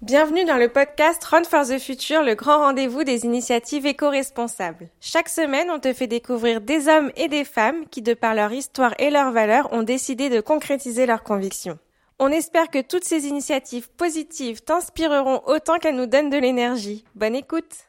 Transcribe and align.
Bienvenue 0.00 0.44
dans 0.44 0.56
le 0.58 0.68
podcast 0.68 1.24
Run 1.24 1.42
for 1.42 1.66
the 1.66 1.78
Future, 1.80 2.22
le 2.22 2.36
grand 2.36 2.58
rendez-vous 2.58 3.02
des 3.02 3.24
initiatives 3.24 3.84
éco-responsables. 3.84 4.88
Chaque 5.00 5.28
semaine, 5.28 5.68
on 5.72 5.80
te 5.80 5.92
fait 5.92 6.06
découvrir 6.06 6.60
des 6.60 6.86
hommes 6.86 7.10
et 7.16 7.26
des 7.28 7.44
femmes 7.44 7.84
qui, 7.90 8.00
de 8.00 8.14
par 8.14 8.34
leur 8.36 8.52
histoire 8.52 8.94
et 9.00 9.10
leurs 9.10 9.32
valeurs, 9.32 9.72
ont 9.72 9.82
décidé 9.82 10.28
de 10.30 10.40
concrétiser 10.40 11.04
leurs 11.04 11.24
convictions. 11.24 11.78
On 12.20 12.28
espère 12.28 12.70
que 12.70 12.80
toutes 12.80 13.04
ces 13.04 13.26
initiatives 13.26 13.88
positives 13.96 14.62
t'inspireront 14.62 15.42
autant 15.46 15.78
qu'elles 15.78 15.96
nous 15.96 16.06
donnent 16.06 16.30
de 16.30 16.38
l'énergie. 16.38 17.04
Bonne 17.16 17.34
écoute 17.34 17.88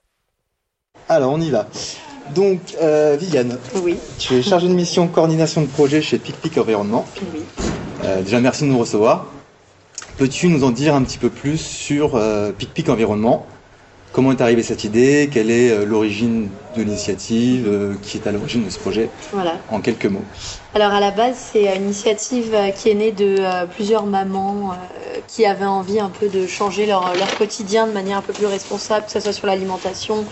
Alors, 1.09 1.31
on 1.31 1.39
y 1.41 1.51
va. 1.51 1.67
Donc, 2.33 2.59
euh, 2.81 3.17
Viviane, 3.19 3.59
Oui, 3.83 3.97
tu 4.17 4.33
es 4.35 4.41
chargée 4.41 4.67
de 4.67 4.73
mission 4.73 5.07
coordination 5.07 5.61
de 5.61 5.67
projet 5.67 6.01
chez 6.01 6.17
PicPic 6.17 6.57
Environnement. 6.57 7.05
oui. 7.33 7.41
Euh, 8.05 8.21
déjà, 8.23 8.39
merci 8.39 8.63
de 8.63 8.69
nous 8.69 8.79
recevoir. 8.79 9.27
Peux-tu 10.19 10.49
nous 10.49 10.65
en 10.65 10.71
dire 10.71 10.95
un 10.95 11.03
petit 11.03 11.17
peu 11.17 11.29
plus 11.29 11.57
sur 11.57 12.17
euh, 12.17 12.51
PicPic 12.51 12.89
Environnement? 12.89 13.45
Comment 14.11 14.33
est 14.33 14.41
arrivée 14.41 14.63
cette 14.63 14.83
idée? 14.83 15.29
Quelle 15.31 15.49
est 15.49 15.71
euh, 15.71 15.85
l'origine 15.85 16.49
de 16.75 16.83
l'initiative? 16.83 17.65
Euh, 17.69 17.93
Qui 18.01 18.17
est 18.17 18.27
à 18.27 18.33
l'origine 18.33 18.65
de 18.65 18.69
ce 18.69 18.79
projet? 18.79 19.09
Voilà. 19.31 19.53
En 19.69 19.79
quelques 19.79 20.07
mots. 20.07 20.25
Alors 20.75 20.91
à 20.91 20.99
la 20.99 21.11
base, 21.11 21.37
c'est 21.53 21.73
une 21.73 21.83
initiative 21.83 22.53
euh, 22.53 22.69
qui 22.71 22.89
est 22.89 22.95
née 22.95 23.13
de 23.13 23.37
euh, 23.39 23.65
plusieurs 23.65 24.05
mamans 24.07 24.73
euh, 24.73 25.19
qui 25.29 25.45
avaient 25.45 25.63
envie 25.63 26.01
un 26.01 26.09
peu 26.09 26.27
de 26.27 26.47
changer 26.47 26.85
leur, 26.85 27.15
leur 27.15 27.37
quotidien 27.37 27.87
de 27.87 27.93
manière 27.93 28.17
un 28.17 28.21
peu 28.21 28.33
plus 28.33 28.47
responsable, 28.47 29.05
que 29.05 29.13
ce 29.13 29.21
soit 29.21 29.31
sur 29.31 29.47
l'alimentation, 29.47 30.25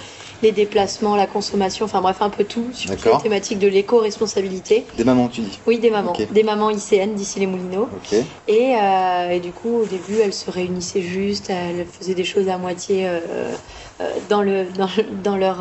les 0.44 0.52
déplacements, 0.52 1.16
la 1.16 1.28
consommation, 1.28 1.86
enfin 1.86 2.02
bref, 2.02 2.18
un 2.22 2.30
peu 2.30 2.44
tout 2.44 2.66
sur 2.74 2.90
toute 2.96 3.06
la 3.06 3.22
thématique 3.22 3.60
de 3.60 3.68
l'éco-responsabilité. 3.68 4.86
Des 4.98 5.04
mamans, 5.04 5.28
tu 5.30 5.42
dis 5.42 5.60
Oui, 5.66 5.80
des 5.80 5.90
mamans. 5.90 6.14
Des 6.32 6.44
mamans 6.44 6.70
ICN 6.70 7.14
d'ici 7.16 7.40
les 7.40 7.48
Moulineaux. 7.48 7.90
Et, 8.48 8.76
euh, 8.82 9.30
et 9.32 9.40
du 9.40 9.52
coup, 9.52 9.82
au 9.82 9.86
début, 9.86 10.20
elles 10.24 10.34
se 10.34 10.50
réunissaient 10.52 11.02
juste, 11.02 11.50
elles 11.50 11.86
faisaient 11.86 12.14
des 12.14 12.24
choses 12.24 12.50
à 12.50 12.58
moitié 12.58 13.08
euh, 13.08 13.20
euh, 14.00 14.12
dans, 14.30 14.42
le, 14.44 14.66
dans, 14.78 14.90
dans 15.24 15.38
leur, 15.38 15.58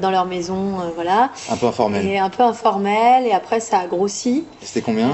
dans 0.00 0.10
leur 0.10 0.24
maison, 0.24 0.80
euh, 0.80 0.84
voilà. 0.94 1.30
Un 1.50 1.56
peu 1.56 1.66
informel. 1.66 2.06
Et 2.06 2.18
un 2.18 2.30
peu 2.30 2.42
informel, 2.42 3.26
et 3.26 3.32
après 3.32 3.60
ça 3.60 3.78
a 3.80 3.86
grossi. 3.86 4.44
C'était 4.62 4.80
combien 4.80 5.08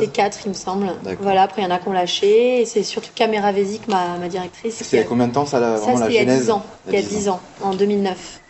C'était 0.00 0.12
quatre, 0.12 0.38
il 0.44 0.48
me 0.48 0.54
semble. 0.54 0.86
Voilà, 1.20 1.42
après 1.42 1.62
il 1.62 1.64
y 1.64 1.68
en 1.68 1.70
a 1.74 1.78
qui 1.78 1.88
ont 1.88 1.92
lâché, 1.92 2.60
et 2.62 2.64
c'est 2.66 2.82
surtout 2.82 3.10
Caméra 3.14 3.52
Vésic, 3.52 3.86
ma, 3.88 4.16
ma 4.18 4.28
directrice. 4.28 4.74
C'est 4.74 4.92
il 4.92 4.96
y 4.96 4.98
a- 4.98 5.02
a 5.02 5.08
combien 5.08 5.28
de 5.28 5.32
temps 5.32 5.46
ça, 5.46 5.60
la, 5.60 5.76
Ça, 5.76 5.82
vraiment 5.84 5.98
la 6.00 6.06
c'était 6.06 6.12
il 6.12 6.16
y 6.16 6.18
a 6.18 6.22
genèse 6.32 6.42
10 6.46 6.50
ans. 6.50 6.62
Il 6.88 6.94
y 6.94 6.96
a 6.96 7.02
10 7.02 7.28
ans, 7.28 7.40
en 7.62 7.74
2009. 7.74 8.40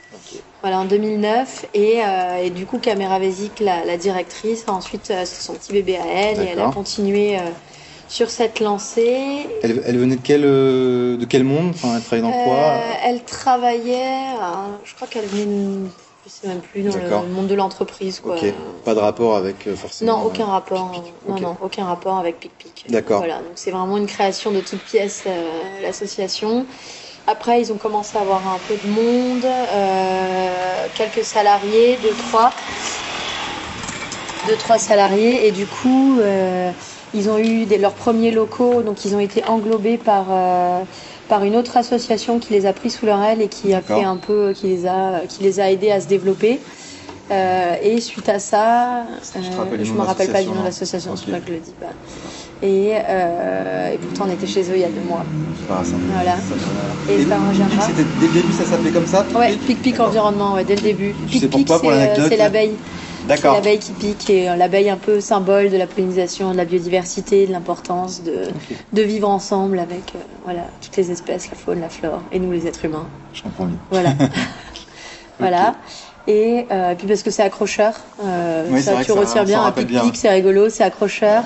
Voilà, 0.66 0.80
en 0.80 0.84
2009. 0.84 1.66
Et, 1.74 2.00
euh, 2.04 2.42
et 2.42 2.50
du 2.50 2.66
coup, 2.66 2.78
Caméra 2.78 3.20
Vésic, 3.20 3.60
la, 3.60 3.84
la 3.84 3.96
directrice, 3.96 4.64
a 4.66 4.72
ensuite 4.72 5.12
euh, 5.12 5.24
son 5.24 5.54
petit 5.54 5.72
bébé 5.72 5.96
à 5.96 6.04
elle, 6.04 6.40
et 6.40 6.46
elle 6.46 6.58
a 6.58 6.72
continué 6.72 7.36
euh, 7.38 7.42
sur 8.08 8.30
cette 8.30 8.58
lancée. 8.58 9.46
Elle, 9.62 9.80
elle 9.86 9.96
venait 9.96 10.16
de 10.16 10.20
quel, 10.24 10.42
de 10.42 11.24
quel 11.24 11.44
monde? 11.44 11.70
Enfin, 11.70 11.94
elle 11.94 12.02
travaillait 12.02 12.22
dans 12.32 12.42
quoi? 12.44 12.72
elle 13.04 13.22
travaillait, 13.22 14.24
je 14.82 14.92
crois 14.96 15.06
qu'elle 15.06 15.26
venait, 15.26 15.44
de- 15.44 15.86
je 16.26 16.30
sais 16.32 16.48
même 16.48 16.58
plus, 16.58 16.82
dans 16.82 17.22
le 17.22 17.28
monde 17.28 17.46
de 17.46 17.54
l'entreprise. 17.54 18.18
quoi. 18.18 18.34
Ok. 18.34 18.52
Pas 18.84 18.96
de 18.96 18.98
rapport 18.98 19.36
avec 19.36 19.72
forcément. 19.76 20.18
Non, 20.18 20.24
aucun 20.26 20.46
rapport. 20.46 20.90
Non, 21.28 21.38
non, 21.38 21.56
aucun 21.62 21.84
rapport 21.84 22.18
avec 22.18 22.40
PicPic. 22.40 22.86
D'accord. 22.88 23.18
Voilà, 23.18 23.36
donc 23.36 23.52
c'est 23.54 23.70
vraiment 23.70 23.98
une 23.98 24.06
création 24.08 24.50
de 24.50 24.58
toutes 24.58 24.82
pièces, 24.82 25.22
euh, 25.28 25.80
l'association. 25.80 26.66
Après, 27.28 27.60
ils 27.60 27.72
ont 27.72 27.76
commencé 27.76 28.16
à 28.16 28.20
avoir 28.20 28.46
un 28.46 28.58
peu 28.68 28.76
de 28.76 28.86
monde, 28.88 29.44
euh, 29.44 30.86
quelques 30.94 31.24
salariés, 31.24 31.98
deux, 32.00 32.14
trois. 32.28 32.52
Deux, 34.46 34.56
trois 34.56 34.78
salariés. 34.78 35.48
Et 35.48 35.50
du 35.50 35.66
coup, 35.66 36.20
euh, 36.20 36.70
ils 37.14 37.28
ont 37.28 37.38
eu 37.38 37.66
des- 37.66 37.78
leurs 37.78 37.94
premiers 37.94 38.30
locaux, 38.30 38.82
donc 38.82 39.04
ils 39.04 39.16
ont 39.16 39.20
été 39.20 39.42
englobés 39.44 39.98
par, 39.98 40.26
euh, 40.30 40.82
par 41.28 41.42
une 41.42 41.56
autre 41.56 41.76
association 41.76 42.38
qui 42.38 42.52
les 42.52 42.64
a 42.64 42.72
pris 42.72 42.90
sous 42.90 43.06
leur 43.06 43.20
aile 43.20 43.42
et 43.42 43.48
qui 43.48 43.74
a 43.74 43.82
fait 43.82 44.04
un 44.04 44.16
peu, 44.18 44.52
qui 44.52 44.68
les 44.68 44.86
a, 44.86 45.22
qui 45.28 45.42
les 45.42 45.58
a 45.58 45.72
aidés 45.72 45.90
à 45.90 46.00
se 46.00 46.06
développer. 46.06 46.60
Et 47.82 48.00
suite 48.00 48.28
à 48.28 48.38
ça, 48.38 49.04
je 49.34 49.40
nom 49.40 49.94
me 49.94 50.02
rappelle 50.02 50.30
pas 50.30 50.42
du 50.42 50.48
nom 50.48 50.60
de 50.60 50.64
l'association, 50.64 51.16
c'est 51.16 51.24
Ok. 51.24 51.40
que 51.40 51.48
je 51.48 51.52
le 51.54 51.58
dis 51.58 51.72
pas. 51.80 51.86
Et, 52.62 52.94
euh, 53.08 53.92
et 53.92 53.98
pourtant, 53.98 54.24
on 54.28 54.32
était 54.32 54.46
chez 54.46 54.62
eux 54.70 54.76
il 54.76 54.80
y 54.80 54.84
a 54.84 54.88
deux 54.88 55.02
mois. 55.06 55.24
Ah, 55.68 55.82
ça- 55.84 55.96
Voilà. 56.12 56.36
ça 56.38 56.54
me- 56.54 57.12
Et 57.12 57.24
ça. 57.26 57.86
C'était 57.88 58.04
dès 58.04 58.26
le 58.28 58.32
début, 58.32 58.52
ça 58.52 58.64
s'appelait 58.64 58.92
comme 58.92 59.06
ça 59.06 59.26
Ouais, 59.34 59.48
Pic-Pic 59.48 59.66
pic 59.66 59.82
pic 59.82 60.00
environnement, 60.00 60.54
ouais, 60.54 60.64
dès 60.64 60.76
le 60.76 60.80
début. 60.82 61.12
Tu 61.28 61.38
sais 61.38 61.48
Pic 61.48 61.50
pic, 61.50 61.66
pourquoi, 61.68 61.80
pour 61.80 61.90
c'est, 62.28 62.36
l'abeille. 62.36 62.76
D'accord. 63.26 63.54
l'abeille 63.54 63.80
qui 63.80 63.92
pique 63.92 64.30
et 64.30 64.48
euh, 64.48 64.54
l'abeille 64.56 64.88
un 64.88 64.96
peu 64.96 65.20
symbole 65.20 65.68
de 65.70 65.76
la 65.76 65.86
pollinisation, 65.88 66.52
de 66.52 66.56
la 66.56 66.64
biodiversité, 66.64 67.46
de 67.48 67.52
l'importance 67.52 68.22
de, 68.22 68.42
de 68.92 69.02
vivre 69.02 69.28
ensemble 69.28 69.80
avec 69.80 70.12
euh, 70.14 70.18
voilà, 70.44 70.60
toutes 70.80 70.96
les 70.96 71.10
espèces, 71.10 71.50
la 71.50 71.56
faune, 71.56 71.80
la 71.80 71.88
flore 71.88 72.22
et 72.30 72.38
nous 72.38 72.52
les 72.52 72.68
êtres 72.68 72.84
humains. 72.84 73.06
Je 73.34 73.42
comprends 73.42 73.64
mieux. 73.64 73.78
Voilà. 73.90 74.10
voilà. 75.40 75.74
Et, 76.28 76.66
euh, 76.70 76.92
et 76.92 76.94
puis 76.94 77.06
parce 77.06 77.22
que 77.22 77.30
c'est 77.30 77.42
accrocheur, 77.42 77.94
euh, 78.24 78.66
Oui, 78.70 78.80
ça 78.82 78.94
tu 79.04 79.12
ça- 79.12 79.14
retires 79.20 79.44
bien 79.44 79.64
un 79.64 79.72
pic-pic, 79.72 80.16
c'est 80.16 80.30
rigolo, 80.30 80.68
c'est 80.68 80.84
accrocheur. 80.84 81.42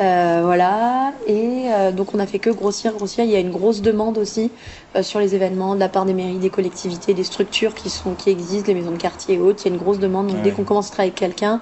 Euh, 0.00 0.40
voilà. 0.42 1.12
Et 1.26 1.66
euh, 1.68 1.92
donc 1.92 2.14
on 2.14 2.18
a 2.20 2.26
fait 2.26 2.38
que 2.38 2.48
grossir, 2.50 2.94
grossir. 2.94 3.24
Il 3.24 3.30
y 3.30 3.36
a 3.36 3.38
une 3.40 3.50
grosse 3.50 3.82
demande 3.82 4.16
aussi 4.16 4.54
euh, 4.96 5.02
sur 5.02 5.20
les 5.20 5.34
événements 5.34 5.74
de 5.74 5.80
la 5.80 5.90
part 5.90 6.06
des 6.06 6.14
mairies, 6.14 6.38
des 6.38 6.50
collectivités, 6.50 7.12
des 7.12 7.24
structures 7.24 7.74
qui 7.74 7.90
sont 7.90 8.14
qui 8.14 8.30
existent, 8.30 8.68
les 8.68 8.74
maisons 8.78 8.92
de 8.92 8.96
quartier 8.96 9.34
et 9.34 9.38
autres. 9.38 9.60
Il 9.64 9.68
y 9.68 9.70
a 9.70 9.74
une 9.74 9.78
grosse 9.80 9.98
demande. 9.98 10.28
Donc 10.28 10.36
Ouais. 10.36 10.42
dès 10.42 10.52
qu'on 10.52 10.64
commence 10.64 10.88
à 10.88 10.90
travailler 10.92 11.10
avec 11.10 11.18
quelqu'un, 11.18 11.60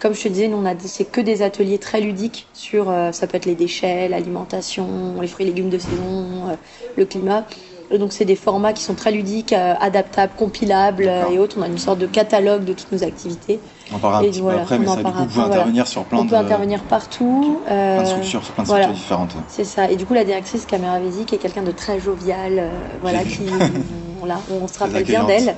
comme 0.00 0.14
je 0.14 0.22
te 0.22 0.28
disais, 0.28 0.48
nous 0.48 0.56
on 0.56 0.64
a 0.66 0.76
c'est 0.80 1.04
que 1.06 1.20
des 1.20 1.42
ateliers 1.42 1.78
très 1.78 2.00
ludiques 2.00 2.50
sur 2.52 2.90
euh, 2.90 3.12
ça 3.12 3.28
peut 3.28 3.36
être 3.36 3.46
les 3.46 3.54
déchets, 3.54 4.08
l'alimentation, 4.08 5.20
les 5.20 5.28
fruits 5.28 5.44
et 5.46 5.48
légumes 5.48 5.70
de 5.70 5.78
saison, 5.78 6.48
euh, 6.48 6.56
le 6.96 7.06
climat. 7.06 7.46
Et 7.90 7.98
donc 7.98 8.12
c'est 8.12 8.24
des 8.24 8.34
formats 8.36 8.72
qui 8.72 8.82
sont 8.82 8.96
très 8.96 9.12
ludiques, 9.12 9.52
euh, 9.52 9.74
adaptables, 9.78 10.34
compilables 10.34 11.06
euh, 11.06 11.26
et 11.26 11.38
autres. 11.38 11.56
On 11.58 11.62
a 11.62 11.68
une 11.68 11.78
sorte 11.78 12.00
de 12.00 12.06
catalogue 12.06 12.64
de 12.64 12.72
toutes 12.72 12.90
nos 12.90 13.04
activités. 13.04 13.62
On 13.94 13.98
parlera 13.98 14.20
un 14.20 14.24
Et 14.24 14.30
petit 14.30 14.40
voilà, 14.40 14.58
peu 14.58 14.62
après, 14.64 14.78
mais 14.78 14.86
ça, 14.86 14.96
du 14.96 15.02
coup, 15.04 15.18
vous 15.18 15.28
voilà. 15.28 15.48
intervenir 15.54 15.86
sur 15.86 16.04
plein 16.04 16.18
on 16.18 16.24
de, 16.24 16.30
peut 16.30 16.36
intervenir 16.36 16.82
partout. 16.84 17.60
plein 17.64 17.74
de 17.74 18.00
euh, 18.00 18.04
structures, 18.04 18.44
sur 18.44 18.52
plein 18.54 18.64
de 18.64 18.68
voilà. 18.68 18.84
structures 18.84 19.02
différentes. 19.02 19.36
c'est 19.48 19.64
ça. 19.64 19.90
Et 19.90 19.96
du 19.96 20.06
coup, 20.06 20.14
la 20.14 20.24
directrice 20.24 20.66
Caméra 20.66 20.98
Vésic 20.98 21.32
est 21.32 21.38
quelqu'un 21.38 21.62
de 21.62 21.70
très 21.70 22.00
jovial, 22.00 22.54
euh, 22.58 22.70
voilà, 23.00 23.22
qui, 23.22 23.46
on 24.50 24.66
se 24.68 24.78
rappelle 24.78 25.04
bien 25.04 25.24
d'elle. 25.24 25.54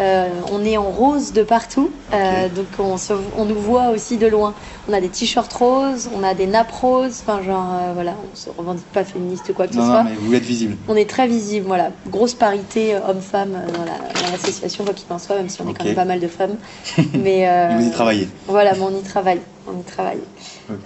Euh, 0.00 0.28
on 0.52 0.64
est 0.64 0.76
en 0.76 0.90
rose 0.90 1.32
de 1.32 1.42
partout, 1.42 1.90
euh, 2.12 2.48
donc 2.48 2.66
on, 2.78 2.96
se, 2.96 3.12
on 3.36 3.44
nous 3.44 3.58
voit 3.60 3.88
aussi 3.90 4.16
de 4.16 4.26
loin. 4.26 4.54
On 4.88 4.92
a 4.92 5.00
des 5.00 5.08
t-shirts 5.08 5.52
roses, 5.52 6.08
on 6.18 6.22
a 6.22 6.34
des 6.34 6.46
nappes 6.46 6.72
roses, 6.72 7.22
enfin 7.26 7.42
genre, 7.42 7.66
euh, 7.74 7.92
voilà, 7.94 8.14
on 8.32 8.36
se 8.36 8.48
revendique 8.50 8.86
pas 8.92 9.04
féministe 9.04 9.48
ou 9.50 9.52
quoi 9.52 9.66
que 9.66 9.74
Non, 9.74 9.82
ce 9.82 9.86
non, 9.88 9.92
soit. 9.94 10.04
mais 10.04 10.14
vous 10.18 10.34
êtes 10.34 10.42
visible. 10.44 10.76
On 10.88 10.96
est 10.96 11.08
très 11.08 11.26
visible, 11.26 11.66
voilà. 11.66 11.90
Grosse 12.08 12.34
parité 12.34 12.94
homme-femme 12.96 13.52
dans 13.74 13.84
la- 13.84 14.30
l'association, 14.30 14.84
quoi 14.84 14.94
qu'il 14.94 15.12
en 15.12 15.18
soit, 15.18 15.36
même 15.36 15.48
si 15.48 15.60
on 15.62 15.68
est 15.68 15.74
quand 15.74 15.84
même 15.84 15.94
pas 15.94 16.04
mal 16.04 16.20
de 16.20 16.28
femmes. 16.28 16.56
Mais 17.14 17.48
vous 17.76 17.86
y 17.86 17.90
travaillez. 17.90 18.28
Voilà, 18.46 18.72
mais 18.74 18.82
on 18.82 18.96
y 18.98 19.02
travaille. 19.02 19.40
On 19.66 19.78
y 19.78 19.82
travaille. 19.82 20.20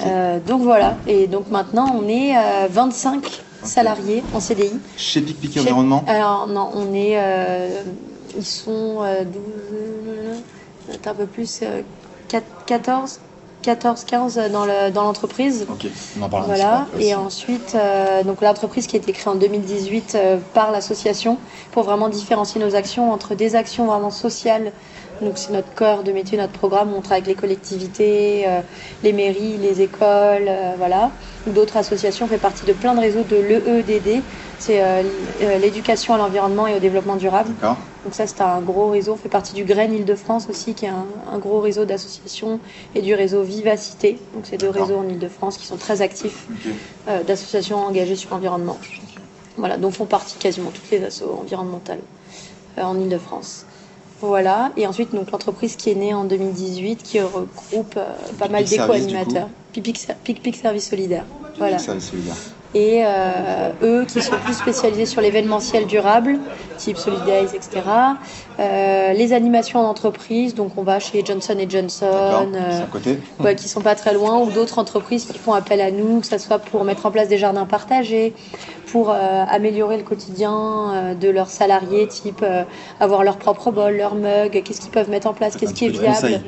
Euh, 0.07 0.39
donc 0.47 0.63
voilà. 0.63 0.97
Et 1.07 1.27
donc 1.27 1.51
maintenant, 1.51 1.95
on 2.03 2.09
est 2.09 2.37
euh, 2.37 2.67
25 2.71 3.43
salariés 3.63 4.25
en 4.33 4.41
CDI. 4.41 4.73
Chez 4.97 5.21
PicPic 5.21 5.55
Chez- 5.55 5.61
Environnement? 5.61 6.05
Alors 6.07 6.47
non, 6.47 6.71
on 6.75 6.93
est. 6.95 7.15
euh, 7.17 7.83
ils 8.37 8.45
sont 8.45 9.03
euh, 9.03 9.25
12, 9.25 9.43
peut-être 10.87 11.07
un 11.09 11.15
peu 11.15 11.27
plus, 11.27 11.61
euh, 11.63 11.83
4 12.29 12.45
14, 12.67 13.21
14, 13.63 14.05
15 14.05 14.37
dans 14.51 14.65
le- 14.65 14.91
dans 14.91 15.03
l'entreprise. 15.05 15.67
Ok, 15.71 15.87
on 16.19 16.23
en 16.23 16.29
parlera 16.29 16.55
Voilà, 16.55 16.79
un 16.81 16.85
petit 16.87 16.93
peu 16.93 17.01
et 17.03 17.15
ensuite, 17.15 17.75
euh, 17.75 18.23
donc 18.25 18.41
l'entreprise 18.41 18.87
qui 18.87 18.97
a 18.97 18.99
été 18.99 19.13
créée 19.13 19.33
en 19.33 19.37
2018 19.37 20.15
euh, 20.15 20.39
par 20.55 20.73
l'association 20.73 21.39
pour 21.71 21.83
vraiment 21.85 22.09
différencier 22.09 22.61
nos 22.61 22.75
actions 22.75 23.13
entre 23.13 23.35
des 23.35 23.55
actions 23.55 23.87
vraiment 23.87 24.11
sociales, 24.11 24.73
donc 25.21 25.39
c'est 25.39 25.53
notre 25.53 25.73
cœur 25.75 26.03
de 26.03 26.11
métier, 26.11 26.39
notre 26.39 26.53
programme, 26.53 26.93
on 26.95 27.01
travaille 27.03 27.23
avec 27.23 27.29
les 27.29 27.41
collectivités, 27.41 28.45
euh, 28.49 28.63
les 29.05 29.13
mairies, 29.13 29.59
les 29.59 29.81
écoles, 29.83 30.49
euh, 30.49 30.75
D'autres 31.47 31.77
associations, 31.77 32.27
on 32.27 32.29
fait 32.29 32.39
partie 32.39 32.65
de 32.65 32.73
plein 32.73 32.95
de 32.95 33.01
réseaux 33.01 33.25
de 33.25 33.35
l'EEDD, 33.37 34.23
c'est 34.59 34.81
euh, 34.81 35.03
euh, 35.41 35.59
l'éducation 35.59 36.15
à 36.15 36.19
l'environnement 36.19 36.69
et 36.69 36.77
au 36.77 36.79
développement 36.79 37.17
durable. 37.17 37.51
Donc 38.05 38.15
ça, 38.15 38.29
c'est 38.29 38.41
un 38.41 38.61
gros 38.61 38.91
réseau. 38.91 39.15
On 39.15 39.17
fait 39.17 39.29
partie 39.29 39.53
du 39.55 39.65
Grain 39.65 39.91
Île-de-France 39.91 40.47
aussi, 40.49 40.75
qui 40.75 40.85
est 40.85 40.91
un, 40.91 41.05
un 41.33 41.39
gros 41.39 41.61
réseau 41.61 41.85
d'associations, 41.85 42.61
et 42.95 43.03
du 43.03 43.15
réseau 43.15 43.43
Vivacité. 43.43 44.19
Donc 44.35 44.45
c'est 44.45 44.57
deux 44.57 44.71
réseaux 44.71 44.99
en 44.99 45.09
Île-de-France 45.09 45.59
qui 45.59 45.67
sont 45.67 45.77
très 45.77 46.01
actifs 46.01 46.47
euh, 47.09 47.25
d'associations 47.25 47.79
engagées 47.79 48.17
sur 48.17 48.31
l'environnement. 48.31 48.79
Voilà, 49.57 49.79
dont 49.79 49.91
font 49.91 50.07
partie 50.07 50.39
quasiment 50.39 50.71
toutes 50.71 50.91
les 50.93 51.03
assos 51.05 51.39
environnementales 51.41 52.01
euh, 52.79 52.83
en 52.83 52.99
Île-de-France. 52.99 53.67
Voilà, 54.23 54.71
et 54.77 54.87
ensuite 54.87 55.13
donc 55.13 55.33
l'entreprise 55.33 55.75
qui 55.75 55.91
est 55.91 55.97
née 55.97 56.15
en 56.15 56.25
2018, 56.25 57.03
qui 57.03 57.21
regroupe 57.21 57.97
euh, 57.97 58.15
pas 58.39 58.49
mal 58.49 58.65
Pic 58.65 58.79
d'éco-animateurs. 58.79 59.49
Pic 59.73 59.99
Pic 60.23 60.43
Pic 60.43 60.57
Service 60.57 60.89
Solidaire. 60.89 61.25
Voilà. 61.59 61.79
Service 61.79 62.09
solidaire. 62.11 62.37
Et 62.75 63.03
euh, 63.05 63.71
eux 63.83 64.05
qui 64.07 64.23
sont 64.23 64.37
plus 64.45 64.55
spécialisés 64.55 65.05
sur 65.05 65.21
l'événementiel 65.21 65.87
durable, 65.87 66.39
type 66.79 66.97
Solidays, 66.97 67.55
etc. 67.55 67.83
Euh, 68.59 69.13
les 69.13 69.33
animations 69.35 69.81
en 69.81 69.89
entreprise, 69.89 70.55
donc 70.55 70.73
on 70.77 70.83
va 70.83 70.99
chez 70.99 71.23
Johnson 71.25 71.57
Johnson, 71.69 72.53
euh, 72.55 72.81
côté. 72.91 73.19
Ouais, 73.41 73.55
qui 73.57 73.69
sont 73.69 73.83
pas 73.83 73.95
très 73.95 74.15
loin, 74.15 74.39
ou 74.39 74.51
d'autres 74.51 74.79
entreprises 74.79 75.27
qui 75.27 75.39
font 75.39 75.53
appel 75.53 75.81
à 75.81 75.91
nous, 75.91 76.21
que 76.21 76.27
ce 76.27 76.39
soit 76.39 76.59
pour 76.59 76.85
mettre 76.85 77.05
en 77.05 77.11
place 77.11 77.29
des 77.29 77.39
jardins 77.39 77.67
partagés, 77.67 78.33
pour 78.87 79.11
améliorer 79.11 79.97
le 79.97 80.03
quotidien 80.03 81.15
de 81.19 81.29
leurs 81.31 81.49
salariés, 81.49 82.09
type 82.09 82.45
avoir 83.01 83.23
leur 83.23 83.39
propre 83.39 83.71
bol, 83.71 83.97
leur 83.97 84.15
mug, 84.15 84.63
qu'est-ce 84.63 84.83
qu'ils 84.83 84.91
peuvent 84.91 85.09
mettre 85.09 85.29
en 85.29 85.33
place, 85.33 85.57
qu'est-ce 85.57 85.73
qui 85.73 85.87
est 85.87 85.89
viable. 85.89 86.43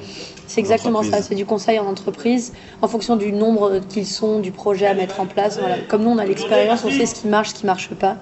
C'est 0.46 0.61
exactement 0.61 1.02
ça, 1.02 1.23
c'est 1.23 1.35
du 1.35 1.46
conseil 1.46 1.79
en 1.79 1.87
entreprise 1.87 2.52
en 2.82 2.88
fonction 2.88 3.17
du 3.17 3.32
nombre 3.32 3.81
qu'ils 3.88 4.06
sont, 4.06 4.41
du 4.41 4.52
projet 4.52 4.87
à 4.87 4.94
mettre 4.94 5.20
en 5.20 5.26
place. 5.26 5.58
Voilà. 5.58 5.76
Comme 5.88 6.02
nous, 6.02 6.11
on 6.11 6.19
a 6.19 6.25
l'expérience, 6.25 6.85
on 6.85 6.91
sait 6.91 7.06
ce 7.06 7.14
qui 7.14 7.29
marche, 7.29 7.50
ce 7.50 7.55
qui 7.55 7.67
marche 7.67 7.88
pas. 7.91 8.17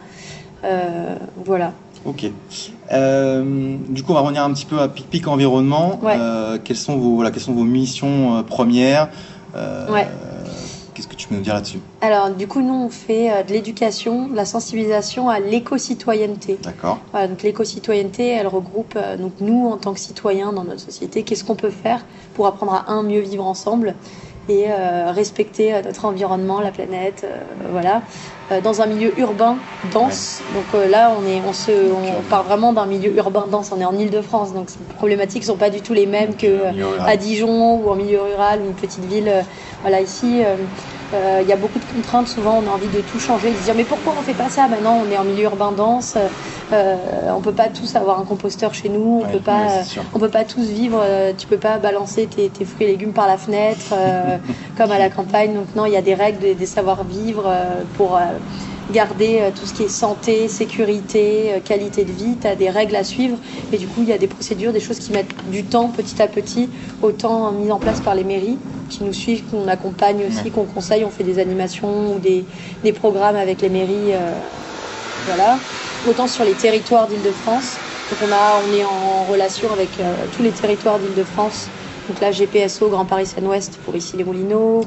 Euh, 0.64 1.16
voilà. 1.44 1.72
Ok. 2.04 2.26
Euh, 2.92 3.76
du 3.88 4.02
coup, 4.02 4.12
on 4.12 4.14
va 4.14 4.20
revenir 4.20 4.44
un 4.44 4.52
petit 4.52 4.66
peu 4.66 4.80
à 4.80 4.88
PicPic 4.88 5.26
Environnement. 5.28 5.98
Ouais. 6.02 6.16
Euh, 6.18 6.58
quelles, 6.62 6.76
sont 6.76 6.96
vos, 6.96 7.16
voilà, 7.16 7.30
quelles 7.30 7.42
sont 7.42 7.52
vos 7.52 7.64
missions 7.64 8.42
premières? 8.44 9.08
Ouais. 9.54 10.06
Qu'est-ce 10.94 11.08
que 11.08 11.14
tu 11.14 11.28
peux 11.28 11.34
nous 11.34 11.40
dire 11.40 11.54
là-dessus? 11.54 11.80
Alors, 12.00 12.30
du 12.30 12.46
coup, 12.46 12.60
nous, 12.60 12.74
on 12.74 12.90
fait 12.90 13.30
euh, 13.30 13.42
de 13.42 13.52
l'éducation, 13.52 14.28
de 14.28 14.36
la 14.36 14.44
sensibilisation 14.44 15.28
à 15.28 15.40
l'éco-citoyenneté. 15.40 16.58
D'accord. 16.62 16.98
Voilà, 17.12 17.28
donc 17.28 17.42
l'éco-citoyenneté, 17.42 18.28
elle 18.28 18.46
regroupe 18.46 18.94
euh, 18.96 19.16
donc 19.16 19.32
nous 19.40 19.68
en 19.68 19.78
tant 19.78 19.94
que 19.94 20.00
citoyens 20.00 20.52
dans 20.52 20.64
notre 20.64 20.80
société, 20.80 21.22
qu'est-ce 21.22 21.44
qu'on 21.44 21.54
peut 21.54 21.70
faire 21.70 22.04
pour 22.34 22.46
apprendre 22.46 22.74
à 22.74 22.90
un 22.92 23.02
mieux 23.02 23.20
vivre 23.20 23.46
ensemble? 23.46 23.94
Et 24.48 24.66
euh, 24.68 25.12
respecter 25.12 25.74
euh, 25.74 25.82
notre 25.82 26.04
environnement, 26.04 26.60
la 26.60 26.72
planète, 26.72 27.24
euh, 27.24 27.38
voilà, 27.70 28.02
dans 28.62 28.82
un 28.82 28.86
milieu 28.86 29.18
urbain 29.18 29.60
dense. 29.84 30.42
Donc 30.52 30.74
là, 30.74 31.16
on 31.18 31.24
est, 31.24 31.40
on 31.40 31.54
se, 31.54 31.90
on 31.90 32.22
part 32.22 32.44
vraiment 32.44 32.74
d'un 32.74 32.84
milieu 32.84 33.16
urbain 33.16 33.46
dense. 33.50 33.72
On 33.72 33.80
est 33.80 33.84
en 33.84 33.96
Île-de-France, 33.96 34.52
donc 34.52 34.68
les 34.78 34.94
problématiques 34.94 35.44
sont 35.44 35.56
pas 35.56 35.70
du 35.70 35.80
tout 35.80 35.94
les 35.94 36.04
mêmes 36.04 36.34
que 36.36 36.66
à 37.00 37.16
Dijon 37.16 37.76
ou 37.76 37.88
en 37.88 37.94
milieu 37.94 38.20
rural 38.20 38.60
ou 38.60 38.66
une 38.66 38.74
petite 38.74 39.06
ville. 39.06 39.32
Voilà, 39.80 40.02
ici, 40.02 40.42
il 41.12 41.46
y 41.48 41.52
a 41.52 41.56
beaucoup 41.56 41.78
de 41.78 41.84
contraintes. 41.84 42.28
Souvent, 42.28 42.58
on 42.58 42.66
a 42.66 42.70
envie 42.70 42.88
de 42.88 43.00
tout 43.00 43.18
changer, 43.18 43.52
de 43.52 43.56
se 43.56 43.62
dire 43.62 43.74
mais 43.74 43.84
pourquoi 43.84 44.14
on 44.18 44.22
fait 44.22 44.34
pas 44.34 44.48
ça 44.48 44.68
Maintenant, 44.68 44.94
on 44.96 45.10
est 45.10 45.18
en 45.18 45.24
milieu 45.24 45.44
urbain 45.44 45.72
dense. 45.72 46.16
Euh, 46.72 46.96
on 47.34 47.40
peut 47.40 47.52
pas 47.52 47.68
tous 47.68 47.94
avoir 47.96 48.18
un 48.20 48.24
composteur 48.24 48.74
chez 48.74 48.88
nous. 48.88 49.20
On 49.20 49.24
Ouais, 49.26 49.32
peut 49.32 49.40
pas. 49.40 49.80
euh, 49.80 49.82
on 50.14 50.18
peut 50.18 50.30
pas 50.30 50.44
tous 50.44 50.64
vivre. 50.66 51.00
euh, 51.02 51.32
tu 51.36 51.46
peux 51.46 51.58
pas 51.58 51.78
balancer 51.78 52.26
tes, 52.26 52.48
tes 52.50 52.64
fruits 52.64 52.86
et 52.86 52.90
légumes 52.90 53.12
par 53.12 53.26
la 53.26 53.36
fenêtre 53.36 53.92
euh, 53.92 54.38
comme 54.76 54.90
à 54.90 54.98
la 54.98 55.10
campagne. 55.10 55.54
Donc 55.54 55.74
non, 55.74 55.86
il 55.86 55.92
y 55.92 55.96
a 55.96 56.02
des 56.02 56.14
règles, 56.14 56.38
des, 56.38 56.54
des 56.54 56.66
savoir-vivre 56.66 57.44
euh, 57.46 57.84
pour. 57.94 58.18
Garder 58.90 59.40
euh, 59.40 59.50
tout 59.52 59.66
ce 59.66 59.72
qui 59.72 59.82
est 59.84 59.88
santé, 59.88 60.48
sécurité, 60.48 61.54
euh, 61.54 61.60
qualité 61.60 62.04
de 62.04 62.12
vie, 62.12 62.38
tu 62.38 62.46
as 62.46 62.56
des 62.56 62.70
règles 62.70 62.96
à 62.96 63.04
suivre. 63.04 63.38
Et 63.72 63.78
du 63.78 63.88
coup 63.88 64.02
il 64.02 64.08
y 64.08 64.12
a 64.12 64.18
des 64.18 64.28
procédures, 64.28 64.72
des 64.72 64.80
choses 64.80 64.98
qui 64.98 65.12
mettent 65.12 65.34
du 65.44 65.64
temps 65.66 65.90
petit 65.90 66.20
à 66.22 66.28
petit, 66.28 66.70
autant 67.00 67.52
mises 67.52 67.70
en 67.70 67.80
place 67.80 68.00
par 68.00 68.14
les 68.14 68.24
mairies 68.24 68.60
qui 68.88 69.04
nous 69.04 69.12
suivent, 69.12 69.44
qu'on 69.46 69.68
accompagne 69.68 70.26
aussi, 70.26 70.50
qu'on 70.50 70.66
conseille, 70.66 71.04
on 71.04 71.10
fait 71.10 71.24
des 71.24 71.38
animations 71.38 72.14
ou 72.14 72.18
des, 72.18 72.46
des 72.82 72.92
programmes 72.92 73.36
avec 73.36 73.62
les 73.62 73.70
mairies, 73.70 74.12
euh, 74.12 74.38
voilà. 75.24 75.62
Autant 76.04 76.26
sur 76.26 76.44
les 76.44 76.56
territoires 76.56 77.06
d'Île-de-France, 77.06 77.80
donc 78.10 78.20
on, 78.22 78.32
a, 78.32 78.60
on 78.62 78.70
est 78.72 78.84
en 78.84 79.24
relation 79.24 79.72
avec 79.72 80.00
euh, 80.00 80.26
tous 80.30 80.42
les 80.42 80.52
territoires 80.52 80.98
d'Île-de-France, 80.98 81.70
donc 82.08 82.20
là 82.20 82.30
GPSO, 82.30 82.88
Grand 82.88 83.04
Paris 83.04 83.26
Seine-Ouest 83.26 83.78
pour 83.84 83.94
ici 83.96 84.16
les 84.16 84.24
Moulineaux, 84.24 84.82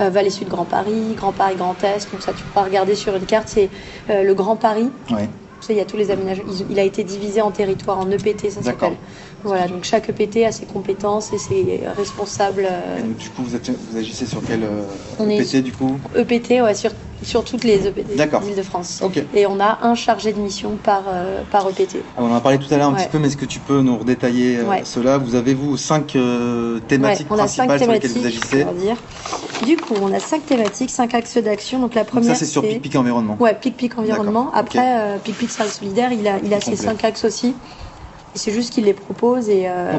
euh, 0.00 0.10
Vallée 0.10 0.30
Sud 0.30 0.48
Grand 0.48 0.64
Paris, 0.64 1.14
Grand 1.16 1.32
Paris 1.32 1.56
Grand 1.56 1.82
Est, 1.84 2.10
donc 2.12 2.22
ça 2.22 2.32
tu 2.32 2.44
pourras 2.44 2.64
regarder 2.64 2.94
sur 2.94 3.14
une 3.16 3.26
carte, 3.26 3.48
c'est 3.48 3.68
euh, 4.10 4.22
le 4.22 4.34
Grand 4.34 4.56
Paris. 4.56 4.90
Sais, 5.60 5.74
il 5.74 5.76
y 5.76 5.80
a 5.80 5.84
tous 5.84 5.96
les 5.96 6.10
aménagements. 6.10 6.50
Il, 6.50 6.72
il 6.72 6.78
a 6.80 6.82
été 6.82 7.04
divisé 7.04 7.40
en 7.40 7.52
territoires, 7.52 8.00
en 8.00 8.10
EPT, 8.10 8.50
ça 8.50 8.62
s'appelle. 8.64 8.96
Voilà, 9.44 9.66
donc 9.68 9.84
chaque 9.84 10.08
EPT 10.08 10.44
a 10.46 10.52
ses 10.52 10.66
compétences 10.66 11.32
et 11.32 11.38
ses 11.38 11.80
responsables. 11.96 12.66
euh, 12.70 12.98
Et 12.98 13.02
donc, 13.02 13.16
du 13.16 13.28
coup, 13.30 13.42
vous, 13.42 13.56
êtes- 13.56 13.70
vous 13.70 13.96
agissez 13.96 14.26
sur 14.26 14.42
quel 14.46 14.62
euh, 14.62 14.82
On 15.18 15.28
est- 15.28 15.38
PT 15.42 15.62
du 15.62 15.72
coup? 15.72 15.98
EPT, 16.14 16.62
ouais, 16.62 16.74
sur, 16.74 16.92
sur 17.22 17.44
toutes 17.44 17.64
les 17.64 17.86
EPT 17.86 18.16
d'Île-de-France. 18.16 19.00
Ok. 19.04 19.22
Et 19.34 19.46
on 19.46 19.58
a 19.60 19.80
un 19.82 19.94
chargé 19.94 20.32
de 20.32 20.38
mission 20.40 20.76
par, 20.76 21.04
euh, 21.08 21.42
par 21.50 21.68
EPT. 21.68 21.98
Ah, 22.16 22.22
on 22.22 22.30
en 22.30 22.34
a 22.34 22.40
parlé 22.40 22.58
tout 22.58 22.72
à 22.72 22.76
l'heure 22.76 22.88
un 22.88 22.94
Ouais. 22.94 23.02
petit 23.02 23.08
peu, 23.10 23.18
mais 23.18 23.28
est-ce 23.28 23.36
que 23.36 23.44
tu 23.44 23.58
peux 23.60 23.80
nous 23.80 23.98
redétailler 23.98 24.58
euh, 24.58 24.64
Ouais. 24.68 24.82
cela? 24.84 25.18
Vous 25.18 25.34
avez, 25.34 25.54
vous, 25.54 25.76
cinq 25.76 26.14
euh, 26.16 26.78
thématiques 26.80 27.26
a 27.30 27.46
cinq 27.46 27.66
principales 27.68 27.78
sur 27.82 27.92
lesquelles 27.92 28.12
thématiques, 28.12 28.20
vous 28.20 28.26
agissez? 28.54 28.62
on 28.64 28.72
va 28.72 28.80
dire. 28.80 28.96
Du 29.66 29.76
coup, 29.76 29.94
on 30.00 30.12
a 30.12 30.20
cinq 30.20 30.44
thématiques, 30.46 30.90
cinq 30.90 31.14
axes 31.14 31.38
d'action. 31.38 31.80
Donc 31.80 31.94
la 31.94 32.02
Donc 32.02 32.10
première, 32.10 32.34
ça, 32.34 32.38
c'est 32.38 32.46
sur 32.46 32.62
PicPic 32.62 32.94
Environnement. 32.96 33.36
Ouais, 33.40 33.54
Pic-Pic 33.54 33.96
environnement. 33.98 34.44
D'accord, 34.46 34.58
Après, 34.58 35.00
euh, 35.00 35.18
Pic-Pic 35.18 35.50
Service 35.50 35.74
Solidaire, 35.78 36.12
il 36.12 36.26
a, 36.26 36.38
il 36.44 36.52
a 36.54 36.60
ses 36.60 36.72
Complet. 36.72 36.86
cinq 36.86 37.04
axes 37.04 37.24
aussi. 37.24 37.56
C'est 38.34 38.52
juste 38.52 38.72
qu'il 38.72 38.84
les 38.84 38.94
propose. 38.94 39.48
Et, 39.48 39.68
euh. 39.68 39.92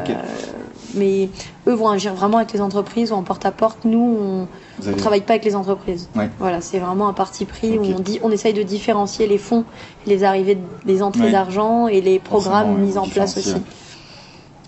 Mais 0.94 1.28
eux 1.66 1.72
vont 1.74 1.88
agir 1.88 2.14
vraiment 2.14 2.36
avec 2.38 2.52
les 2.52 2.60
entreprises 2.60 3.10
ou 3.10 3.14
en 3.16 3.22
porte-à-porte. 3.22 3.78
Nous, 3.84 3.98
on 3.98 4.46
Vous 4.78 4.84
ne 4.84 4.88
avez... 4.92 4.96
travaille 4.96 5.20
pas 5.22 5.32
avec 5.34 5.44
les 5.44 5.56
entreprises. 5.56 6.08
Ouais. 6.14 6.30
Voilà, 6.38 6.60
c'est 6.60 6.78
vraiment 6.78 7.08
un 7.08 7.12
parti 7.12 7.44
pris 7.46 7.78
où 7.78 7.82
on, 7.84 7.98
dit, 7.98 8.20
on 8.22 8.30
essaye 8.30 8.52
de 8.52 8.62
différencier 8.62 9.26
les 9.26 9.38
fonds, 9.38 9.64
les 10.06 10.22
arrivées, 10.24 10.58
les 10.84 11.02
entrées 11.02 11.24
Ouais. 11.24 11.32
d'argent 11.32 11.88
et 11.88 12.00
les 12.00 12.18
programmes 12.20 12.78
mis 12.78 12.96
en 12.96 13.08
place 13.08 13.36
aussi. 13.36 13.56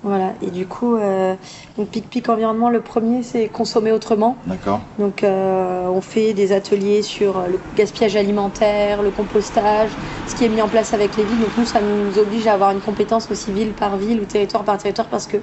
Voilà, 0.07 0.35
et 0.41 0.53
du 0.53 0.69
coup, 0.69 0.95
euh, 0.95 1.35
donc 1.77 1.89
Pic-Pic 1.89 2.29
Environnement, 2.29 2.71
le 2.71 2.81
premier, 2.81 3.25
c'est 3.25 3.49
consommer 3.49 3.91
autrement. 3.91 4.37
D'accord. 4.47 4.81
Donc, 5.01 5.25
euh, 5.25 5.89
on 5.89 6.01
fait 6.01 6.33
des 6.33 6.53
ateliers 6.53 7.03
sur 7.03 7.39
euh, 7.39 7.49
le 7.49 7.59
gaspillage 7.75 8.15
alimentaire, 8.15 9.03
le 9.03 9.11
compostage, 9.11 9.91
ce 10.29 10.37
qui 10.37 10.45
est 10.45 10.49
mis 10.49 10.63
en 10.63 10.69
place 10.69 10.95
avec 10.95 11.17
les 11.17 11.25
villes. 11.25 11.41
Donc, 11.41 11.57
nous, 11.57 11.65
ça 11.65 11.81
nous 11.81 12.21
oblige 12.21 12.47
à 12.47 12.53
avoir 12.53 12.71
une 12.71 12.81
compétence 12.81 13.29
aussi 13.33 13.51
ville 13.51 13.73
par 13.73 13.97
ville 13.97 14.21
ou 14.21 14.27
territoire 14.27 14.63
par 14.63 14.79
territoire 14.79 15.09
parce 15.09 15.27
que 15.27 15.39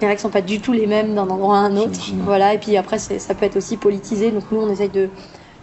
les 0.00 0.08
règles 0.08 0.20
sont 0.20 0.30
pas 0.30 0.42
du 0.42 0.60
tout 0.60 0.72
les 0.72 0.88
mêmes 0.88 1.14
d'un 1.14 1.30
endroit 1.30 1.58
à 1.58 1.60
un 1.60 1.76
autre. 1.76 2.00
Voilà, 2.24 2.54
et 2.54 2.58
puis 2.58 2.76
après, 2.76 2.98
ça 2.98 3.34
peut 3.36 3.46
être 3.46 3.56
aussi 3.56 3.76
politisé. 3.76 4.32
Donc, 4.32 4.42
nous, 4.50 4.58
on 4.60 4.68
essaye 4.68 4.88
de, 4.88 5.10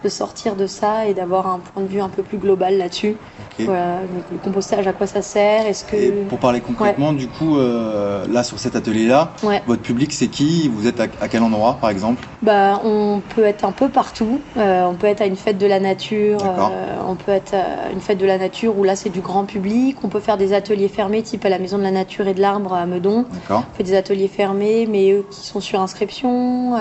de 0.06 0.10
sortir 0.10 0.56
de 0.56 0.68
ça 0.68 1.08
et 1.08 1.14
d'avoir 1.16 1.48
un 1.48 1.60
point 1.60 1.82
de 1.82 1.88
vue 1.88 2.00
un 2.00 2.10
peu 2.10 2.22
plus 2.22 2.38
global 2.38 2.78
là-dessus. 2.78 3.18
Voilà, 3.58 4.02
donc 4.02 4.24
le 4.32 4.38
compostage, 4.38 4.86
à 4.86 4.92
quoi 4.92 5.08
ça 5.08 5.22
sert 5.22 5.66
Est-ce 5.66 5.86
que. 5.86 5.96
Et 5.96 6.12
pour 6.26 6.40
parler 6.40 6.60
concrètement, 6.60 7.14
du 7.14 7.28
coup, 7.30 7.58
euh, 7.58 8.26
là, 8.30 8.44
sur 8.44 8.60
cet 8.60 8.76
atelier-là, 8.76 9.32
Ouais. 9.44 9.64
votre 9.66 9.82
public, 9.82 10.12
c'est 10.12 10.28
qui? 10.28 10.68
Vous 10.68 10.88
êtes 10.88 11.00
à, 11.00 11.04
à 11.22 11.28
quel 11.30 11.42
endroit, 11.42 11.78
par 11.80 11.90
exemple? 11.90 12.22
Bah, 12.42 12.82
on 12.84 13.22
peut 13.34 13.46
être 13.46 13.64
un 13.64 13.72
peu 13.72 13.88
partout. 13.90 14.42
Euh, 14.58 14.84
on 14.84 14.96
peut 14.96 15.08
être 15.08 15.22
à 15.22 15.26
une 15.26 15.38
fête 15.38 15.58
de 15.58 15.66
la 15.66 15.80
nature. 15.80 16.40
Euh, 16.44 16.98
on 17.08 17.16
peut 17.16 17.32
être 17.32 17.54
à 17.56 17.92
une 17.94 18.02
fête 18.02 18.18
de 18.18 18.26
la 18.26 18.38
nature 18.38 18.78
où 18.78 18.84
là 18.84 18.96
c'est 18.98 19.10
du 19.10 19.22
grand 19.22 19.46
public. 19.46 19.98
On 20.04 20.10
peut 20.10 20.20
faire 20.20 20.38
des 20.38 20.52
ateliers 20.54 20.90
fermés, 20.90 21.24
type 21.24 21.46
à 21.46 21.50
la 21.50 21.58
Maison 21.58 21.78
de 21.78 21.84
la 21.84 21.92
Nature 21.92 22.28
et 22.28 22.34
de 22.34 22.42
l'Arbre 22.42 22.74
à 22.74 22.86
Meudon. 22.86 23.26
On 23.50 23.64
fait 23.74 23.84
des 23.84 23.96
ateliers 23.96 24.28
fermés, 24.28 24.86
mais 24.86 25.12
eux 25.14 25.26
qui 25.32 25.46
sont 25.48 25.62
sur 25.62 25.80
inscription. 25.80 26.76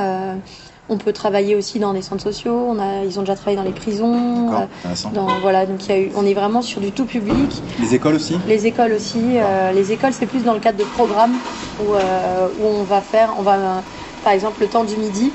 On 0.91 0.99
peut 0.99 1.13
travailler 1.15 1.57
aussi 1.57 1.79
dans 1.79 1.95
des 1.95 2.03
centres 2.03 2.23
sociaux. 2.23 2.67
On 2.69 2.79
a, 2.79 3.05
ils 3.05 3.19
ont 3.19 3.23
déjà 3.23 3.35
travaillé 3.35 3.57
dans 3.57 3.63
les 3.63 3.73
prisons. 3.73 4.53
Euh, 4.53 4.67
dans, 5.15 5.27
voilà, 5.41 5.65
donc 5.65 5.87
il 5.87 5.89
y 5.89 5.93
a 5.93 5.99
eu, 5.99 6.11
on 6.15 6.27
est 6.27 6.35
vraiment 6.35 6.61
sur 6.61 6.81
du 6.81 6.93
tout 6.93 7.07
public. 7.07 7.63
Les 7.79 7.95
écoles 7.95 8.17
aussi? 8.17 8.39
Les 8.47 8.67
écoles 8.67 8.93
aussi. 8.93 9.39
euh, 9.39 9.73
les 9.73 9.93
écoles, 9.93 10.13
c'est 10.13 10.27
plus 10.27 10.45
dans 10.45 10.53
le 10.53 10.61
cadre 10.61 10.79
de 10.79 10.85
programmes 10.85 11.39
où, 11.81 11.95
euh, 11.95 12.49
où 12.61 12.67
on 12.67 12.83
va 12.83 13.01
faire, 13.01 13.35
on 13.39 13.43
va, 13.43 13.83
par 14.23 14.35
exemple, 14.35 14.61
le 14.61 14.69
temps 14.69 14.85
du 14.85 14.97
midi, 14.99 15.33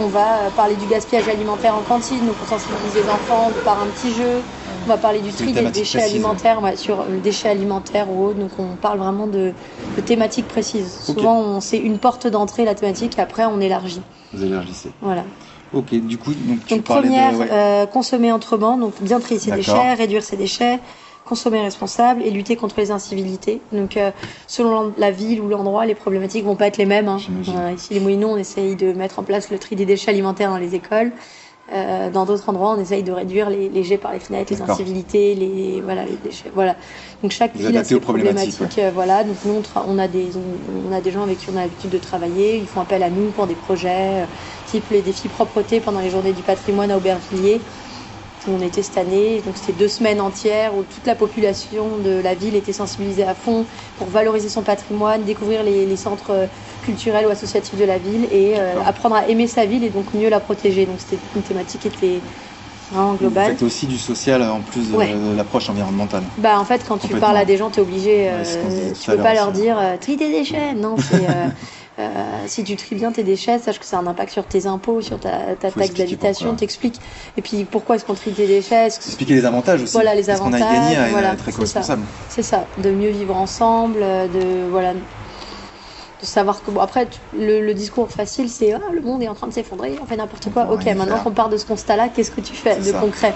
on 0.00 0.06
va 0.06 0.50
parler 0.54 0.76
du 0.76 0.86
gaspillage 0.86 1.28
alimentaire 1.28 1.74
en 1.74 1.82
cantine, 1.82 2.26
donc 2.26 2.36
on 2.42 2.46
sensibilise 2.46 2.94
les 2.94 3.08
enfants 3.08 3.50
par 3.64 3.80
un 3.80 3.86
petit 3.86 4.12
jeu. 4.12 4.42
On 4.84 4.88
va 4.88 4.96
parler 4.96 5.20
du 5.20 5.32
tri 5.32 5.52
des 5.52 5.62
déchets 5.70 5.98
précise. 5.98 6.14
alimentaires, 6.14 6.62
ouais, 6.62 6.76
sur 6.76 7.04
le 7.04 7.18
déchet 7.18 7.48
alimentaire 7.48 8.10
ou 8.10 8.24
autre. 8.26 8.38
Donc 8.38 8.50
on 8.58 8.76
parle 8.76 8.98
vraiment 8.98 9.26
de, 9.26 9.52
de 9.96 10.00
thématiques 10.00 10.48
précises. 10.48 10.92
Souvent, 11.04 11.38
on 11.38 11.60
c'est 11.60 11.78
une 11.78 11.98
porte 11.98 12.26
d'entrée 12.26 12.64
la 12.64 12.74
thématique, 12.74 13.18
et 13.18 13.20
après 13.20 13.44
on 13.44 13.60
élargit. 13.60 14.02
Vous 14.32 14.44
élargissez. 14.44 14.90
Voilà. 15.00 15.24
Ok, 15.72 15.94
du 15.94 16.18
coup, 16.18 16.32
donc 16.34 16.64
tu 16.66 16.74
Donc 16.74 16.84
première, 16.84 17.32
de... 17.32 17.38
ouais. 17.38 17.48
euh, 17.52 17.86
consommer 17.86 18.32
autrement, 18.32 18.76
donc 18.76 18.94
bien 19.00 19.20
trier 19.20 19.38
ses 19.38 19.52
déchets, 19.52 19.94
réduire 19.94 20.22
ses 20.24 20.36
déchets, 20.36 20.80
consommer 21.24 21.60
responsable 21.60 22.22
et 22.24 22.30
lutter 22.30 22.56
contre 22.56 22.74
les 22.78 22.90
incivilités. 22.90 23.60
Donc 23.72 23.96
euh, 23.96 24.10
selon 24.48 24.92
la 24.98 25.12
ville 25.12 25.40
ou 25.40 25.48
l'endroit, 25.48 25.86
les 25.86 25.94
problématiques 25.94 26.44
vont 26.44 26.56
pas 26.56 26.66
être 26.66 26.78
les 26.78 26.86
mêmes. 26.86 27.06
hein. 27.08 27.18
Voilà, 27.44 27.72
ici 27.72 27.94
les 27.94 28.00
Moulineaux, 28.00 28.30
on 28.30 28.36
essaye 28.36 28.74
de 28.74 28.92
mettre 28.92 29.20
en 29.20 29.22
place 29.22 29.50
le 29.50 29.58
tri 29.58 29.76
des 29.76 29.84
déchets 29.86 30.10
alimentaires 30.10 30.50
dans 30.50 30.56
les 30.58 30.74
écoles. 30.74 31.12
Euh, 31.72 32.10
dans 32.10 32.24
d'autres 32.24 32.48
endroits, 32.48 32.74
on 32.76 32.80
essaye 32.80 33.04
de 33.04 33.12
réduire 33.12 33.48
les, 33.48 33.68
les 33.68 33.84
jets 33.84 33.96
par 33.98 34.12
les 34.12 34.18
fenêtres, 34.18 34.52
les 34.52 34.60
incivilités, 34.60 35.36
les 35.36 35.80
voilà 35.80 36.04
les 36.04 36.16
déchets. 36.16 36.50
Voilà. 36.52 36.74
Donc 37.22 37.30
chaque 37.30 37.54
Vous 37.54 37.64
ville 37.64 37.76
a 37.76 37.84
ses 37.84 38.00
problématiques, 38.00 38.78
euh, 38.78 38.90
voilà. 38.92 39.22
Donc 39.22 39.36
nous, 39.44 39.62
on, 39.76 39.98
a 39.98 40.08
des 40.08 40.36
on, 40.36 40.88
on 40.88 40.92
a 40.92 41.00
des 41.00 41.12
gens 41.12 41.22
avec 41.22 41.38
qui 41.38 41.48
on 41.48 41.56
a 41.56 41.60
l'habitude 41.62 41.90
de 41.90 41.98
travailler. 41.98 42.58
Ils 42.58 42.66
font 42.66 42.80
appel 42.80 43.04
à 43.04 43.10
nous 43.10 43.30
pour 43.30 43.46
des 43.46 43.54
projets, 43.54 44.22
euh, 44.22 44.26
type 44.66 44.90
les 44.90 45.02
défis 45.02 45.28
propreté 45.28 45.80
pendant 45.80 46.00
les 46.00 46.10
journées 46.10 46.32
du 46.32 46.42
patrimoine 46.42 46.90
à 46.90 46.96
Aubervilliers. 46.96 47.60
Où 48.46 48.52
On 48.52 48.60
était 48.60 48.82
cette 48.82 48.96
année, 48.96 49.42
donc 49.42 49.56
c'était 49.56 49.72
deux 49.72 49.88
semaines 49.88 50.20
entières 50.20 50.74
où 50.74 50.82
toute 50.82 51.06
la 51.06 51.14
population 51.14 51.98
de 51.98 52.20
la 52.20 52.34
ville 52.34 52.54
était 52.56 52.72
sensibilisée 52.72 53.24
à 53.24 53.34
fond 53.34 53.66
pour 53.98 54.08
valoriser 54.08 54.48
son 54.48 54.62
patrimoine, 54.62 55.24
découvrir 55.24 55.62
les, 55.62 55.84
les 55.84 55.96
centres 55.96 56.30
euh, 56.30 56.46
culturels 56.82 57.26
ou 57.26 57.30
associatifs 57.30 57.78
de 57.78 57.84
la 57.84 57.98
ville 57.98 58.26
et 58.32 58.54
euh, 58.58 58.80
apprendre 58.84 59.14
à 59.16 59.28
aimer 59.28 59.46
sa 59.46 59.66
ville 59.66 59.84
et 59.84 59.90
donc 59.90 60.14
mieux 60.14 60.30
la 60.30 60.40
protéger. 60.40 60.86
Donc 60.86 61.00
c'était 61.00 61.18
une 61.36 61.42
thématique 61.42 61.82
qui 61.82 61.88
était 61.88 62.20
vraiment 62.90 63.12
Vous 63.12 63.18
global. 63.18 63.52
faites 63.52 63.62
aussi 63.62 63.86
du 63.86 63.98
social 63.98 64.42
en 64.42 64.62
plus 64.62 64.90
de, 64.90 64.96
Ouais. 64.96 65.14
l'approche 65.36 65.68
environnementale. 65.68 66.24
Bah 66.38 66.58
en 66.58 66.64
fait 66.64 66.82
quand 66.88 66.96
tu 66.98 67.14
parles 67.16 67.36
à 67.36 67.44
des 67.44 67.56
gens 67.58 67.70
t'es 67.70 67.80
obligé, 67.80 68.28
euh, 68.30 68.38
Ouais, 68.42 68.92
tu 68.98 69.10
peux 69.10 69.18
pas 69.18 69.34
leur 69.34 69.52
dire 69.52 69.78
euh, 69.78 69.96
trie 70.00 70.16
tes 70.16 70.30
déchets. 70.30 70.72
Non, 70.74 70.96
c'est 70.96 71.26
euh, 72.00 72.44
si 72.46 72.64
tu 72.64 72.76
tries 72.76 72.96
bien 72.96 73.12
tes 73.12 73.22
déchets, 73.22 73.58
sache 73.58 73.78
que 73.78 73.84
ça 73.84 73.98
a 73.98 74.00
un 74.00 74.06
impact 74.06 74.32
sur 74.32 74.44
tes 74.44 74.66
impôts, 74.66 75.00
sur 75.00 75.18
ta, 75.18 75.54
taxe 75.56 75.76
d'habitation, 75.92 76.54
t'expliques. 76.54 77.00
Et 77.36 77.42
puis 77.42 77.64
pourquoi 77.64 77.96
est-ce 77.96 78.04
qu'on 78.04 78.14
trie 78.14 78.32
tes 78.32 78.46
déchets? 78.46 78.88
Que 78.88 78.94
Expliquer 78.94 79.34
les 79.34 79.44
avantages 79.44 79.82
aussi. 79.82 79.92
Voilà, 79.92 80.14
les 80.14 80.24
Qu'est-ce 80.24 80.38
qu'on 80.40 80.52
a 80.52 80.56
avantages, 80.56 80.90
gagné 80.90 80.96
à 80.96 81.08
voilà, 81.08 81.32
être 81.34 81.44
c'est 81.44 81.50
éco-responsable. 81.50 82.02
C'est 82.28 82.42
ça, 82.42 82.66
de 82.78 82.90
mieux 82.90 83.10
vivre 83.10 83.36
ensemble, 83.36 84.00
de 84.00 84.68
voilà, 84.70 84.94
de 84.94 86.26
savoir 86.26 86.62
que 86.62 86.70
bon 86.70 86.80
après 86.80 87.08
le, 87.36 87.60
le 87.64 87.74
discours 87.74 88.10
facile 88.10 88.48
c'est 88.50 88.72
ah 88.72 88.80
le 88.92 89.00
monde 89.00 89.22
est 89.22 89.28
en 89.28 89.34
train 89.34 89.46
de 89.46 89.52
s'effondrer, 89.52 89.98
on 90.02 90.06
fait 90.06 90.16
n'importe 90.16 90.50
quoi. 90.52 90.70
Ok, 90.70 90.84
maintenant 90.86 91.18
qu'on 91.18 91.30
part 91.30 91.48
de 91.48 91.56
ce 91.56 91.64
constat-là, 91.64 92.08
qu'est-ce 92.08 92.30
que 92.30 92.40
tu 92.40 92.54
fais 92.54 92.76
de 92.76 92.82
ça. 92.84 92.98
concret? 92.98 93.34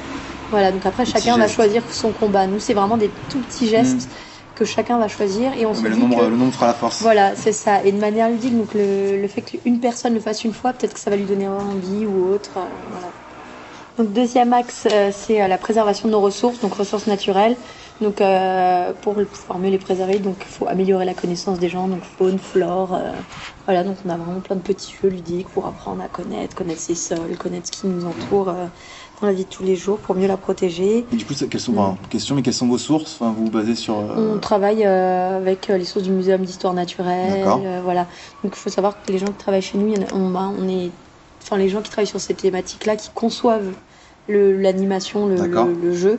Voilà, 0.50 0.70
donc 0.70 0.84
après 0.86 1.04
chacun 1.04 1.36
va 1.38 1.48
choisir 1.48 1.82
son 1.90 2.12
combat. 2.12 2.46
Nous 2.46 2.58
c'est 2.60 2.74
vraiment 2.74 2.96
des 2.96 3.10
tout 3.30 3.40
petits 3.40 3.68
gestes 3.68 4.08
que 4.54 4.64
chacun 4.64 4.98
va 4.98 5.08
choisir 5.08 5.52
et 5.54 5.66
on 5.66 5.74
se 5.74 5.82
Mais 5.82 5.88
le 5.90 5.96
dit 5.96 6.00
nombre, 6.00 6.18
que 6.20 6.24
le 6.24 6.36
nombre 6.36 6.52
fera 6.54 6.66
la 6.68 6.74
force. 6.74 7.00
voilà, 7.00 7.36
c'est 7.36 7.52
ça. 7.52 7.82
Et 7.84 7.92
de 7.92 7.98
manière 7.98 8.28
ludique, 8.30 8.56
donc 8.56 8.74
le, 8.74 9.20
le 9.20 9.28
fait 9.28 9.42
qu'une 9.42 9.80
personne 9.80 10.14
le 10.14 10.20
fasse 10.20 10.44
une 10.44 10.54
fois, 10.54 10.72
peut-être 10.72 10.94
que 10.94 11.00
ça 11.00 11.10
va 11.10 11.16
lui 11.16 11.26
donner 11.26 11.48
envie 11.48 12.06
ou 12.06 12.26
autre. 12.28 12.58
euh, 12.58 12.86
voilà. 12.88 13.14
Donc 13.96 14.12
deuxième 14.12 14.52
axe, 14.52 14.86
euh, 14.90 15.10
c'est 15.12 15.42
euh, 15.42 15.48
la 15.48 15.58
préservation 15.58 16.08
de 16.08 16.12
nos 16.12 16.20
ressources, 16.20 16.60
donc 16.60 16.74
ressources 16.74 17.06
naturelles. 17.06 17.56
Donc 18.00 18.20
euh, 18.20 18.92
pour 19.00 19.14
pouvoir 19.14 19.58
mieux 19.60 19.70
les 19.70 19.78
préserver, 19.78 20.18
donc 20.18 20.44
il 20.46 20.50
faut 20.50 20.66
améliorer 20.68 21.04
la 21.04 21.14
connaissance 21.14 21.58
des 21.60 21.68
gens, 21.68 21.86
donc 21.88 22.04
faune, 22.04 22.40
flore. 22.40 23.00
voilà, 23.66 23.84
donc 23.84 23.98
on 24.04 24.10
a 24.10 24.16
vraiment 24.16 24.40
plein 24.40 24.56
de 24.56 24.62
petits 24.62 24.92
jeux 25.00 25.08
ludiques 25.08 25.48
pour 25.50 25.66
apprendre 25.66 26.02
à 26.02 26.08
connaître, 26.08 26.56
connaître 26.56 26.80
ses 26.80 26.96
sols, 26.96 27.36
connaître 27.38 27.68
ce 27.68 27.72
qui 27.72 27.86
nous 27.86 28.04
entoure 28.04 28.52
dans 29.20 29.26
la 29.28 29.32
vie 29.32 29.44
de 29.44 29.48
tous 29.48 29.62
les 29.62 29.76
jours 29.76 29.98
pour 30.00 30.14
mieux 30.14 30.26
la 30.26 30.36
protéger. 30.36 31.06
Et 31.12 31.16
du 31.16 31.24
coup, 31.24 31.34
quelles 31.34 31.60
sont, 31.60 31.72
Mm. 31.72 31.78
enfin, 31.78 31.96
question, 32.10 32.34
mais 32.34 32.42
quelles 32.42 32.52
sont 32.54 32.66
vos 32.66 32.78
sources? 32.78 33.16
Enfin, 33.20 33.32
vous 33.36 33.44
vous 33.44 33.50
basez 33.50 33.74
sur. 33.76 33.98
euh, 33.98 34.34
On 34.34 34.38
travaille 34.38 34.84
euh, 34.84 35.36
avec 35.36 35.70
euh, 35.70 35.78
les 35.78 35.84
sources 35.84 36.04
du 36.04 36.10
Muséum 36.10 36.42
d'histoire 36.42 36.74
naturelle. 36.74 37.32
D'accord. 37.40 37.60
euh, 37.64 37.80
voilà. 37.82 38.08
Donc 38.42 38.54
il 38.54 38.58
faut 38.58 38.70
savoir 38.70 39.00
que 39.02 39.12
les 39.12 39.18
gens 39.18 39.26
qui 39.26 39.34
travaillent 39.34 39.62
chez 39.62 39.78
nous, 39.78 39.94
on, 40.12 40.30
bah, 40.30 40.50
on 40.58 40.68
est, 40.68 40.90
enfin 41.42 41.56
les 41.56 41.68
gens 41.68 41.80
qui 41.80 41.90
travaillent 41.90 42.06
sur 42.08 42.20
ces 42.20 42.34
thématiques-là, 42.34 42.96
qui 42.96 43.10
conçoivent 43.14 43.72
l'animation, 44.28 45.26
le, 45.26 45.36
le- 45.46 45.74
le 45.82 45.94
jeu, 45.94 46.18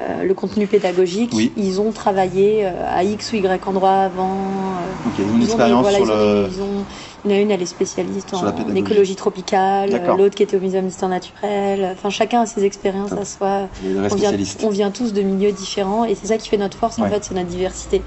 euh, 0.00 0.24
le 0.24 0.34
contenu 0.34 0.66
pédagogique, 0.66 1.30
Oui. 1.34 1.52
ils 1.56 1.80
ont 1.80 1.92
travaillé 1.92 2.66
euh, 2.66 2.70
à 2.88 3.04
X 3.04 3.32
ou 3.32 3.36
Y 3.36 3.68
endroit 3.68 3.90
avant. 3.90 4.78
euh, 4.78 4.94
Ok, 5.06 5.12
ils 5.18 5.24
ont 5.24 5.28
une 5.28 5.34
ont 5.34 5.38
des- 5.38 5.44
expérience 5.44 5.82
voilà, 5.82 5.98
sur 5.98 6.06
ils 6.06 6.10
ont 6.10 6.16
le. 6.16 6.48
des- 6.48 6.54
ils 6.56 6.62
ont- 6.62 6.86
il 7.24 7.30
y 7.30 7.34
en 7.34 7.36
a 7.36 7.40
une, 7.40 7.50
elle 7.50 7.62
est 7.62 7.66
spécialiste 7.66 8.34
en, 8.34 8.74
écologie 8.74 9.14
tropicale, 9.16 9.90
l'autre 10.18 10.34
qui 10.34 10.42
était 10.42 10.56
au 10.56 10.60
Muséum 10.60 10.86
d'histoire 10.86 11.10
naturelle. 11.10 11.90
Enfin, 11.92 12.10
chacun 12.10 12.40
a 12.42 12.46
ses 12.46 12.64
expériences 12.64 13.12
à 13.12 13.24
soi 13.24 13.68
Les 13.82 13.92
vrais 13.94 14.12
on 14.12 14.16
vient, 14.16 14.32
on 14.64 14.68
vient 14.70 14.90
tous 14.90 15.12
de 15.12 15.22
milieux 15.22 15.52
différents 15.52 16.04
et 16.04 16.14
c'est 16.14 16.26
ça 16.28 16.38
qui 16.38 16.48
fait 16.48 16.56
notre 16.56 16.76
force 16.76 16.98
en 16.98 17.08
fait, 17.08 17.22
c'est 17.24 17.34
notre 17.34 17.46
diversité. 17.48 18.02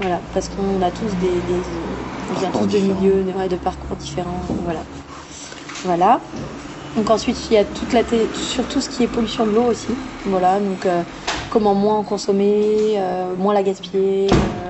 Voilà, 0.00 0.20
parce 0.32 0.48
qu'on 0.48 0.80
a 0.82 0.90
tous 0.90 1.14
des, 1.16 1.42
des- 1.42 1.62
on 2.30 2.34
vient 2.34 2.50
tous 2.50 2.66
de 2.66 2.78
milieux, 2.78 3.22
de, 3.22 3.32
ouais, 3.32 3.48
de 3.48 3.56
parcours 3.56 3.96
différents. 3.96 4.40
Voilà. 4.64 4.84
Voilà. 5.84 6.20
Donc 6.96 7.08
ensuite 7.10 7.50
il 7.50 7.54
y 7.54 7.56
a 7.56 7.64
toute 7.64 7.92
la 7.92 8.02
sur 8.32 8.66
tout 8.66 8.80
ce 8.80 8.88
qui 8.88 9.02
est 9.04 9.08
pollution 9.08 9.46
de 9.46 9.52
l'eau 9.52 9.64
aussi. 9.64 9.96
Voilà, 10.24 10.58
donc 10.58 10.86
euh, 10.86 11.02
comment 11.50 11.74
moins 11.74 11.98
en 11.98 12.02
consommer, 12.02 12.94
euh, 12.96 13.34
moins 13.36 13.54
la 13.54 13.62
gaspiller. 13.62 14.32
euh, 14.34 14.69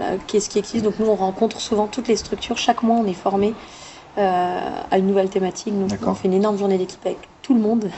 voilà, 0.00 0.16
qu'est-ce 0.26 0.48
qui 0.48 0.58
existe. 0.58 0.84
Donc 0.84 0.94
nous 0.98 1.06
on 1.06 1.14
rencontre 1.14 1.60
souvent 1.60 1.86
toutes 1.86 2.08
les 2.08 2.16
structures. 2.16 2.56
Chaque 2.58 2.82
mois 2.82 2.96
on 2.96 3.06
est 3.06 3.12
formé 3.12 3.54
euh, 4.18 4.60
à 4.90 4.98
une 4.98 5.06
nouvelle 5.06 5.28
thématique. 5.28 5.74
Donc 5.78 5.90
on 6.06 6.14
fait 6.14 6.28
une 6.28 6.34
énorme 6.34 6.58
journée 6.58 6.78
d'équipe 6.78 7.04
avec 7.04 7.18
tout 7.42 7.54
le 7.54 7.60
monde. 7.60 7.90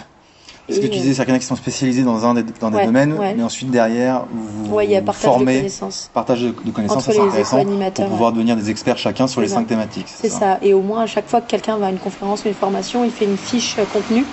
Ce 0.69 0.77
que 0.79 0.87
tu 0.87 0.91
disais, 0.91 1.13
c'est 1.13 1.23
qu'il 1.25 1.31
y 1.31 1.33
en 1.33 1.37
a 1.37 1.41
qui 1.41 1.45
sont 1.47 1.57
spécialisés 1.57 2.03
dans 2.05 2.25
un 2.25 2.35
des, 2.35 2.45
dans 2.61 2.71
des 2.71 2.77
Ouais, 2.77 2.87
domaines, 2.87 3.15
ouais. 3.15 3.35
mais 3.37 3.43
ensuite 3.43 3.71
derrière, 3.71 4.25
vous 4.33 4.73
Ouais, 4.73 4.87
y 4.87 4.95
a 4.97 5.03
partage 5.03 5.23
de 5.25 5.27
formez, 5.29 5.57
connaissances. 5.57 6.09
partage 6.15 6.41
de, 6.43 6.55
de 6.65 6.71
connaissances, 6.71 7.05
c'est 7.05 7.19
intéressant, 7.19 7.65
pour 7.95 8.07
pouvoir 8.07 8.33
devenir 8.33 8.55
des 8.57 8.71
experts 8.71 8.97
chacun 8.97 9.27
sur 9.27 9.41
les 9.41 9.49
cinq 9.49 9.67
thématiques. 9.67 10.07
C'est 10.07 10.29
ça. 10.29 10.59
Et 10.63 10.73
au 10.73 10.81
moins, 10.81 11.03
à 11.03 11.07
chaque 11.07 11.27
fois 11.29 11.41
que 11.41 11.49
quelqu'un 11.51 11.77
va 11.79 11.87
à 11.87 11.91
une 11.91 11.99
conférence 11.99 12.45
ou 12.45 12.49
une 12.49 12.55
formation, 12.55 13.05
il 13.05 13.11
fait 13.11 13.25
une 13.25 13.37
fiche 13.37 13.77
contenu 13.93 14.25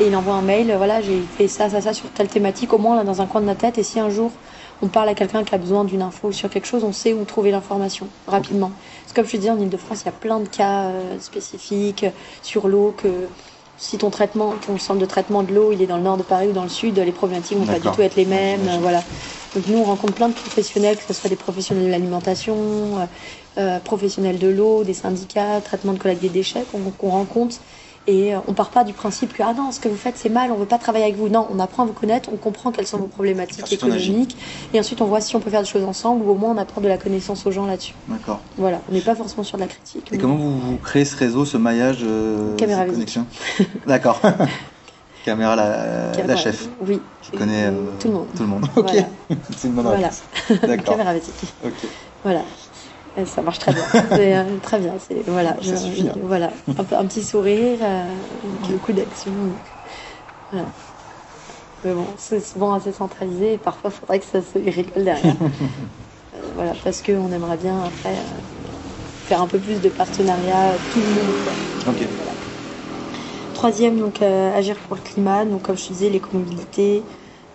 et 0.00 0.06
il 0.06 0.16
envoie 0.16 0.34
un 0.34 0.42
mail. 0.42 0.72
Voilà, 0.78 1.02
j'ai 1.02 1.22
fait 1.36 1.48
ça, 1.48 1.68
ça, 1.68 1.82
ça 1.82 1.92
sur 1.92 2.08
telle 2.10 2.28
thématique. 2.28 2.72
Au 2.72 2.78
moins, 2.78 2.96
là, 2.96 3.04
dans 3.04 3.20
un 3.20 3.26
coin 3.26 3.42
de 3.42 3.46
notre 3.46 3.60
tête. 3.60 3.76
Et 3.76 3.82
si 3.82 4.00
un 4.00 4.08
jour 4.08 4.30
on 4.82 4.88
parle 4.88 5.08
à 5.08 5.14
quelqu'un 5.14 5.44
qui 5.44 5.54
a 5.54 5.58
besoin 5.58 5.84
d'une 5.84 6.02
info 6.02 6.32
sur 6.32 6.50
quelque 6.50 6.66
chose, 6.66 6.84
on 6.84 6.92
sait 6.92 7.12
où 7.14 7.24
trouver 7.24 7.50
l'information 7.50 8.08
rapidement. 8.26 8.72
Parce 9.02 9.12
que 9.12 9.20
comme 9.20 9.26
je 9.26 9.32
te 9.32 9.36
dis, 9.38 9.50
en 9.50 9.58
Ile-de-France, 9.58 10.02
il 10.02 10.06
y 10.06 10.08
a 10.08 10.12
plein 10.12 10.40
de 10.40 10.48
cas 10.48 10.88
euh, 10.90 11.18
spécifiques 11.20 12.04
euh, 12.04 12.10
sur 12.42 12.68
l'eau 12.68 12.92
que 12.92 13.28
si 13.76 13.98
ton 13.98 14.10
traitement, 14.10 14.58
ton 14.58 14.78
centre 14.78 15.00
de 15.00 15.06
traitement 15.06 15.42
de 15.42 15.52
l'eau, 15.52 15.72
il 15.72 15.82
est 15.82 15.86
dans 15.86 15.96
le 15.96 16.02
nord 16.02 16.16
de 16.16 16.22
Paris 16.22 16.48
ou 16.48 16.52
dans 16.52 16.62
le 16.62 16.68
sud, 16.68 16.98
les 16.98 17.12
problématiques 17.12 17.58
vont 17.58 17.66
pas 17.66 17.80
du 17.80 17.90
tout 17.90 18.02
être 18.02 18.14
les 18.14 18.24
mêmes. 18.24 18.68
euh, 18.68 18.78
voilà. 18.80 19.04
Donc 19.54 19.66
nous, 19.66 19.78
on 19.78 19.84
rencontre 19.84 20.14
plein 20.14 20.28
de 20.28 20.34
professionnels, 20.34 20.96
que 20.96 21.04
ce 21.04 21.12
soit 21.12 21.28
des 21.30 21.36
professionnels 21.36 21.84
de 21.86 21.90
l'alimentation, 21.90 23.08
euh, 23.58 23.80
professionnels 23.80 24.38
de 24.38 24.48
l'eau, 24.48 24.84
des 24.84 24.94
syndicats, 24.94 25.60
traitement 25.60 25.92
de 25.92 25.98
collecte 25.98 26.22
des 26.22 26.28
déchets 26.30 26.66
qu'on 26.66 26.90
qu'on 26.90 27.10
rencontre. 27.10 27.56
Et 28.06 28.34
euh, 28.34 28.38
on 28.48 28.52
part 28.52 28.68
pas 28.68 28.84
du 28.84 28.92
principe 28.92 29.32
que 29.32 29.42
ah 29.42 29.54
non, 29.54 29.72
ce 29.72 29.80
que 29.80 29.88
vous 29.88 29.96
faites 29.96 30.16
c'est 30.18 30.28
mal, 30.28 30.52
on 30.52 30.56
veut 30.56 30.66
pas 30.66 30.78
travailler 30.78 31.04
avec 31.04 31.16
vous. 31.16 31.28
Non, 31.28 31.46
on 31.50 31.58
apprend 31.58 31.84
à 31.84 31.86
vous 31.86 31.94
connaître, 31.94 32.28
on 32.32 32.36
comprend 32.36 32.70
quelles 32.70 32.86
sont 32.86 32.98
vos 32.98 33.06
problématiques 33.06 33.72
économiques, 33.72 34.36
et 34.74 34.80
ensuite 34.80 35.00
on 35.00 35.06
voit 35.06 35.22
si 35.22 35.34
on 35.36 35.40
peut 35.40 35.50
faire 35.50 35.62
des 35.62 35.68
choses 35.68 35.84
ensemble 35.84 36.24
ou 36.24 36.30
au 36.30 36.34
moins 36.34 36.50
on 36.50 36.58
apprend 36.58 36.82
de 36.82 36.88
la 36.88 36.98
connaissance 36.98 37.46
aux 37.46 37.50
gens 37.50 37.66
là-dessus. 37.66 37.94
D'accord. 38.08 38.40
Voilà, 38.58 38.80
on 38.90 38.92
n'est 38.92 39.00
pas 39.00 39.14
forcément 39.14 39.42
sur 39.42 39.56
de 39.56 39.62
la 39.62 39.68
critique. 39.68 40.12
Et 40.12 40.18
comment 40.18 40.36
vous, 40.36 40.58
vous 40.58 40.76
créez 40.76 41.06
ce 41.06 41.16
réseau, 41.16 41.46
ce 41.46 41.56
maillage, 41.56 42.00
euh, 42.02 42.54
Caméra 42.56 42.84
connexion 42.84 43.26
D'accord. 43.86 44.20
Caméra 45.24 45.56
la, 45.56 46.12
la 46.26 46.36
chef. 46.36 46.68
Oui. 46.86 47.00
Je 47.22 47.38
connais 47.38 47.64
euh, 47.68 47.72
tout 47.98 48.08
le 48.08 48.14
monde. 48.14 48.26
Tout 48.36 48.42
le 48.42 48.48
monde. 48.48 48.66
Ok. 48.76 48.90
Voilà. 48.90 49.06
C'est 49.56 49.68
une 49.68 49.74
bonne 49.74 49.86
Voilà. 49.86 50.10
Caméra. 50.84 51.14
Ok. 51.64 51.72
Voilà. 52.22 52.42
Et 53.16 53.26
ça 53.26 53.42
marche 53.42 53.60
très 53.60 53.72
bien. 53.72 53.84
C'est, 54.10 54.36
euh, 54.36 54.42
très 54.60 54.78
bien. 54.78 54.94
C'est, 54.98 55.22
voilà. 55.28 55.56
Suffit, 55.60 56.08
hein. 56.08 56.14
Voilà. 56.22 56.50
Un, 56.78 57.06
petit 57.06 57.22
sourire, 57.22 57.78
euh, 57.80 58.04
beaucoup 58.68 58.92
d'action. 58.92 59.32
Voilà. 60.50 60.66
Mais 61.84 61.92
bon, 61.92 62.06
c'est 62.16 62.40
souvent 62.40 62.72
assez 62.74 62.92
centralisé 62.92 63.54
et 63.54 63.58
parfois 63.58 63.90
il 63.90 63.96
faudrait 64.00 64.18
que 64.18 64.24
ça 64.24 64.40
se 64.40 64.58
rigole 64.58 65.04
derrière. 65.04 65.36
Euh, 66.36 66.38
voilà, 66.56 66.72
parce 66.82 67.00
qu'on 67.00 67.30
aimerait 67.30 67.56
bien 67.56 67.78
après 67.84 68.08
euh, 68.08 68.38
faire 69.24 69.40
un 69.40 69.46
peu 69.46 69.60
plus 69.60 69.80
de 69.80 69.88
partenariat 69.88 70.78
tout 70.90 70.98
le 71.00 71.06
monde. 71.06 71.36
Troisième, 73.52 74.00
donc 74.00 74.20
agir 74.20 74.74
pour 74.78 74.96
le 74.96 75.00
climat. 75.00 75.44
Donc 75.44 75.62
comme 75.62 75.78
je 75.78 75.86
disais, 75.86 76.10
l'écomobilité, 76.10 77.04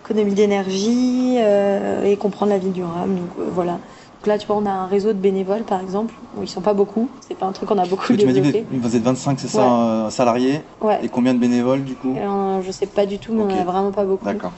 économie 0.02 0.32
d'énergie 0.32 1.36
et 1.36 2.16
comprendre 2.16 2.52
la 2.52 2.58
vie 2.58 2.70
durable. 2.70 3.16
Donc 3.16 3.48
voilà. 3.52 3.78
Donc 4.20 4.26
là, 4.26 4.36
tu 4.36 4.46
vois, 4.46 4.56
on 4.56 4.66
a 4.66 4.70
un 4.70 4.86
réseau 4.86 5.14
de 5.14 5.18
bénévoles, 5.18 5.62
par 5.64 5.80
exemple. 5.80 6.14
Bon, 6.34 6.42
ils 6.42 6.46
sont 6.48 6.60
pas 6.60 6.74
beaucoup. 6.74 7.10
C'est 7.26 7.34
pas 7.34 7.46
un 7.46 7.52
truc 7.52 7.70
qu'on 7.70 7.78
a 7.78 7.86
beaucoup 7.86 8.04
Tu 8.04 8.12
m'as 8.12 8.18
dit 8.18 8.26
que 8.26 8.32
développé. 8.48 8.66
vous 8.70 8.94
êtes 8.94 9.02
25, 9.02 9.40
c'est 9.40 9.48
ça, 9.48 9.62
Ouais. 9.62 9.66
euh, 9.70 10.10
salariés 10.10 10.60
Ouais. 10.82 10.98
Et 11.02 11.08
combien 11.08 11.32
de 11.32 11.38
bénévoles 11.38 11.84
du 11.84 11.96
coup? 11.96 12.14
Euh, 12.18 12.60
je 12.60 12.70
sais 12.70 12.84
pas 12.86 13.06
du 13.06 13.18
tout, 13.18 13.32
mais 13.32 13.42
on 13.42 13.48
a 13.60 13.64
vraiment 13.64 13.92
pas 13.92 14.04
beaucoup. 14.04 14.26
D'accord. 14.26 14.52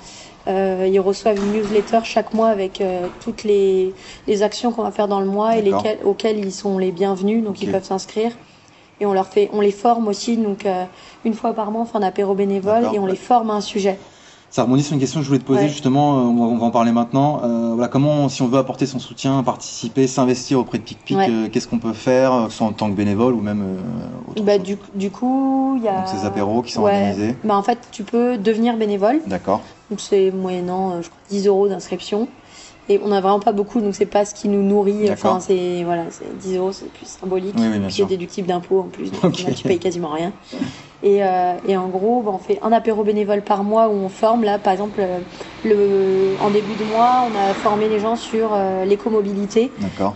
Euh, 0.48 0.88
ils 0.90 0.98
reçoivent 0.98 1.38
une 1.38 1.52
newsletter 1.52 2.00
chaque 2.02 2.34
mois 2.34 2.48
avec 2.48 2.80
euh, 2.80 3.08
toutes 3.20 3.44
les, 3.44 3.94
les 4.26 4.42
actions 4.42 4.72
qu'on 4.72 4.82
va 4.82 4.90
faire 4.90 5.06
dans 5.06 5.20
le 5.20 5.26
mois 5.28 5.56
et 5.56 5.62
lesquelles, 5.62 6.00
auxquelles 6.02 6.44
ils 6.44 6.50
sont 6.50 6.76
les 6.78 6.90
bienvenus, 6.90 7.44
donc 7.44 7.62
ils 7.62 7.70
peuvent 7.70 7.84
s'inscrire. 7.84 8.32
Et 8.98 9.06
on 9.06 9.12
leur 9.12 9.28
fait, 9.28 9.48
on 9.52 9.60
les 9.60 9.70
forme 9.70 10.08
aussi, 10.08 10.36
donc 10.38 10.66
euh, 10.66 10.84
une 11.24 11.34
fois 11.34 11.52
par 11.54 11.70
mois, 11.70 11.82
on 11.82 11.84
fait 11.84 11.98
un 11.98 12.02
apéro 12.02 12.34
bénévole 12.34 12.86
et 12.92 12.98
on 12.98 13.06
les 13.06 13.14
forme 13.16 13.50
à 13.50 13.54
un 13.54 13.60
sujet. 13.60 14.00
Ça 14.52 14.64
rebondit 14.64 14.82
sur 14.82 14.92
une 14.92 15.00
question 15.00 15.20
que 15.20 15.24
je 15.24 15.28
voulais 15.28 15.40
te 15.40 15.46
poser 15.46 15.62
Ouais. 15.62 15.68
justement, 15.70 16.18
euh, 16.18 16.22
on 16.24 16.34
va, 16.34 16.42
on 16.44 16.58
va 16.58 16.66
en 16.66 16.70
parler 16.70 16.92
maintenant. 16.92 17.40
Euh, 17.42 17.70
voilà, 17.72 17.88
comment, 17.88 18.28
si 18.28 18.42
on 18.42 18.48
veut 18.48 18.58
apporter 18.58 18.84
son 18.84 18.98
soutien, 18.98 19.42
participer, 19.42 20.06
s'investir 20.06 20.58
auprès 20.58 20.76
de 20.76 20.82
PicPic, 20.82 21.16
Ouais. 21.16 21.26
euh, 21.30 21.48
qu'est-ce 21.48 21.66
qu'on 21.66 21.78
peut 21.78 21.94
faire, 21.94 22.48
soit 22.50 22.66
en 22.66 22.72
tant 22.72 22.90
que 22.90 22.94
bénévole 22.94 23.32
ou 23.32 23.40
même 23.40 23.62
euh, 23.62 24.30
autre 24.30 24.42
Bah, 24.44 24.56
chose 24.58 24.62
du, 24.62 24.76
du 24.94 25.10
coup, 25.10 25.76
il 25.78 25.84
y 25.84 25.88
a. 25.88 25.96
Donc 26.00 26.08
ces 26.08 26.26
apéros 26.26 26.60
qui 26.60 26.70
sont 26.72 26.82
Ouais. 26.82 26.92
organisés. 26.92 27.34
Bah, 27.44 27.56
en 27.56 27.62
fait, 27.62 27.78
tu 27.92 28.02
peux 28.04 28.36
devenir 28.36 28.76
bénévole. 28.76 29.22
D'accord. 29.26 29.62
Donc 29.88 30.00
c'est 30.00 30.30
moyennant, 30.30 31.00
je 31.00 31.08
crois, 31.08 31.20
10 31.30 31.46
euros 31.46 31.66
d'inscription. 31.68 32.28
Et 32.90 33.00
on 33.02 33.08
n'a 33.08 33.22
vraiment 33.22 33.40
pas 33.40 33.52
beaucoup, 33.52 33.80
donc 33.80 33.94
c'est 33.94 34.04
pas 34.04 34.26
ce 34.26 34.34
qui 34.34 34.50
nous 34.50 34.62
nourrit. 34.62 35.10
Enfin, 35.10 35.40
c'est 35.40 35.82
voilà, 35.84 36.04
c'est 36.10 36.26
10 36.40 36.56
euros, 36.58 36.72
c'est 36.72 36.92
plus 36.92 37.06
symbolique. 37.06 37.54
Oui, 37.58 37.68
oui, 37.72 37.78
bien 37.78 37.88
sûr. 37.88 38.06
déductible 38.06 38.48
d'impôts 38.48 38.80
en 38.80 38.88
plus, 38.88 39.10
donc 39.12 39.24
Ok. 39.24 39.44
là, 39.46 39.54
tu 39.54 39.62
payes 39.66 39.78
quasiment 39.78 40.10
rien. 40.10 40.34
Et, 41.02 41.24
euh, 41.24 41.54
et 41.64 41.76
en 41.76 41.88
gros, 41.88 42.22
bah, 42.22 42.30
on 42.32 42.38
fait 42.38 42.58
un 42.62 42.70
apéro 42.72 43.02
bénévole 43.02 43.42
par 43.42 43.64
mois 43.64 43.88
où 43.88 43.92
on 43.92 44.08
forme. 44.08 44.44
Là, 44.44 44.58
par 44.58 44.72
exemple, 44.72 45.00
euh, 45.02 45.20
le, 45.64 46.36
en 46.40 46.50
début 46.50 46.76
de 46.76 46.84
mois, 46.84 47.26
on 47.28 47.34
a 47.34 47.54
formé 47.54 47.88
les 47.88 47.98
gens 47.98 48.14
sur 48.16 48.52
euh, 48.54 48.84
l'écomobilité, 48.84 49.72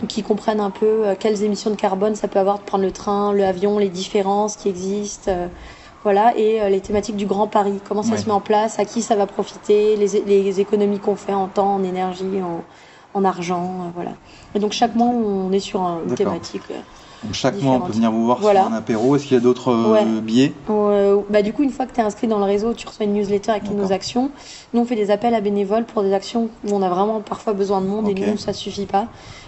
qui 0.07 0.23
comprennent 0.23 0.59
un 0.61 0.69
peu 0.71 1.03
quelles 1.19 1.43
émissions 1.43 1.69
de 1.71 1.75
carbone 1.75 2.15
ça 2.15 2.27
peut 2.27 2.39
avoir 2.39 2.59
de 2.59 2.63
prendre 2.63 2.83
le 2.85 2.91
train, 2.91 3.33
l'avion, 3.33 3.77
les 3.79 3.89
différences 3.89 4.55
qui 4.55 4.69
existent. 4.69 5.31
euh, 5.31 5.47
voilà, 6.03 6.37
et 6.37 6.69
les 6.69 6.79
thématiques 6.79 7.17
du 7.17 7.25
Grand 7.25 7.47
Paris, 7.47 7.81
comment 7.85 8.01
ça 8.03 8.13
Ouais. 8.13 8.17
se 8.17 8.27
met 8.27 8.31
en 8.31 8.39
place, 8.39 8.79
à 8.79 8.85
qui 8.85 9.01
ça 9.01 9.15
va 9.15 9.25
profiter, 9.27 9.97
les, 9.97 10.07
les 10.23 10.59
économies 10.61 10.99
qu'on 11.01 11.17
fait 11.17 11.33
en 11.33 11.47
temps, 11.49 11.73
en 11.75 11.83
énergie, 11.83 12.41
en, 12.41 12.63
en 13.13 13.25
argent, 13.25 13.91
voilà. 13.93 14.11
Et 14.55 14.59
donc 14.59 14.71
chaque 14.71 14.95
mois, 14.95 15.07
on 15.07 15.51
est 15.51 15.59
sur 15.59 15.81
un- 15.81 16.03
une 16.07 16.15
thématique. 16.15 16.63
Donc 17.27 17.33
chaque 17.33 17.61
mois, 17.61 17.73
on 17.75 17.81
peut 17.81 17.91
venir 17.91 18.09
vous 18.09 18.23
voir 18.25 18.39
Voilà. 18.39 18.61
sur 18.63 18.71
un 18.71 18.75
apéro. 18.77 19.17
Est-ce 19.17 19.25
qu'il 19.25 19.33
y 19.35 19.37
a 19.37 19.43
d'autres 19.43 19.69
euh, 19.73 19.91
Ouais. 19.91 20.05
billets? 20.21 20.53
Euh, 20.69 21.17
bah, 21.29 21.41
du 21.41 21.51
coup, 21.51 21.61
une 21.61 21.71
fois 21.71 21.85
que 21.85 21.93
tu 21.93 21.99
es 21.99 22.03
inscrit 22.03 22.25
dans 22.27 22.37
le 22.37 22.45
réseau, 22.45 22.73
tu 22.73 22.87
reçois 22.87 23.05
une 23.05 23.13
newsletter 23.13 23.51
avec 23.51 23.69
nos 23.69 23.91
actions. 23.91 24.31
Nous, 24.73 24.79
on 24.79 24.85
fait 24.85 24.95
des 24.95 25.11
appels 25.11 25.35
à 25.35 25.41
bénévoles 25.41 25.83
pour 25.83 26.03
des 26.03 26.13
actions 26.13 26.49
où 26.65 26.73
on 26.73 26.81
a 26.81 26.87
vraiment 26.87 27.19
parfois 27.19 27.51
besoin 27.51 27.81
de 27.81 27.87
monde 27.87 28.07
Ok. 28.07 28.17
et 28.17 28.31
nous, 28.31 28.37
ça 28.37 28.53
suffit 28.53 28.85
pas. 28.85 29.07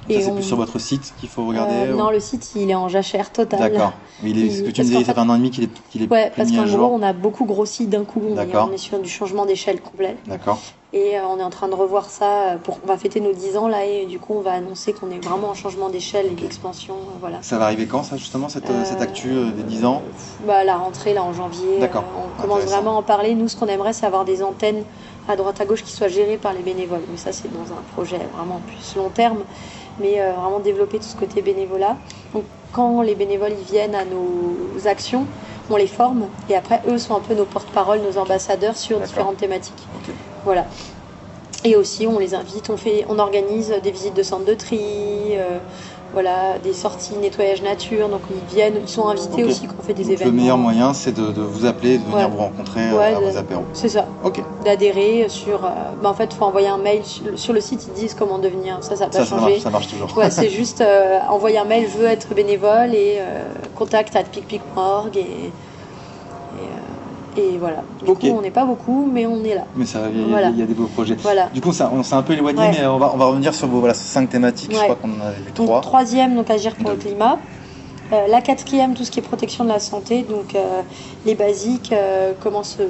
Ça, 0.10 0.16
c'est 0.22 0.28
on- 0.28 0.34
plus 0.36 0.44
sur 0.44 0.58
votre 0.58 0.78
site 0.78 1.14
qu'il 1.22 1.30
faut 1.30 1.46
regarder 1.46 1.74
Euh, 1.74 1.94
ou- 1.94 1.98
Non, 1.98 2.10
le 2.12 2.20
site, 2.20 2.52
il 2.56 2.70
est 2.70 2.76
en 2.76 2.90
jachère 2.90 3.32
totale. 3.32 3.60
D'accord. 3.72 3.94
Mais 4.24 4.32
il 4.32 4.46
est, 4.46 4.50
ce 4.50 4.64
que 4.64 4.72
tu 4.72 4.82
me 4.82 4.86
disais, 4.88 5.04
ça 5.06 5.14
fait 5.14 5.20
un 5.22 5.30
an 5.30 5.36
et 5.36 5.38
demi 5.38 5.50
qu'il 5.52 5.64
est, 5.64 5.70
qu'il 5.90 6.04
est 6.04 6.12
Ouais, 6.12 6.32
parce 6.36 6.52
qu'en 6.52 6.66
jour. 6.66 6.80
gros, 6.90 6.96
on 6.98 7.02
a 7.02 7.14
beaucoup 7.14 7.46
grossi 7.46 7.88
d'un 7.88 8.04
coup. 8.04 8.22
On 8.28 8.34
est, 8.34 8.36
D'accord. 8.36 8.68
on 8.70 8.74
est 8.74 8.78
sur 8.78 9.00
du 9.00 9.08
changement 9.10 9.46
d'échelle 9.46 9.80
complet. 9.80 10.18
D'accord. 10.28 10.60
Et 10.92 11.20
euh, 11.20 11.22
on 11.30 11.38
est 11.40 11.44
en 11.44 11.52
train 11.52 11.68
de 11.68 11.76
revoir 11.76 12.10
ça. 12.10 12.58
Pour, 12.64 12.80
on 12.84 12.88
va 12.88 12.98
fêter 12.98 13.20
nos 13.20 13.32
10 13.32 13.58
ans 13.58 13.68
là 13.68 13.86
et 13.86 14.06
du 14.08 14.18
coup, 14.20 14.34
on 14.36 14.42
va 14.42 14.54
annoncer 14.54 14.92
qu'on 14.94 15.12
est 15.12 15.24
vraiment 15.24 15.50
en 15.50 15.54
changement 15.54 15.90
d'échelle 15.90 16.26
et 16.26 16.30
d'expansion. 16.32 16.96
euh, 16.96 17.18
Voilà. 17.20 17.38
Ça 17.42 17.60
va 17.60 17.66
arriver 17.66 17.86
quand, 17.86 18.02
ça, 18.02 18.18
justement, 18.18 18.50
cette, 18.50 18.70
Euh, 18.70 18.84
cette 18.86 19.02
actu 19.02 19.30
euh, 19.32 19.52
des 19.52 19.62
10 19.64 19.86
ans? 19.86 20.02
Bah, 20.48 20.64
la 20.64 20.78
rentrée 20.78 21.14
là 21.14 21.24
en 21.24 21.32
janvier, 21.34 21.78
D'accord. 21.80 22.04
euh, 22.04 22.22
on 22.38 22.42
commence 22.42 22.64
vraiment 22.64 22.96
à 22.96 23.00
en 23.00 23.04
parler. 23.04 23.36
Nous, 23.36 23.48
ce 23.48 23.56
qu'on 23.56 23.68
aimerait, 23.68 23.94
c'est 23.94 24.08
avoir 24.08 24.26
des 24.26 24.42
antennes 24.42 24.84
à 25.28 25.36
droite 25.36 25.62
à 25.62 25.66
gauche 25.66 25.84
qui 25.84 25.92
soient 25.92 26.08
gérées 26.08 26.38
par 26.38 26.54
les 26.54 26.64
bénévoles. 26.64 27.04
Mais 27.12 27.18
ça, 27.18 27.32
c'est 27.34 27.54
dans 27.54 27.72
un 27.72 27.82
projet 27.94 28.18
vraiment 28.36 28.60
plus 28.66 28.96
long 28.96 29.10
terme, 29.10 29.44
mais 30.00 30.20
euh, 30.20 30.32
vraiment 30.34 30.60
développer 30.60 30.98
tout 30.98 31.04
ce 31.06 31.16
côté 31.16 31.44
bénévolat. 31.44 31.98
Donc, 32.34 32.46
quand 32.74 33.04
les 33.04 33.14
bénévoles 33.14 33.54
ils 33.60 33.66
viennent 33.72 33.94
à 33.96 34.06
nos 34.06 34.88
actions, 34.88 35.26
on 35.70 35.78
les 35.78 35.88
forme 35.88 36.28
et 36.50 36.56
après, 36.56 36.82
eux 36.88 36.98
sont 36.98 37.16
un 37.16 37.20
peu 37.20 37.34
nos 37.34 37.46
porte-parole, 37.46 38.00
nos 38.02 38.18
ambassadeurs 38.18 38.78
sur 38.78 39.00
différentes 39.00 39.38
thématiques. 39.38 39.88
Voilà. 40.46 40.66
Et 41.64 41.76
aussi, 41.76 42.08
on 42.08 42.20
les 42.20 42.34
invite, 42.34 42.70
on, 42.70 42.78
fait, 42.78 43.06
on 43.10 43.20
organise 43.20 43.74
des 43.84 43.92
visites 43.92 44.14
de 44.14 44.24
centres 44.24 44.46
de 44.46 44.54
tri, 44.54 44.80
euh, 45.34 45.60
voilà, 46.14 46.58
des 46.64 46.74
sorties 46.74 47.16
nettoyage 47.16 47.62
nature. 47.62 48.10
Donc 48.10 48.22
ils 48.30 48.56
viennent, 48.56 48.76
ils 48.82 48.88
sont 48.90 49.08
invités 49.08 49.44
aussi 49.44 49.68
quand 49.68 49.76
on 49.80 49.84
fait 49.84 49.94
des 49.94 50.04
Donc, 50.04 50.12
événements. 50.14 50.32
Le 50.36 50.38
meilleur 50.42 50.58
moyen, 50.58 50.94
c'est 50.94 51.12
de, 51.12 51.32
de 51.32 51.42
vous 51.42 51.66
appeler, 51.66 51.98
de 51.98 52.04
venir 52.04 52.30
vous 52.30 52.38
rencontrer 52.38 52.90
euh, 52.90 52.98
Ouais, 52.98 53.14
à 53.16 53.20
vos 53.20 53.38
apéros. 53.38 53.64
C'est 53.74 53.90
ça, 53.90 54.06
Ok. 54.24 54.42
d'adhérer 54.66 55.26
sur. 55.30 55.64
euh, 55.66 55.70
bah, 56.02 56.10
en 56.10 56.14
fait, 56.14 56.30
il 56.32 56.36
faut 56.38 56.46
envoyer 56.46 56.68
un 56.68 56.78
mail 56.78 57.04
sur, 57.06 57.24
sur 57.38 57.54
le 57.54 57.62
site. 57.62 57.88
Ils 57.88 57.94
disent 57.94 58.16
comment 58.18 58.40
devenir. 58.40 58.78
Ça, 58.82 58.96
ça 58.96 59.06
n'a 59.06 59.10
pas 59.12 59.18
Ça, 59.20 59.26
ça 59.26 59.30
changé. 59.38 59.50
marche, 59.52 59.62
ça 59.64 59.70
marche 59.70 59.88
toujours. 59.88 60.18
Ouais, 60.18 60.30
c'est 60.32 60.50
juste 60.50 60.82
euh, 60.82 61.20
envoyer 61.30 61.58
un 61.60 61.66
mail, 61.66 61.88
je 61.92 61.98
veux 61.98 62.08
être 62.08 62.34
bénévole 62.34 62.94
et 62.94 63.18
euh, 63.20 63.44
contact 63.76 64.16
at 64.16 64.24
picpic.org 64.24 65.16
et, 65.18 65.52
et, 67.38 67.58
voilà. 67.58 67.84
Du 68.04 68.14
coup, 68.14 68.28
on 68.28 68.42
n'est 68.42 68.52
pas 68.52 68.66
beaucoup, 68.66 69.10
mais 69.12 69.26
on 69.26 69.44
est 69.44 69.56
là. 69.56 69.64
Mais 69.76 69.86
ça, 69.86 70.02
il 70.12 70.20
y, 70.20 70.24
a- 70.24 70.28
Voilà. 70.28 70.50
il 70.50 70.60
y 70.60 70.62
a 70.62 70.66
des 70.66 70.74
beaux 70.74 70.88
projets. 70.88 71.16
Voilà. 71.22 71.48
Du 71.54 71.62
coup, 71.62 71.72
ça, 71.74 71.92
on 71.94 72.04
s'est 72.04 72.16
un 72.16 72.22
peu 72.24 72.34
éloigné, 72.34 72.60
Ouais. 72.60 72.72
mais 72.80 72.86
on 72.88 72.98
va, 72.98 73.12
on 73.14 73.18
va 73.18 73.26
revenir 73.26 73.54
sur 73.54 73.68
vos 73.68 73.80
voilà, 73.80 73.94
cinq 73.94 74.30
thématiques. 74.30 74.72
Je 74.74 74.78
crois 74.82 74.96
qu'on 74.96 75.10
en 75.10 75.22
avait 75.26 75.38
vu 75.38 75.52
Donc 75.56 75.68
trois. 75.68 75.82
troisième, 75.82 76.36
donc 76.36 76.50
agir 76.50 76.76
pour 76.76 76.90
le 76.90 76.96
climat. 76.98 77.40
Euh, 78.12 78.26
la 78.28 78.42
quatrième, 78.42 78.96
tout 78.96 79.04
ce 79.04 79.12
qui 79.12 79.20
est 79.20 79.24
protection 79.24 79.64
de 79.64 79.70
la 79.70 79.80
santé, 79.80 80.24
donc 80.24 80.56
euh, 80.56 80.82
les 81.26 81.36
basiques, 81.36 81.92
euh, 81.94 82.34
comment 82.40 82.64
se, 82.64 82.82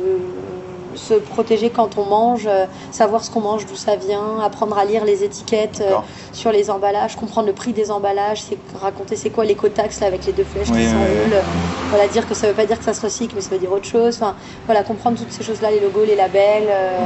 se 0.96 1.14
protéger 1.14 1.70
quand 1.70 1.98
on 1.98 2.06
mange, 2.06 2.46
euh, 2.48 2.66
savoir 2.92 3.24
ce 3.24 3.30
qu'on 3.32 3.42
mange, 3.42 3.66
d'où 3.66 3.76
ça 3.76 3.96
vient, 3.96 4.40
apprendre 4.40 4.78
à 4.78 4.86
lire 4.86 5.06
les 5.06 5.24
étiquettes 5.24 5.82
euh, 5.82 5.96
sur 6.34 6.52
les 6.52 6.70
emballages, 6.70 7.16
comprendre 7.16 7.48
le 7.48 7.54
prix 7.54 7.74
des 7.74 7.92
emballages, 7.92 8.44
raconter 8.76 9.16
c'est 9.16 9.30
quoi 9.30 9.46
l'écotaxe 9.46 10.02
avec 10.02 10.26
les 10.26 10.34
deux 10.34 10.44
flèches 10.44 10.70
Oui, 10.72 10.80
qui 10.84 10.90
s'enroulent, 10.90 11.44
oui. 11.46 11.60
voilà 11.90 12.08
dire 12.08 12.28
que 12.28 12.34
ça 12.34 12.48
veut 12.48 12.54
pas 12.54 12.66
dire 12.66 12.78
que 12.80 12.86
ça 12.86 12.94
se 12.94 13.02
recycle, 13.02 13.36
mais 13.36 13.42
ça 13.42 13.50
veut 13.50 13.60
dire 13.60 13.72
autre 13.72 13.86
chose. 13.88 14.16
Enfin, 14.22 14.36
voilà 14.66 14.84
comprendre 14.84 15.18
toutes 15.18 15.32
ces 15.32 15.44
choses-là, 15.44 15.72
les 15.72 15.80
logos, 15.80 16.04
les 16.06 16.16
labels. 16.16 16.68
euh, 16.70 16.98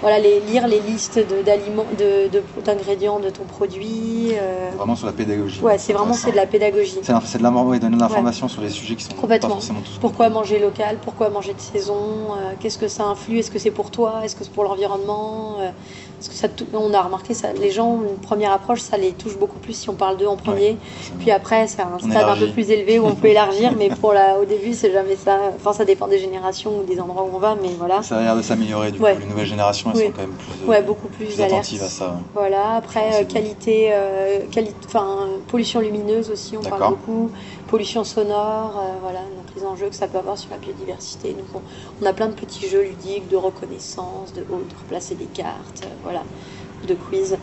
voilà, 0.00 0.18
les, 0.18 0.40
lire 0.40 0.66
les 0.68 0.80
listes 0.80 1.18
d'aliments, 1.44 1.86
de, 1.98 2.28
de- 2.28 2.42
d'ingrédients 2.64 3.18
de 3.18 3.30
ton 3.30 3.44
produit. 3.44 4.32
Vraiment 4.76 4.96
sur 4.96 5.06
la 5.06 5.12
pédagogie. 5.12 5.60
Ouais, 5.62 5.78
c'est 5.78 5.92
vraiment 5.92 6.12
c'est 6.14 6.30
de 6.30 6.36
la 6.36 6.46
pédagogie. 6.46 6.98
C'est 7.02 7.38
de 7.38 7.42
la- 7.42 7.50
ouais, 7.50 7.78
donner 7.78 7.96
de 7.96 8.00
l'information 8.00 8.48
sur 8.48 8.62
les 8.62 8.68
sujets 8.70 8.94
qui 8.96 9.04
sont 9.04 9.14
Complètement. 9.14 9.48
pas 9.48 9.54
forcément 9.54 9.80
tous. 9.80 9.98
Pourquoi 9.98 10.28
manger 10.28 10.58
local 10.58 10.98
Pourquoi 11.02 11.30
manger 11.30 11.54
de 11.54 11.60
saison 11.60 11.96
Qu'est-ce 12.60 12.78
que 12.78 12.88
ça 12.88 13.04
influe 13.04 13.35
Est-ce 13.38 13.50
que 13.50 13.58
c'est 13.58 13.70
pour 13.70 13.90
toi 13.90 14.20
Est-ce 14.24 14.36
que 14.36 14.44
c'est 14.44 14.52
pour 14.52 14.64
l'environnement 14.64 15.56
Euh, 15.60 15.68
Est-ce 16.20 16.28
que 16.30 16.34
ça 16.34 16.48
On 16.74 16.92
a 16.94 17.02
remarqué 17.02 17.34
ça. 17.34 17.52
Les 17.52 17.70
gens, 17.70 18.02
une 18.02 18.18
première 18.18 18.52
approche, 18.52 18.80
ça 18.80 18.96
les 18.96 19.12
touche 19.12 19.36
beaucoup 19.38 19.58
plus 19.58 19.74
si 19.74 19.90
on 19.90 19.94
parle 19.94 20.16
d'eux 20.16 20.26
en 20.26 20.36
premier. 20.36 20.78
Puis 21.18 21.30
après, 21.30 21.66
c'est 21.66 21.82
un 21.82 21.90
On 21.94 21.98
stade 21.98 22.12
élargit. 22.12 22.44
un 22.44 22.46
peu 22.46 22.52
plus 22.52 22.70
élevé 22.70 22.98
où 22.98 23.06
on 23.06 23.14
peut 23.14 23.28
élargir, 23.36 23.72
mais 23.76 23.88
pour 23.90 24.12
la, 24.12 24.38
au 24.38 24.44
début, 24.44 24.72
c'est 24.74 24.92
jamais 24.92 25.16
ça. 25.16 25.38
Enfin, 25.56 25.72
ça 25.72 25.84
dépend 25.84 26.08
des 26.08 26.18
générations 26.18 26.78
ou 26.80 26.84
des 26.84 27.00
endroits 27.00 27.24
où 27.24 27.30
on 27.34 27.38
va, 27.38 27.54
mais 27.60 27.68
voilà. 27.78 28.02
Ça 28.02 28.16
a 28.18 28.22
l'air 28.22 28.36
de 28.36 28.42
s'améliorer 28.42 28.92
du 28.92 29.00
Ouais. 29.00 29.14
coup. 29.14 29.20
Les 29.20 29.26
nouvelles 29.26 29.46
générations, 29.46 29.90
elles 29.92 29.98
Oui. 29.98 30.06
sont 30.06 30.12
quand 30.12 30.22
même 30.22 30.30
plus, 30.32 30.64
euh, 30.64 30.70
Ouais, 30.70 30.82
beaucoup 30.82 31.08
plus, 31.08 31.40
attentives 31.40 31.82
à 31.82 31.88
ça. 31.88 32.16
Voilà, 32.34 32.76
après 32.76 33.22
euh, 33.22 33.24
qualité, 33.24 33.88
euh, 33.92 34.40
quali- 34.50 34.72
pollution 35.48 35.80
lumineuse 35.80 36.30
aussi, 36.30 36.56
on 36.56 36.62
parle 36.62 36.90
beaucoup, 36.90 37.30
pollution 37.66 38.04
sonore, 38.04 38.78
euh, 38.78 38.92
voilà, 39.02 39.20
donc 39.20 39.45
les 39.56 39.64
enjeux 39.64 39.88
que 39.88 39.94
ça 39.94 40.06
peut 40.06 40.18
avoir 40.18 40.38
sur 40.38 40.50
la 40.50 40.58
biodiversité. 40.58 41.32
Donc 41.32 41.62
on, 42.02 42.06
a 42.06 42.12
plein 42.12 42.28
de 42.28 42.34
petits 42.34 42.68
jeux 42.68 42.82
ludiques, 42.82 43.28
de 43.28 43.36
reconnaissance, 43.36 44.32
de, 44.34 44.40
de 44.40 44.78
replacer 44.82 45.14
des 45.14 45.26
cartes, 45.26 45.82
euh, 45.84 45.88
voilà, 46.02 46.22
de 46.86 46.94
quiz 46.94 47.36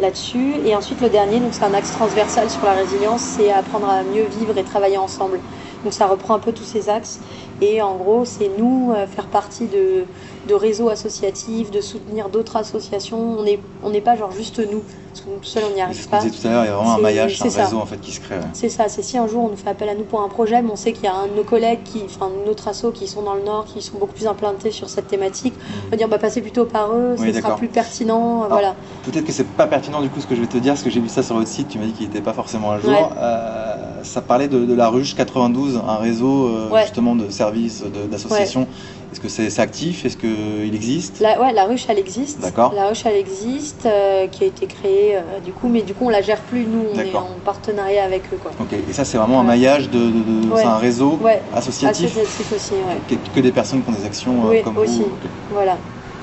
là-dessus. 0.00 0.54
Et 0.64 0.74
ensuite 0.74 1.00
le 1.00 1.08
dernier, 1.08 1.40
donc 1.40 1.54
c'est 1.54 1.64
un 1.64 1.74
axe 1.74 1.92
transversal 1.92 2.50
sur 2.50 2.64
la 2.64 2.72
résilience, 2.72 3.20
c'est 3.20 3.50
apprendre 3.52 3.88
à 3.88 4.02
mieux 4.02 4.24
vivre 4.24 4.56
et 4.58 4.64
travailler 4.64 4.98
ensemble. 4.98 5.40
Donc 5.84 5.92
ça 5.92 6.06
reprend 6.06 6.34
un 6.34 6.38
peu 6.38 6.52
tous 6.52 6.64
ces 6.64 6.88
axes. 6.88 7.20
Et 7.60 7.80
en 7.82 7.96
gros, 7.96 8.24
c'est 8.24 8.50
nous 8.58 8.92
euh, 8.92 9.06
faire 9.06 9.26
partie 9.26 9.66
de, 9.66 10.04
de 10.48 10.54
réseaux 10.54 10.88
associatifs, 10.88 11.70
de 11.70 11.80
soutenir 11.80 12.28
d'autres 12.28 12.56
associations. 12.56 13.38
On 13.38 13.42
n'est 13.42 13.60
on 13.82 13.90
n'est 13.90 14.00
pas 14.00 14.16
genre 14.16 14.32
juste 14.32 14.58
nous, 14.58 14.82
parce 15.10 15.20
que 15.22 15.28
nous 15.30 15.36
tout 15.38 15.44
seuls 15.44 15.62
on 15.70 15.74
n'y 15.74 15.80
arrive 15.80 16.08
pas. 16.08 16.18
tout 16.20 16.28
à 16.46 16.50
l'heure, 16.50 16.64
il 16.64 16.68
y 16.68 16.70
a 16.70 16.76
vraiment 16.76 16.94
un 16.94 16.98
maillage, 16.98 17.40
un 17.42 17.48
ça. 17.50 17.64
réseau 17.64 17.78
en 17.78 17.86
fait 17.86 18.00
qui 18.00 18.12
se 18.12 18.20
crée. 18.20 18.36
ouais. 18.36 18.42
C'est 18.52 18.68
ça, 18.68 18.88
c'est 18.88 19.02
si 19.02 19.16
un 19.18 19.26
jour 19.26 19.44
on 19.44 19.48
nous 19.48 19.56
fait 19.56 19.68
appel 19.70 19.88
à 19.88 19.94
nous 19.94 20.04
pour 20.04 20.20
un 20.22 20.28
projet, 20.28 20.60
mais 20.62 20.70
on 20.70 20.76
sait 20.76 20.92
qu'il 20.92 21.04
y 21.04 21.08
a 21.08 21.14
un 21.14 21.26
de 21.28 21.34
nos 21.34 21.44
collègues, 21.44 21.80
qui, 21.84 22.02
enfin 22.06 22.30
notre 22.46 22.68
asso 22.68 22.86
qui 22.92 23.06
sont 23.06 23.22
dans 23.22 23.34
le 23.34 23.42
Nord, 23.42 23.64
qui 23.66 23.80
sont 23.82 23.98
beaucoup 23.98 24.14
plus 24.14 24.26
implantés 24.26 24.70
sur 24.70 24.88
cette 24.88 25.08
thématique, 25.08 25.54
on 25.86 25.90
va 25.90 25.96
dire 25.96 26.08
bah 26.08 26.18
passez 26.18 26.40
plutôt 26.42 26.64
par 26.64 26.92
eux, 26.92 27.14
Oui, 27.18 27.32
ce 27.34 27.40
sera 27.40 27.56
plus 27.56 27.68
pertinent, 27.68 28.46
voilà. 28.48 28.74
Peut-être 29.04 29.24
que 29.24 29.32
c'est 29.32 29.46
pas 29.46 29.66
pertinent 29.66 30.00
du 30.02 30.08
coup 30.08 30.20
ce 30.20 30.26
que 30.26 30.34
je 30.34 30.40
vais 30.40 30.46
te 30.46 30.58
dire, 30.58 30.72
parce 30.72 30.82
que 30.82 30.90
j'ai 30.90 31.00
vu 31.00 31.08
ça 31.08 31.22
sur 31.22 31.36
votre 31.36 31.48
site, 31.48 31.68
tu 31.68 31.78
m'as 31.78 31.86
dit 31.86 31.92
qu'il 31.92 32.06
n'était 32.06 32.20
pas 32.20 32.32
forcément 32.32 32.70
à 32.72 32.80
jour. 32.80 32.90
Ouais. 32.90 33.08
Euh, 33.18 33.74
ça 34.02 34.20
parlait 34.20 34.48
de, 34.48 34.64
de 34.66 34.74
la 34.74 34.88
ruche 34.88 35.14
92, 35.14 35.80
un 35.88 35.96
réseau 35.96 36.48
euh, 36.48 36.68
Ouais. 36.70 36.82
justement 36.82 37.14
de 37.16 37.30
services, 37.30 37.82
d'associations. 38.10 38.66
Est-ce 39.14 39.20
que 39.20 39.28
c'est 39.28 39.62
actif? 39.62 40.04
Est-ce 40.04 40.16
qu'il 40.16 40.74
existe? 40.74 41.20
La, 41.20 41.40
ouais, 41.40 41.52
la 41.52 41.66
ruche 41.66 41.84
elle 41.88 42.00
existe. 42.00 42.40
D'accord. 42.40 42.72
La 42.74 42.88
ruche 42.88 43.02
elle 43.06 43.14
existe, 43.14 43.86
euh, 43.86 44.26
qui 44.26 44.42
a 44.42 44.46
été 44.48 44.66
créée 44.66 45.14
euh, 45.14 45.38
du 45.38 45.52
coup, 45.52 45.68
mais 45.68 45.82
du 45.82 45.94
coup 45.94 46.06
on 46.06 46.08
la 46.08 46.20
gère 46.20 46.40
plus 46.42 46.66
nous, 46.66 46.84
on 46.92 46.98
est 46.98 47.14
en 47.14 47.28
partenariat 47.44 48.02
avec 48.02 48.24
eux 48.32 48.38
quoi. 48.42 48.50
Ok, 48.58 48.72
et 48.72 48.92
ça 48.92 49.04
c'est 49.04 49.16
vraiment 49.16 49.38
un 49.38 49.44
maillage 49.44 49.88
de, 49.88 49.98
de- 50.10 50.22
de- 50.22 50.50
Ouais. 50.50 50.62
c'est 50.62 50.66
un 50.66 50.78
réseau 50.78 51.12
Ouais, 51.22 51.40
associatif, 51.54 52.06
associatif 52.06 52.52
aussi, 52.56 52.72
ouais. 52.74 52.96
que, 53.08 53.14
que 53.36 53.38
des 53.40 53.52
personnes 53.52 53.84
qui 53.84 53.90
ont 53.90 53.92
des 53.92 54.04
actions 54.04 54.46
euh, 54.46 54.50
Oui, 54.50 54.62
comme 54.62 54.78
aussi. 54.78 55.02
vous. 55.02 55.12
Voilà. 55.52 55.78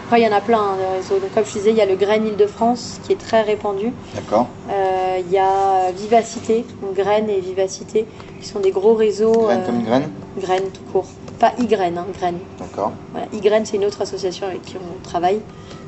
Après 0.08 0.20
il 0.20 0.26
y 0.26 0.28
en 0.28 0.36
a 0.36 0.42
plein 0.42 0.60
hein, 0.60 0.76
de 0.78 0.98
réseaux. 0.98 1.20
Donc 1.20 1.32
comme 1.34 1.46
je 1.46 1.54
disais, 1.54 1.70
il 1.70 1.78
y 1.78 1.82
a 1.82 1.86
le 1.86 1.96
Grain 1.96 2.22
Île-de-France 2.26 3.00
qui 3.06 3.14
est 3.14 3.20
très 3.22 3.42
répandu. 3.44 3.94
D'accord. 4.14 4.50
Il 4.68 5.32
y 5.32 5.38
a 5.38 5.92
Vivacité, 5.92 6.66
donc 6.82 6.96
Graines 6.96 7.30
et 7.30 7.40
Vivacité, 7.40 8.06
qui 8.42 8.48
sont 8.50 8.60
des 8.60 8.72
gros 8.72 8.96
réseaux. 8.96 9.44
Graine 9.46 9.64
comme 9.66 9.76
une 9.80 9.86
graine? 9.86 10.10
Graines 10.38 10.70
tout 10.74 10.92
court. 10.92 11.08
Pas 11.42 11.54
Y-Graines, 11.58 11.98
hein, 11.98 12.06
Graines. 12.14 12.40
D'accord. 12.60 12.92
Voilà. 13.14 13.26
Y-Graines, 13.34 13.66
c'est 13.66 13.78
une 13.78 13.86
autre 13.86 14.00
association 14.02 14.46
avec 14.46 14.62
qui 14.62 14.76
on 14.78 15.02
travaille. 15.04 15.42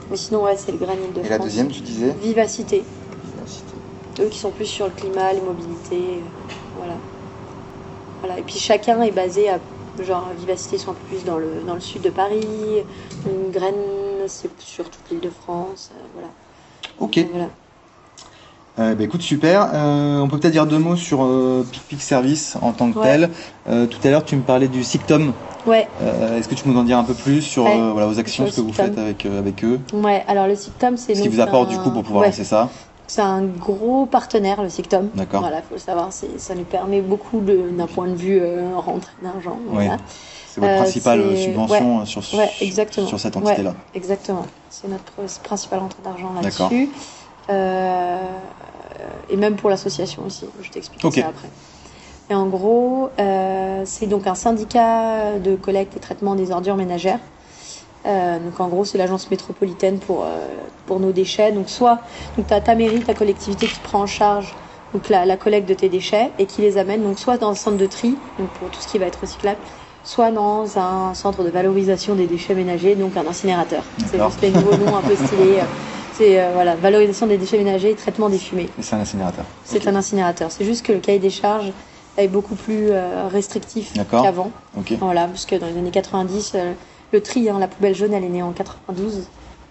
Mais 0.10 0.18
sinon, 0.18 0.44
ouais, 0.46 0.58
c'est 0.58 0.72
le 0.72 0.80
Grain 0.80 0.94
Île-de-France. 0.94 1.26
Et 1.26 1.30
la 1.30 1.38
deuxième, 1.38 1.68
tu 1.70 1.82
disais 1.82 2.10
Vivacité. 2.20 2.84
Vivacité. 3.36 3.74
Eux 4.20 4.30
qui 4.30 4.40
sont 4.40 4.50
plus 4.50 4.66
sur 4.66 4.86
le 4.88 4.92
climat, 4.92 5.32
les 5.32 5.42
mobilités. 5.42 6.18
euh, 6.18 6.54
Voilà. 6.78 6.96
Voilà. 8.22 8.40
Et 8.40 8.42
puis 8.42 8.58
chacun 8.58 9.00
est 9.04 9.12
basé 9.12 9.48
à. 9.50 9.60
Genre, 10.04 10.26
Vivacité 10.40 10.80
sont 10.80 10.90
un 10.90 10.96
peu 10.96 11.16
plus 11.16 11.24
dans 11.24 11.38
le, 11.38 11.62
dans 11.68 11.76
le 11.76 11.80
sud 11.80 12.02
de 12.02 12.10
Paris. 12.10 12.42
Une 13.28 13.52
graine, 13.52 13.76
c'est 14.26 14.50
sur 14.60 14.86
toute 14.86 15.08
l'île 15.12 15.20
de 15.20 15.30
France. 15.30 15.92
euh, 15.94 16.02
voilà. 16.14 16.30
Ok. 17.00 17.16
Donc, 17.20 17.28
voilà. 17.32 17.50
Euh, 18.80 18.96
bah, 18.96 19.04
écoute, 19.04 19.22
super. 19.22 19.70
Euh, 19.74 20.20
on 20.22 20.28
peut 20.28 20.40
peut-être 20.40 20.54
dire 20.54 20.66
deux 20.66 20.80
mots 20.80 20.96
sur 20.96 21.24
euh, 21.24 21.66
Pic 21.72 21.82
Pic 21.84 22.02
Service 22.02 22.58
en 22.62 22.72
tant 22.72 22.92
que 22.92 22.98
Ouais. 22.98 23.06
tel. 23.06 23.30
Euh, 23.70 23.86
tout 23.86 24.00
à 24.04 24.10
l'heure, 24.10 24.26
tu 24.26 24.36
me 24.36 24.42
parlais 24.42 24.68
du 24.68 24.84
SICTOM. 24.84 25.34
Ouais, 25.68 25.88
Euh, 26.02 26.38
Est-ce 26.40 26.48
que 26.50 26.56
tu 26.56 26.64
peux 26.64 26.72
nous 26.72 26.80
en 26.80 26.84
dire 26.84 26.98
un 26.98 27.04
peu 27.04 27.14
plus 27.14 27.42
sur 27.42 27.66
Ouais. 27.66 27.78
euh, 27.80 27.92
voilà, 27.92 28.08
vos 28.08 28.20
actions, 28.20 28.48
ce 28.48 28.56
que 28.58 28.62
vous 28.62 28.74
faites 28.74 28.98
avec, 28.98 29.26
euh, 29.26 29.40
avec 29.40 29.64
eux? 29.64 29.80
Ouais. 29.94 30.24
Alors, 30.28 30.48
le 30.48 30.56
SICTOM, 30.56 30.98
c'est. 30.98 31.14
Ce 31.16 31.22
qui 31.22 31.28
vous 31.30 31.40
apporte 31.40 31.70
un- 31.70 31.74
du 31.74 31.80
coup 31.80 31.92
pour 31.92 32.04
pouvoir 32.04 32.22
ouais. 32.24 32.30
lancer 32.30 32.44
ça? 32.44 32.70
C'est 33.06 33.22
un 33.22 33.44
gros 33.44 34.06
partenaire, 34.08 34.62
le 34.64 34.70
SICTOM. 34.70 35.10
D'accord. 35.14 35.42
Voilà, 35.42 35.58
faut 35.58 35.76
le 35.76 35.80
savoir, 35.80 36.10
ça 36.12 36.56
nous 36.56 36.64
permet 36.64 37.02
beaucoup 37.02 37.42
d'un 37.42 37.86
point 37.86 38.08
de 38.08 38.16
vue 38.16 38.40
euh, 38.42 38.70
rentrée 38.76 39.12
d'argent. 39.22 39.60
Voilà. 39.70 39.98
C'est 40.48 40.62
votre 40.62 40.76
principale 40.78 41.38
subvention 41.38 42.02
euh, 42.02 42.06
sur, 42.06 42.22
ouais, 42.22 42.48
sur- 42.48 42.66
exactement. 42.68 43.08
sur 43.08 43.20
cette 43.20 43.38
entité-là. 43.38 43.74
Exactement. 43.94 44.46
C'est 44.70 44.88
notre 44.88 45.04
pr- 45.04 45.40
principale 45.44 45.80
rentrée 45.80 46.00
d'argent 46.04 46.30
D'accord. 46.42 46.70
là-dessus. 46.72 46.90
Euh, 46.92 46.98
et 47.50 49.38
même 49.38 49.56
pour 49.56 49.70
l'association 49.70 50.24
aussi, 50.26 50.46
je 50.62 50.70
t'explique 50.70 51.04
Ok. 51.06 51.16
ça 51.16 51.28
après. 51.28 51.50
Et 52.30 52.36
en 52.36 52.48
gros, 52.48 53.10
euh, 53.20 53.82
c'est 53.86 54.08
donc 54.08 54.28
un 54.28 54.36
syndicat 54.36 55.40
de 55.40 55.56
collecte 55.56 55.98
et 55.98 56.00
traitement 56.00 56.36
des 56.36 56.52
ordures 56.52 56.78
ménagères. 56.78 57.20
Euh, 58.06 58.40
donc 58.40 58.60
en 58.60 58.68
gros, 58.68 58.86
c'est 58.86 58.98
l'agence 58.98 59.30
métropolitaine 59.30 60.00
pour, 60.00 60.24
euh, 60.24 60.48
pour 60.86 61.00
nos 61.00 61.12
déchets. 61.12 61.52
Donc 61.52 61.70
soit 61.70 62.00
tu 62.36 62.54
as 62.54 62.62
ta 62.62 62.76
mairie, 62.76 63.04
ta 63.04 63.14
collectivité 63.14 63.68
qui 63.68 63.80
prend 63.80 64.02
en 64.02 64.08
charge 64.08 64.56
donc 64.94 65.10
la, 65.10 65.26
la 65.26 65.38
collecte 65.38 65.68
de 65.68 65.74
tes 65.74 65.90
déchets, 65.90 66.32
et 66.38 66.46
qui 66.46 66.62
les 66.62 66.78
amènent 66.78 67.02
donc 67.02 67.18
soit 67.18 67.38
dans 67.38 67.50
un 67.50 67.56
centre 67.56 67.78
de 67.78 67.88
tri, 67.88 68.20
donc 68.38 68.50
pour 68.52 68.70
tout 68.70 68.80
ce 68.80 68.86
qui 68.88 69.00
va 69.00 69.08
être 69.08 69.22
recyclable, 69.22 69.60
soit 70.04 70.30
dans 70.32 70.78
un 70.78 71.16
centre 71.16 71.44
de 71.44 71.50
valorisation 71.50 72.14
des 72.14 72.28
déchets 72.28 72.54
ménagers, 72.54 72.96
donc 72.96 73.18
un 73.18 73.26
incinérateur. 73.26 73.86
C'est 74.06 74.22
juste 74.24 74.42
les 74.42 74.52
nouveaux 74.52 74.78
noms 74.78 74.96
un 74.96 75.02
peu 75.02 75.16
stylés. 75.16 75.64
C'est 76.16 76.40
euh, 76.40 76.52
voilà, 76.54 76.76
valorisation 76.76 77.26
des 77.26 77.38
déchets 77.38 77.58
ménagers 77.58 77.92
et 77.92 77.96
traitement 77.96 78.30
des 78.30 78.38
fumées. 78.38 78.70
C'est 78.80 78.96
un 78.96 79.00
incinérateur. 79.00 79.46
C'est 79.64 79.88
un 79.88 79.96
incinérateur. 79.96 80.52
C'est 80.52 80.66
juste 80.66 80.86
que 80.86 80.94
le 80.94 81.00
cahier 81.00 81.20
des 81.20 81.32
charges 81.32 81.74
est 82.18 82.28
beaucoup 82.28 82.56
plus 82.56 82.92
euh, 82.92 83.28
restrictif 83.28 83.94
qu'avant. 84.10 84.52
Ok. 84.78 84.94
Voilà, 85.00 85.28
parce 85.28 85.46
que 85.46 85.56
dans 85.56 85.68
les 85.68 85.78
années 85.78 85.92
90, 85.92 86.52
euh, 86.56 86.74
le 87.12 87.22
tri, 87.22 87.50
hein, 87.50 87.58
la 87.60 87.68
poubelle 87.68 87.96
jaune, 87.96 88.14
elle 88.14 88.24
est 88.24 88.30
née 88.30 88.44
en 88.44 88.52
92. 88.52 89.28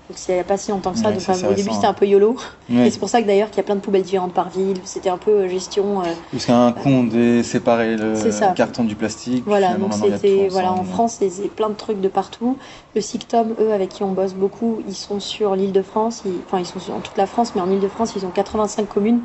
Donc 0.08 0.18
il 0.28 0.34
n'y 0.34 0.40
a 0.40 0.44
pas 0.44 0.56
si 0.58 0.70
longtemps 0.72 0.92
que 0.92 0.98
ça. 0.98 1.08
Ouais, 1.08 1.14
donc 1.14 1.22
euh, 1.30 1.32
au 1.46 1.54
début 1.54 1.68
c'était 1.74 1.86
un 1.86 1.92
peu 1.94 2.06
YOLO. 2.06 2.36
Ouais. 2.70 2.86
Et 2.86 2.90
c'est 2.90 2.98
pour 2.98 3.08
ça 3.08 3.22
que 3.22 3.26
d'ailleurs 3.26 3.48
qu'il 3.48 3.58
y 3.58 3.60
a 3.60 3.62
plein 3.62 3.76
de 3.76 3.80
poubelles 3.80 4.02
différentes 4.02 4.34
par 4.34 4.50
ville. 4.50 4.78
C'était 4.84 5.08
un 5.08 5.16
peu 5.16 5.30
euh, 5.30 5.48
gestion. 5.48 6.00
euh, 6.00 6.04
Parce 6.32 6.44
qu'à 6.46 6.56
un 6.58 6.72
coup, 6.72 6.88
on 6.88 7.04
devait 7.04 7.42
séparer 7.42 7.96
le 7.96 8.14
carton 8.54 8.84
du 8.84 8.94
plastique. 8.96 9.44
Voilà, 9.46 9.68
donc 9.78 9.92
c'était 10.18 10.48
voilà 10.50 10.72
en. 10.72 10.84
France, 10.84 11.18
c'est 11.20 11.48
plein 11.48 11.68
de 11.70 11.74
trucs 11.74 12.00
de 12.00 12.08
partout. 12.08 12.58
Le 12.94 13.00
Sictom, 13.00 13.54
eux, 13.60 13.72
avec 13.72 13.90
qui 13.90 14.02
on 14.02 14.12
bosse 14.12 14.34
beaucoup, 14.34 14.80
ils 14.86 14.94
sont 14.96 15.20
sur 15.20 15.54
l'Île-de-France. 15.56 16.22
Ils- 16.26 16.32
Enfin, 16.46 16.58
ils 16.58 16.66
sont 16.66 16.80
sur- 16.80 16.94
en 16.94 17.00
toute 17.00 17.16
la 17.16 17.26
France, 17.26 17.52
mais 17.54 17.60
en 17.62 17.70
Île-de-France, 17.70 18.12
ils 18.16 18.26
ont 18.26 18.30
85 18.30 18.88
communes. 18.88 19.20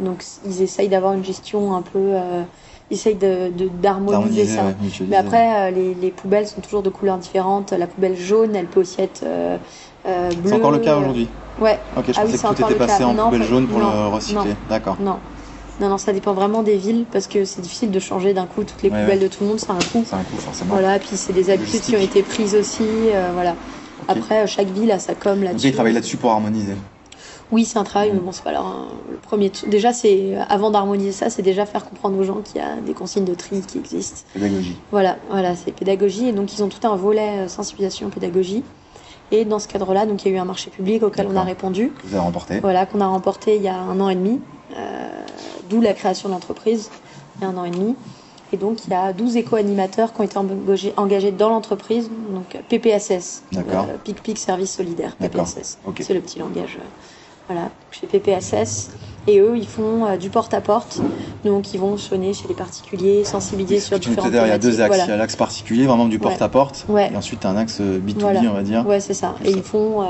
Donc 0.00 0.24
ils 0.44 0.62
essayent 0.62 0.88
d'avoir 0.88 1.12
une 1.12 1.24
gestion 1.24 1.74
un 1.74 1.82
peu, 1.82 1.98
euh, 1.98 2.42
ils 2.90 2.94
essayent 2.96 3.14
de 3.14 3.50
de- 3.56 3.68
d'harmoniser 3.68 4.44
ça. 4.46 4.62
ouais. 4.66 4.74
Mais 5.08 5.16
après, 5.16 5.56
euh, 5.56 5.70
les, 5.70 5.94
les 5.94 6.10
poubelles 6.10 6.46
sont 6.46 6.60
toujours 6.60 6.82
de 6.82 6.90
couleurs 6.90 7.16
différentes. 7.18 7.72
La 7.72 7.86
poubelle 7.86 8.16
jaune, 8.16 8.54
elle 8.56 8.66
peut 8.66 8.80
aussi 8.80 9.00
être 9.00 9.22
euh, 9.24 9.56
euh. 10.06 10.30
C'est 10.44 10.52
encore 10.54 10.70
le 10.70 10.78
cas 10.78 10.94
euh, 10.94 11.00
aujourd'hui 11.00 11.28
Ouais, 11.58 11.80
Ok, 11.96 12.04
je 12.08 12.12
Ah 12.16 12.22
oui, 12.26 12.32
pensais 12.32 12.36
c'est 12.38 12.48
que 12.48 12.54
tout 12.54 12.62
était 12.64 12.74
passé 12.74 13.04
en 13.04 13.14
poubelle 13.14 13.42
jaune 13.44 13.66
pour 13.66 13.78
non, 13.78 13.90
le 13.90 14.08
recycler. 14.08 14.50
non. 14.50 14.56
D'accord. 14.68 14.96
non. 15.00 15.18
Non, 15.78 15.90
non, 15.90 15.98
ça 15.98 16.14
dépend 16.14 16.32
vraiment 16.32 16.62
des 16.62 16.76
villes 16.76 17.04
parce 17.12 17.26
que 17.26 17.44
c'est 17.44 17.60
difficile 17.60 17.90
de 17.90 17.98
changer 18.00 18.32
d'un 18.32 18.46
coup 18.46 18.64
toutes 18.64 18.82
les 18.82 18.88
Ouais, 18.90 19.00
poubelles 19.02 19.18
ouais. 19.18 19.28
de 19.28 19.28
tout 19.28 19.42
le 19.44 19.50
monde, 19.50 19.60
c'est 19.60 19.70
un 19.70 19.82
coût. 19.82 20.04
C'est 20.08 20.16
un 20.16 20.24
coup, 20.24 20.38
forcément. 20.38 20.70
Voilà, 20.72 20.98
puis 20.98 21.16
c'est 21.18 21.34
des 21.34 21.50
habitudes 21.50 21.82
qui 21.82 21.94
ont 21.94 22.00
été 22.00 22.22
prises 22.22 22.54
aussi. 22.54 23.10
euh, 23.12 23.30
voilà. 23.34 23.56
Après, 24.08 24.44
euh, 24.44 24.46
chaque 24.46 24.68
ville 24.68 24.90
a 24.90 24.98
sa 24.98 25.14
com 25.14 25.42
là-dessus. 25.42 25.68
ils 25.68 25.72
travaillent 25.74 25.92
là-dessus 25.92 26.16
pour 26.16 26.30
harmoniser. 26.30 26.74
Oui, 27.52 27.64
c'est 27.64 27.78
un 27.78 27.84
travail, 27.84 28.10
mais 28.12 28.20
bon, 28.20 28.32
c'est 28.32 28.42
pas 28.42 28.52
leur, 28.52 28.66
hein, 28.66 28.88
le 29.10 29.18
premier. 29.18 29.52
Déjà, 29.66 29.92
c'est 29.92 30.34
avant 30.48 30.70
d'harmoniser 30.70 31.12
ça, 31.12 31.28
c'est 31.30 31.42
déjà 31.42 31.64
faire 31.66 31.84
comprendre 31.84 32.18
aux 32.18 32.24
gens 32.24 32.40
qu'il 32.42 32.56
y 32.56 32.64
a 32.64 32.76
des 32.84 32.94
consignes 32.94 33.24
de 33.24 33.34
tri 33.34 33.60
qui 33.60 33.78
existent. 33.78 34.22
Pédagogie. 34.34 34.78
Voilà, 34.90 35.18
voilà, 35.30 35.54
c'est 35.54 35.72
pédagogie. 35.72 36.28
Et 36.28 36.32
donc, 36.32 36.52
ils 36.54 36.64
ont 36.64 36.68
tout 36.68 36.86
un 36.88 36.96
volet 36.96 37.40
euh, 37.44 37.48
sensibilisation 37.48 38.08
pédagogie. 38.10 38.64
Et 39.32 39.44
dans 39.44 39.58
ce 39.58 39.66
cadre-là, 39.68 40.06
donc 40.06 40.24
il 40.24 40.30
y 40.30 40.34
a 40.34 40.36
eu 40.36 40.40
un 40.40 40.44
marché 40.44 40.70
public 40.70 41.02
auquel 41.02 41.26
on 41.26 41.36
a 41.36 41.42
répondu. 41.42 41.92
Vous 42.04 42.14
avez 42.14 42.22
remporté. 42.24 42.60
Voilà, 42.60 42.86
qu'on 42.86 43.00
a 43.00 43.06
remporté 43.06 43.56
il 43.56 43.62
y 43.62 43.68
a 43.68 43.76
un 43.76 43.98
an 44.00 44.08
et 44.08 44.14
demi, 44.14 44.40
euh, 44.76 45.08
d'où 45.68 45.80
la 45.80 45.94
création 45.94 46.28
de 46.28 46.34
l'entreprise, 46.34 46.90
il 47.36 47.42
y 47.42 47.44
a 47.44 47.48
un 47.48 47.56
an 47.56 47.64
et 47.64 47.70
demi. 47.70 47.96
Et 48.52 48.56
donc, 48.56 48.84
il 48.86 48.90
y 48.92 48.94
a 48.94 49.12
12 49.12 49.36
éco-animateurs 49.36 50.12
qui 50.12 50.20
ont 50.20 50.24
été 50.24 50.38
engagés, 50.38 50.94
engagés 50.96 51.32
dans 51.32 51.48
l'entreprise, 51.48 52.08
donc 52.30 52.56
PPSS, 52.68 53.42
D'accord. 53.50 53.86
euh, 53.90 53.96
Pic 54.04 54.22
Pic 54.22 54.38
Service 54.38 54.72
Solidaire. 54.72 55.16
PPSS. 55.16 55.78
C'est 56.00 56.14
le 56.14 56.20
petit 56.20 56.38
langage. 56.38 56.78
euh, 56.80 56.84
voilà, 57.48 57.70
chez 57.90 58.06
PPSS. 58.06 58.90
Et 59.28 59.40
eux, 59.40 59.56
ils 59.56 59.66
font 59.66 60.06
euh, 60.06 60.16
du 60.16 60.30
porte-à-porte. 60.30 61.00
Donc, 61.44 61.74
ils 61.74 61.80
vont 61.80 61.96
sonner 61.96 62.32
chez 62.32 62.46
les 62.48 62.54
particuliers, 62.54 63.24
sensibiliser 63.24 63.80
sur 63.80 63.98
différentes 63.98 64.30
il 64.30 64.36
y 64.36 64.38
a 64.38 64.58
deux 64.58 64.80
axes. 64.80 64.88
Voilà. 64.88 65.04
Il 65.04 65.10
y 65.10 65.12
a 65.12 65.16
l'axe 65.16 65.36
particulier, 65.36 65.86
vraiment 65.86 66.06
du 66.06 66.18
porte-à-porte. 66.18 66.86
Ouais. 66.88 67.10
Et 67.12 67.16
ensuite, 67.16 67.44
un 67.44 67.56
axe 67.56 67.78
euh, 67.80 67.98
B2B, 67.98 68.20
Voilà. 68.20 68.40
on 68.40 68.52
va 68.54 68.62
dire. 68.62 68.86
Ouais, 68.86 69.00
c'est 69.00 69.14
ça. 69.14 69.34
Et 69.44 69.50
ça. 69.50 69.56
ils 69.56 69.62
font, 69.62 70.02
euh, 70.02 70.06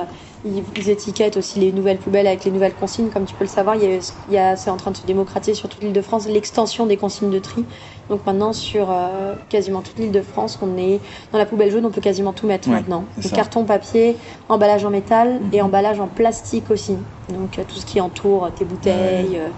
ils, 0.77 0.89
étiquettent 0.91 1.37
aussi 1.37 1.59
les 1.59 1.73
nouvelles 1.73 1.99
poubelles 1.99 2.27
avec 2.27 2.45
les 2.45 2.51
nouvelles 2.51 2.75
consignes. 2.75 3.11
Comme 3.11 3.25
tu 3.25 3.35
peux 3.35 3.45
le 3.45 3.49
savoir, 3.51 3.75
il 3.77 3.83
y 3.83 3.87
a, 3.87 3.99
il 4.29 4.33
y 4.35 4.39
a- 4.39 4.57
c'est 4.57 4.71
en 4.71 4.77
train 4.77 4.91
de 4.93 4.97
se 4.97 5.07
démocratiser 5.07 5.55
sur 5.55 5.69
toute 5.69 5.83
l'île 5.83 5.93
de 5.93 6.01
France 6.01 6.27
l'extension 6.27 6.87
des 6.87 6.97
consignes 6.97 7.31
de 7.31 7.39
tri. 7.39 7.67
Donc 8.09 8.25
maintenant, 8.27 8.53
sur 8.53 8.89
euh, 8.91 9.35
quasiment 9.49 9.83
toute 9.83 9.99
l'île 9.99 10.13
de 10.13 10.23
France, 10.23 10.59
on 10.63 10.77
est 10.79 11.01
dans 11.33 11.39
la 11.39 11.47
poubelle 11.47 11.71
jaune, 11.71 11.85
on 11.85 11.91
peut 11.91 12.01
quasiment 12.01 12.33
tout 12.33 12.47
mettre 12.47 12.69
Ouais, 12.69 12.75
maintenant. 12.77 13.05
Donc, 13.17 13.33
carton, 13.33 13.65
papier, 13.65 14.17
emballage 14.49 14.85
en 14.85 14.91
métal 14.91 15.41
et 15.53 15.59
Mhm. 15.59 15.67
emballage 15.67 16.01
en 16.01 16.07
plastique 16.09 16.71
aussi. 16.71 16.97
Donc 17.29 17.59
euh, 17.59 17.65
tout 17.67 17.79
ce 17.79 17.85
qui 17.85 18.01
entoure 18.01 18.51
tes 18.55 18.65
bouteilles. 18.65 19.37
euh, 19.39 19.49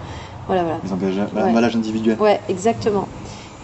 voilà, 0.47 0.63
voilà. 0.63 0.79
Les 0.83 1.19
Ouais. 1.19 1.27
l'emballage 1.35 1.75
individuel. 1.75 2.17
Ouais, 2.19 2.39
exactement. 2.49 3.07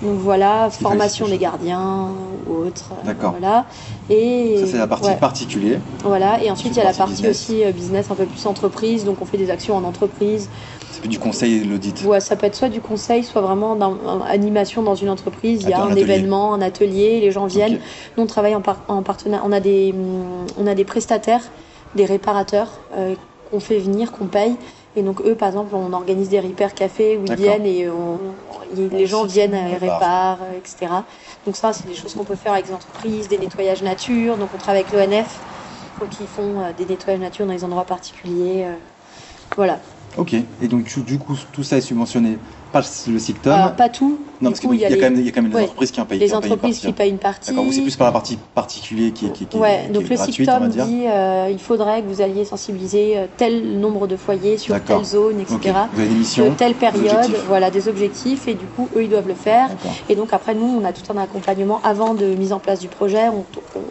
Donc 0.01 0.19
voilà, 0.19 0.69
formation 0.69 1.27
des 1.27 1.37
gardiens 1.37 2.09
ou 2.47 2.53
autres. 2.65 2.91
euh, 2.91 3.05
D'accord. 3.05 3.31
Voilà. 3.31 3.65
Et 4.09 4.57
Ça, 4.59 4.67
c'est 4.71 4.77
la 4.77 4.87
partie 4.87 5.07
ouais. 5.07 5.15
particulier. 5.15 5.79
Voilà, 6.03 6.43
et 6.43 6.51
ensuite 6.51 6.73
il 6.75 6.77
y 6.77 6.81
a 6.81 6.83
la 6.83 6.93
partie 6.93 7.13
business. 7.13 7.29
aussi 7.49 7.63
euh, 7.63 7.71
business 7.71 8.11
un 8.11 8.15
peu 8.15 8.25
plus 8.25 8.45
entreprise, 8.45 9.05
donc 9.05 9.21
on 9.21 9.25
fait 9.25 9.37
des 9.37 9.49
actions 9.49 9.75
en 9.77 9.83
entreprise. 9.85 10.49
C'est 10.91 10.99
plus 10.99 11.07
du 11.09 11.17
conseil 11.19 11.55
et 11.55 11.59
de 11.61 11.69
l'audit. 11.69 12.03
Ouais, 12.05 12.19
ça 12.19 12.35
peut 12.35 12.45
être 12.45 12.55
soit 12.55 12.69
du 12.69 12.81
conseil, 12.81 13.23
soit 13.23 13.41
vraiment 13.41 13.75
d'animation 13.75 14.81
dans 14.83 14.95
une 14.95 15.09
entreprise. 15.09 15.61
Il 15.63 15.69
y 15.69 15.73
a 15.73 15.81
un 15.81 15.95
événement, 15.95 16.53
un 16.53 16.61
atelier, 16.61 17.21
les 17.21 17.31
gens 17.31 17.45
viennent. 17.45 17.79
Nous 18.17 18.23
on 18.23 18.27
travaille 18.27 18.55
en, 18.55 18.61
par- 18.61 18.81
en 18.89 19.01
partenariat, 19.01 19.45
on 19.47 19.51
a 19.53 19.59
des, 19.61 19.95
on 20.59 20.67
a 20.67 20.75
des 20.75 20.83
prestataires, 20.85 21.41
des 21.95 22.05
réparateurs 22.05 22.67
euh, 22.97 23.15
qu'on 23.49 23.59
fait 23.61 23.79
venir, 23.79 24.11
qu'on 24.11 24.25
paye. 24.25 24.55
Et 24.97 25.01
donc 25.01 25.21
eux, 25.21 25.35
par 25.35 25.49
exemple, 25.49 25.75
on 25.75 25.91
organise 25.93 26.29
des 26.29 26.39
repair 26.39 26.73
cafés 26.73 27.17
où 27.17 27.25
ils 27.25 27.35
viennent 27.35 27.65
et 27.65 27.89
on- 27.89 28.35
les 28.91 29.05
gens 29.05 29.25
viennent, 29.25 29.53
euh, 29.53 29.67
ils 29.69 29.73
Répare. 29.75 29.99
réparent, 29.99 30.39
euh, 30.43 30.57
etc. 30.57 30.91
Donc 31.45 31.55
ça, 31.55 31.73
c'est 31.73 31.87
des 31.87 31.93
choses 31.95 32.13
qu'on 32.13 32.23
peut 32.23 32.35
faire 32.35 32.53
avec 32.53 32.67
les 32.67 32.73
entreprises, 32.73 33.27
des 33.27 33.37
nettoyages 33.37 33.83
nature. 33.83 34.37
Donc 34.37 34.53
on 34.53 34.57
travaille 34.57 34.81
avec 34.81 34.91
l'ONF, 34.93 35.41
donc 35.99 36.19
ils 36.19 36.27
font 36.27 36.61
euh, 36.61 36.73
des 36.73 36.85
nettoyages 36.85 37.19
nature 37.19 37.45
dans 37.45 37.53
les 37.53 37.63
endroits 37.63 37.85
particuliers. 37.85 38.63
euh, 38.65 38.73
voilà. 39.55 39.79
Ok. 40.17 40.33
Et 40.33 40.67
donc, 40.69 40.97
du 40.99 41.17
coup, 41.19 41.35
tout 41.51 41.63
ça 41.63 41.77
est 41.77 41.81
subventionné 41.81 42.39
par 42.81 42.83
le 43.07 43.19
SICTOM. 43.19 43.53
Alors 43.53 43.71
pas 43.75 43.87
tout. 43.87 44.19
non, 44.41 44.49
parce 44.49 44.59
qu'il 44.59 44.73
y, 44.75 44.83
a 44.85 44.89
les- 44.89 44.97
quand 44.97 45.03
même, 45.03 45.15
il 45.19 45.25
y 45.25 45.29
a 45.29 45.31
quand 45.31 45.41
même 45.41 45.49
des 45.51 45.57
ouais, 45.57 45.63
entreprises 45.63 45.91
qui 45.91 46.01
en 46.01 46.05
payent. 46.05 46.19
les 46.19 46.25
qui 46.27 46.33
en 46.33 46.41
payent 46.41 46.47
une 46.49 46.53
entreprises 46.55 46.75
partie. 46.75 46.87
qui 46.87 46.93
payent 46.93 47.09
une 47.09 47.17
partie. 47.17 47.49
D'accord, 47.49 47.63
vous 47.63 47.71
c'est 47.71 47.81
plus 47.81 47.95
par 47.95 48.07
la 48.07 48.11
partie 48.11 48.37
particulier 48.53 49.11
qui, 49.11 49.29
qui, 49.31 49.45
qui, 49.45 49.57
Ouais, 49.57 49.87
donc 49.93 50.03
est 50.03 50.09
le 50.09 50.15
gratuite, 50.15 50.49
on 50.49 50.59
va 50.59 50.59
SICTOM 50.59 50.69
dire. 50.69 50.85
dit 50.85 51.03
euh, 51.07 51.47
il 51.49 51.59
faudrait 51.59 52.01
que 52.01 52.07
vous 52.07 52.21
alliez 52.21 52.43
sensibiliser 52.43 53.17
euh, 53.17 53.25
tel 53.37 53.79
nombre 53.79 54.07
de 54.07 54.17
foyers 54.17 54.57
sur 54.57 54.77
telle 54.83 55.05
zone, 55.05 55.39
etc. 55.39 55.55
Ok. 55.55 55.67
Vous 55.93 55.99
avez 56.01 56.07
des 56.09 56.13
De 56.13 56.19
missions. 56.19 56.53
telle 56.57 56.73
période, 56.73 57.15
objectifs. 57.15 57.43
voilà, 57.47 57.71
des 57.71 57.87
objectifs, 57.87 58.47
et 58.49 58.55
du 58.55 58.65
coup, 58.65 58.89
eux, 58.97 59.03
ils 59.03 59.09
doivent 59.09 59.27
le 59.29 59.35
faire. 59.35 59.69
Et 60.09 60.15
donc, 60.15 60.33
après, 60.33 60.53
nous, 60.53 60.79
on 60.81 60.83
a 60.85 60.91
tout 60.91 61.09
un 61.13 61.17
accompagnement 61.17 61.79
avant 61.83 62.13
de 62.13 62.25
mise 62.25 62.51
en 62.51 62.59
place 62.59 62.79
du 62.81 62.89
projet. 62.89 63.29
On, 63.29 63.45
on- 63.77 63.81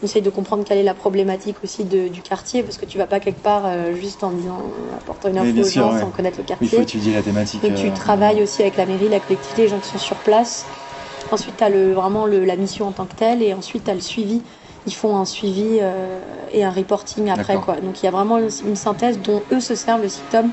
on 0.00 0.04
essaye 0.06 0.22
de 0.22 0.30
comprendre 0.30 0.64
quelle 0.64 0.78
est 0.78 0.82
la 0.84 0.94
problématique 0.94 1.56
aussi 1.64 1.84
de- 1.84 2.08
du 2.08 2.22
quartier, 2.22 2.62
parce 2.62 2.76
que 2.76 2.86
tu 2.86 2.98
vas 2.98 3.06
pas 3.06 3.20
quelque 3.20 3.42
part 3.42 3.64
euh, 3.66 3.94
juste 3.94 4.22
en 4.22 4.30
disant, 4.30 4.58
en 4.92 4.96
apportant 4.96 5.28
une 5.28 5.38
info 5.38 5.52
bien 5.52 5.62
aux 5.62 5.66
sûr, 5.66 5.82
gens 5.82 5.94
ouais. 5.94 6.00
sans 6.00 6.10
connaître 6.10 6.38
le 6.38 6.44
Oui, 6.44 6.56
il 6.60 6.68
faut 6.68 6.76
quartier. 6.76 6.82
étudier 6.82 7.12
la 7.14 7.22
thématique. 7.22 7.62
Donc, 7.62 7.74
tu 7.74 7.86
euh, 7.88 7.90
travailles 7.94 8.42
aussi 8.42 8.62
avec 8.62 8.76
la 8.76 8.86
mairie, 8.86 9.08
la 9.08 9.20
collectivité, 9.20 9.62
les 9.62 9.68
gens 9.68 9.80
qui 9.80 9.88
sont 9.88 9.98
sur 9.98 10.16
place. 10.16 10.66
Ensuite, 11.30 11.56
tu 11.58 11.64
as 11.64 11.68
le, 11.68 11.92
vraiment 11.92 12.26
le- 12.26 12.44
la 12.44 12.56
mission 12.56 12.86
en 12.86 12.92
tant 12.92 13.06
que 13.06 13.14
telle, 13.16 13.42
et 13.42 13.52
ensuite, 13.54 13.84
tu 13.84 13.90
as 13.90 13.94
le 13.94 14.00
suivi. 14.00 14.42
Ils 14.86 14.94
font 14.94 15.16
un 15.16 15.24
suivi 15.24 15.78
euh, 15.80 16.20
et 16.52 16.64
un 16.64 16.70
reporting 16.70 17.28
après. 17.28 17.56
Quoi. 17.56 17.76
Donc, 17.80 18.00
il 18.02 18.06
y 18.06 18.08
a 18.08 18.12
vraiment 18.12 18.38
une 18.38 18.76
synthèse 18.76 19.18
dont 19.20 19.42
eux 19.52 19.60
se 19.60 19.74
servent, 19.74 20.02
le 20.02 20.08
SICTOM, 20.08 20.52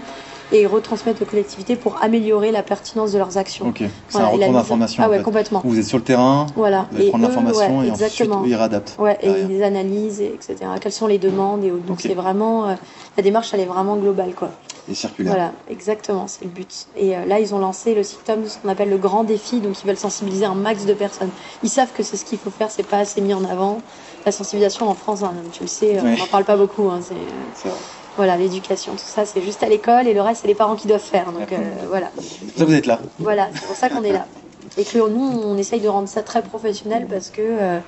et 0.51 0.61
ils 0.61 0.67
retransmettent 0.67 1.21
aux 1.21 1.25
collectivités 1.25 1.75
pour 1.75 2.01
améliorer 2.01 2.51
la 2.51 2.63
pertinence 2.63 3.11
de 3.11 3.17
leurs 3.17 3.37
actions. 3.37 3.67
Ok. 3.67 3.77
C'est 3.79 3.89
Voilà, 4.11 4.27
un 4.27 4.31
retour 4.31 4.53
d'information. 4.53 5.03
Ah 5.03 5.07
en 5.07 5.09
ouais, 5.11 5.17
fait. 5.17 5.23
complètement. 5.23 5.61
Vous 5.63 5.79
êtes 5.79 5.85
sur 5.85 5.97
le 5.97 6.03
terrain, 6.03 6.45
Voilà. 6.55 6.87
vous 6.91 6.97
allez 6.97 7.09
prendre 7.09 7.27
l'information 7.27 7.79
ouais, 7.79 7.87
et 7.87 7.91
ensuite 7.91 8.05
exactement. 8.07 8.43
eux, 8.43 8.47
ils 8.47 8.55
réadaptent. 8.55 8.95
Ouais, 8.99 9.17
et 9.21 9.31
ils 9.49 9.63
analysent, 9.63 10.21
et 10.21 10.33
etc. 10.33 10.57
Quelles 10.79 10.91
sont 10.91 11.07
les 11.07 11.17
demandes 11.17 11.63
et 11.63 11.71
autres. 11.71 11.85
Donc 11.85 12.01
c'est 12.01 12.13
vraiment 12.13 12.67
euh, 12.69 12.75
la 13.17 13.23
démarche, 13.23 13.53
elle 13.53 13.59
est 13.61 13.65
vraiment 13.65 13.95
globale, 13.95 14.33
quoi. 14.35 14.49
Et 14.87 14.93
circulaire. 14.93 15.33
Voilà, 15.33 15.51
exactement, 15.67 16.27
c'est 16.27 16.43
le 16.45 16.51
but. 16.51 16.85
Et 16.95 17.17
euh, 17.17 17.25
là, 17.25 17.39
ils 17.39 17.55
ont 17.55 17.59
lancé 17.59 17.95
le 17.95 18.03
SICTOM, 18.03 18.45
ce 18.47 18.59
qu'on 18.59 18.69
appelle 18.69 18.89
le 18.91 18.97
grand 18.97 19.23
défi, 19.23 19.59
donc 19.59 19.81
ils 19.83 19.87
veulent 19.87 19.97
sensibiliser 19.97 20.45
un 20.45 20.53
max 20.53 20.85
de 20.85 20.93
personnes. 20.93 21.31
Ils 21.63 21.69
savent 21.69 21.91
que 21.91 22.03
c'est 22.03 22.17
ce 22.17 22.25
qu'il 22.25 22.37
faut 22.37 22.51
faire, 22.51 22.69
c'est 22.69 22.83
pas 22.87 22.99
assez 22.99 23.19
mis 23.21 23.33
en 23.33 23.43
avant. 23.45 23.79
La 24.27 24.31
sensibilisation 24.31 24.87
en 24.87 24.93
France, 24.93 25.23
hein, 25.23 25.33
tu 25.51 25.63
le 25.63 25.67
sais, 25.67 25.97
euh, 25.97 26.01
Ouais. 26.03 26.13
on 26.15 26.19
n'en 26.19 26.27
parle 26.27 26.43
pas 26.45 26.55
beaucoup. 26.55 26.89
hein, 26.89 26.99
c'est. 27.01 27.15
Voilà, 28.17 28.37
l'éducation, 28.37 28.93
tout 28.93 28.99
ça, 28.99 29.25
c'est 29.25 29.41
juste 29.41 29.61
à 29.63 29.67
l'école 29.69 30.07
et 30.07 30.13
le 30.13 30.21
reste, 30.21 30.41
c'est 30.41 30.47
les 30.47 30.55
parents 30.55 30.75
qui 30.75 30.87
doivent 30.87 31.01
faire. 31.01 31.31
Donc 31.31 31.51
euh, 31.51 31.57
voilà. 31.89 32.11
C'est 32.17 32.45
pour 32.47 32.57
ça 32.57 32.65
que 32.65 32.69
vous 32.69 32.75
êtes 32.75 32.85
là. 32.85 32.99
Voilà, 33.19 33.49
c'est 33.53 33.65
pour 33.67 33.75
ça 33.75 33.89
qu'on 33.89 34.03
est 34.03 34.13
là. 34.13 34.25
Et 34.77 34.83
que 34.83 34.97
nous, 34.97 35.21
on 35.43 35.57
essaye 35.57 35.79
de 35.81 35.87
rendre 35.87 36.07
ça 36.07 36.21
très 36.23 36.41
professionnel 36.41 37.07
parce 37.09 37.29
que 37.29 37.41
euh, 37.41 37.79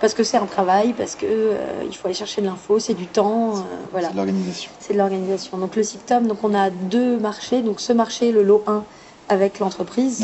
parce 0.00 0.14
que 0.14 0.22
c'est 0.22 0.36
un 0.36 0.46
travail, 0.46 0.92
parce 0.92 1.16
que 1.16 1.26
euh, 1.26 1.82
il 1.84 1.94
faut 1.96 2.06
aller 2.06 2.14
chercher 2.14 2.40
de 2.40 2.46
l'info, 2.46 2.78
c'est 2.78 2.94
du 2.94 3.06
temps, 3.06 3.54
voilà, 3.90 4.06
C'est 4.08 4.12
de 4.12 4.16
l'organisation. 4.18 4.70
c'est 4.78 4.92
de 4.92 4.98
l'organisation. 4.98 5.58
Donc 5.58 5.74
le 5.74 5.82
SICTOM, 5.82 6.28
donc 6.28 6.38
on 6.44 6.54
a 6.54 6.70
deux 6.70 7.18
marchés, 7.18 7.62
donc 7.62 7.80
ce 7.80 7.92
marché, 7.92 8.30
le 8.30 8.44
lot 8.44 8.62
1 8.68 8.84
avec 9.28 9.58
l'entreprise 9.58 10.20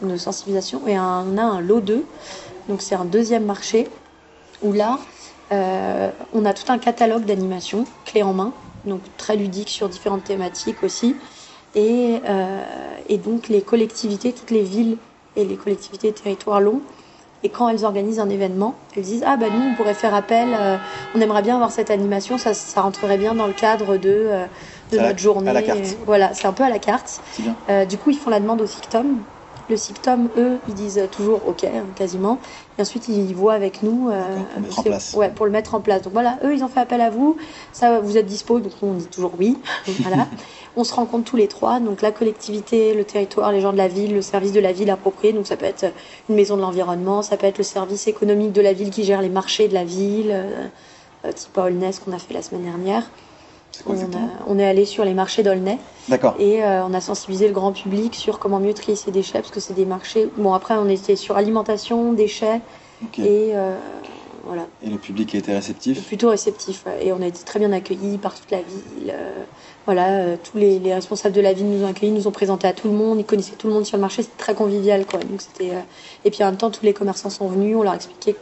de 0.00 0.16
sensibilisation, 0.16 0.80
et 0.86 0.96
un- 0.96 1.26
on 1.30 1.36
a 1.36 1.42
un 1.42 1.60
lot 1.60 1.80
2, 1.80 2.06
donc 2.70 2.80
c'est 2.80 2.94
un 2.94 3.04
deuxième 3.04 3.44
marché 3.44 3.88
où 4.62 4.72
là, 4.72 4.98
on 6.32 6.44
a 6.46 6.52
tout 6.54 6.70
un 6.72 6.78
catalogue 6.78 7.24
d'animation, 7.26 7.84
clé 8.06 8.22
en 8.22 8.32
main, 8.32 8.52
donc 8.84 9.02
très 9.16 9.36
ludique 9.36 9.68
sur 9.70 9.88
différentes 9.88 10.24
thématiques 10.24 10.82
aussi. 10.82 11.16
Et, 11.74 12.20
euh, 12.28 12.62
et 13.08 13.18
donc 13.18 13.48
les 13.48 13.62
collectivités, 13.62 14.32
toutes 14.32 14.50
les 14.50 14.62
villes 14.62 14.98
et 15.36 15.44
les 15.44 15.56
collectivités 15.56 16.12
territoires 16.12 16.60
longs, 16.60 16.82
et 17.44 17.50
quand 17.50 17.68
elles 17.68 17.84
organisent 17.84 18.18
un 18.18 18.30
événement, 18.30 18.74
elles 18.96 19.04
disent 19.04 19.22
Ah, 19.24 19.36
bah 19.36 19.46
nous, 19.50 19.60
on 19.70 19.74
pourrait 19.74 19.94
faire 19.94 20.14
appel, 20.14 20.56
euh, 20.58 20.76
on 21.14 21.20
aimerait 21.20 21.42
bien 21.42 21.54
avoir 21.54 21.70
cette 21.70 21.90
animation, 21.90 22.36
ça, 22.38 22.52
ça 22.54 22.80
rentrerait 22.80 23.18
bien 23.18 23.34
dans 23.34 23.46
le 23.46 23.52
cadre 23.52 23.96
de, 23.96 24.08
euh, 24.08 24.46
de 24.90 24.96
la- 24.96 25.08
notre 25.08 25.18
journée. 25.20 25.50
à 25.50 25.52
la 25.52 25.62
carte. 25.62 25.78
Voilà, 26.04 26.34
c'est 26.34 26.46
un 26.48 26.52
peu 26.52 26.64
à 26.64 26.68
la 26.68 26.78
carte. 26.80 27.20
Bien. 27.38 27.84
Du 27.84 27.96
coup, 27.98 28.10
ils 28.10 28.18
font 28.18 28.30
la 28.30 28.40
demande 28.40 28.60
au 28.60 28.66
SICTOM. 28.66 29.18
Le 29.68 29.76
SICTOM, 29.76 30.28
eux, 30.36 30.58
ils 30.68 30.74
disent 30.74 31.02
toujours 31.12 31.42
OK, 31.46 31.64
hein, 31.64 31.84
quasiment. 31.94 32.38
Et 32.78 32.82
ensuite, 32.82 33.08
ils 33.08 33.34
voient 33.34 33.54
avec 33.54 33.82
nous 33.82 34.08
euh, 34.08 34.22
pour 34.70 34.84
mettre. 34.84 35.16
Ouais, 35.16 35.32
le 35.40 35.50
mettre 35.50 35.74
en 35.74 35.80
place. 35.80 36.02
Donc 36.02 36.12
voilà, 36.12 36.38
eux, 36.44 36.54
ils 36.54 36.64
ont 36.64 36.68
fait 36.68 36.80
appel 36.80 37.00
à 37.00 37.10
vous. 37.10 37.36
Ça, 37.72 38.00
vous 38.00 38.16
êtes 38.16 38.26
dispo, 38.26 38.60
donc 38.60 38.72
nous, 38.80 38.88
on 38.88 38.94
dit 38.94 39.06
toujours 39.06 39.32
oui. 39.38 39.58
voilà. 40.00 40.26
On 40.76 40.84
se 40.84 40.94
rencontre 40.94 41.24
tous 41.24 41.36
les 41.36 41.48
trois, 41.48 41.80
donc 41.80 42.02
la 42.02 42.12
collectivité, 42.12 42.94
le 42.94 43.04
territoire, 43.04 43.50
les 43.52 43.60
gens 43.60 43.72
de 43.72 43.78
la 43.78 43.88
ville, 43.88 44.14
le 44.14 44.22
service 44.22 44.52
de 44.52 44.60
la 44.60 44.72
ville 44.72 44.90
approprié. 44.90 45.32
Donc 45.32 45.46
ça 45.46 45.56
peut 45.56 45.66
être 45.66 45.86
une 46.28 46.36
maison 46.36 46.56
de 46.56 46.62
l'environnement, 46.62 47.22
ça 47.22 47.36
peut 47.36 47.46
être 47.46 47.58
le 47.58 47.64
service 47.64 48.06
économique 48.06 48.52
de 48.52 48.60
la 48.60 48.72
ville 48.72 48.90
qui 48.90 49.04
gère 49.04 49.20
les 49.20 49.28
marchés 49.28 49.68
de 49.68 49.74
la 49.74 49.84
ville, 49.84 50.30
euh, 50.30 50.66
euh, 51.24 51.32
type 51.32 51.50
ce 51.56 52.00
qu'on 52.00 52.12
a 52.12 52.18
fait 52.18 52.34
la 52.34 52.42
semaine 52.42 52.62
dernière. 52.62 53.10
Quoi 53.84 53.92
On, 53.92 53.94
exactement 53.94 54.26
a- 54.26 54.44
on 54.48 54.58
est 54.58 54.66
allé 54.66 54.84
sur 54.84 55.04
les 55.04 55.14
marchés 55.14 55.42
d'Aulnay. 55.42 55.78
D'accord. 56.08 56.34
Et 56.38 56.64
euh, 56.64 56.84
on 56.84 56.94
a 56.94 57.00
sensibilisé 57.00 57.46
le 57.48 57.54
grand 57.54 57.72
public 57.72 58.14
sur 58.14 58.38
comment 58.38 58.60
mieux 58.60 58.74
trier 58.74 58.96
ses 58.96 59.10
déchets, 59.10 59.38
parce 59.40 59.50
que 59.50 59.60
c'est 59.60 59.74
des 59.74 59.84
marchés. 59.84 60.28
Bon, 60.36 60.52
après, 60.54 60.74
on 60.74 60.88
était 60.88 61.16
sur 61.16 61.36
alimentation, 61.36 62.12
déchets, 62.12 62.60
et 63.18 63.50
euh, 63.54 63.76
voilà, 64.44 64.66
Et 64.82 64.88
le 64.88 64.96
public 64.98 65.34
a 65.34 65.38
été 65.38 65.52
réceptif? 65.52 66.06
Plutôt 66.06 66.30
réceptif. 66.30 66.84
Et 67.02 67.12
on 67.12 67.20
a 67.20 67.26
été 67.26 67.44
très 67.44 67.58
bien 67.58 67.70
accueillis 67.72 68.18
par 68.18 68.34
toute 68.34 68.50
la 68.50 68.58
ville. 68.62 69.10
euh, 69.10 69.44
voilà, 69.86 70.36
tous 70.36 70.58
les, 70.58 70.78
les 70.78 70.92
responsables 70.94 71.34
de 71.34 71.40
la 71.40 71.52
ville 71.54 71.66
nous 71.68 71.84
ont 71.84 71.88
accueillis, 71.88 72.12
nous 72.12 72.26
ont 72.26 72.30
présenté 72.32 72.66
à 72.66 72.72
tout 72.74 72.88
le 72.88 72.94
monde, 72.94 73.18
ils 73.20 73.24
connaissaient 73.24 73.56
tout 73.56 73.68
le 73.68 73.72
monde 73.74 73.86
sur 73.86 73.96
le 73.96 74.02
marché, 74.02 74.22
c'était 74.22 74.36
très 74.36 74.54
convivial, 74.54 75.06
quoi. 75.06 75.20
Donc 75.20 75.40
c'était. 75.40 75.72
Et 76.24 76.30
puis 76.30 76.42
en 76.42 76.46
même 76.46 76.56
temps, 76.56 76.70
tous 76.70 76.84
les 76.84 76.92
commerçants 76.92 77.30
sont 77.30 77.48
venus, 77.48 77.76
on 77.76 77.82
leur 77.82 77.92
a 77.92 77.96
expliqué 77.96 78.36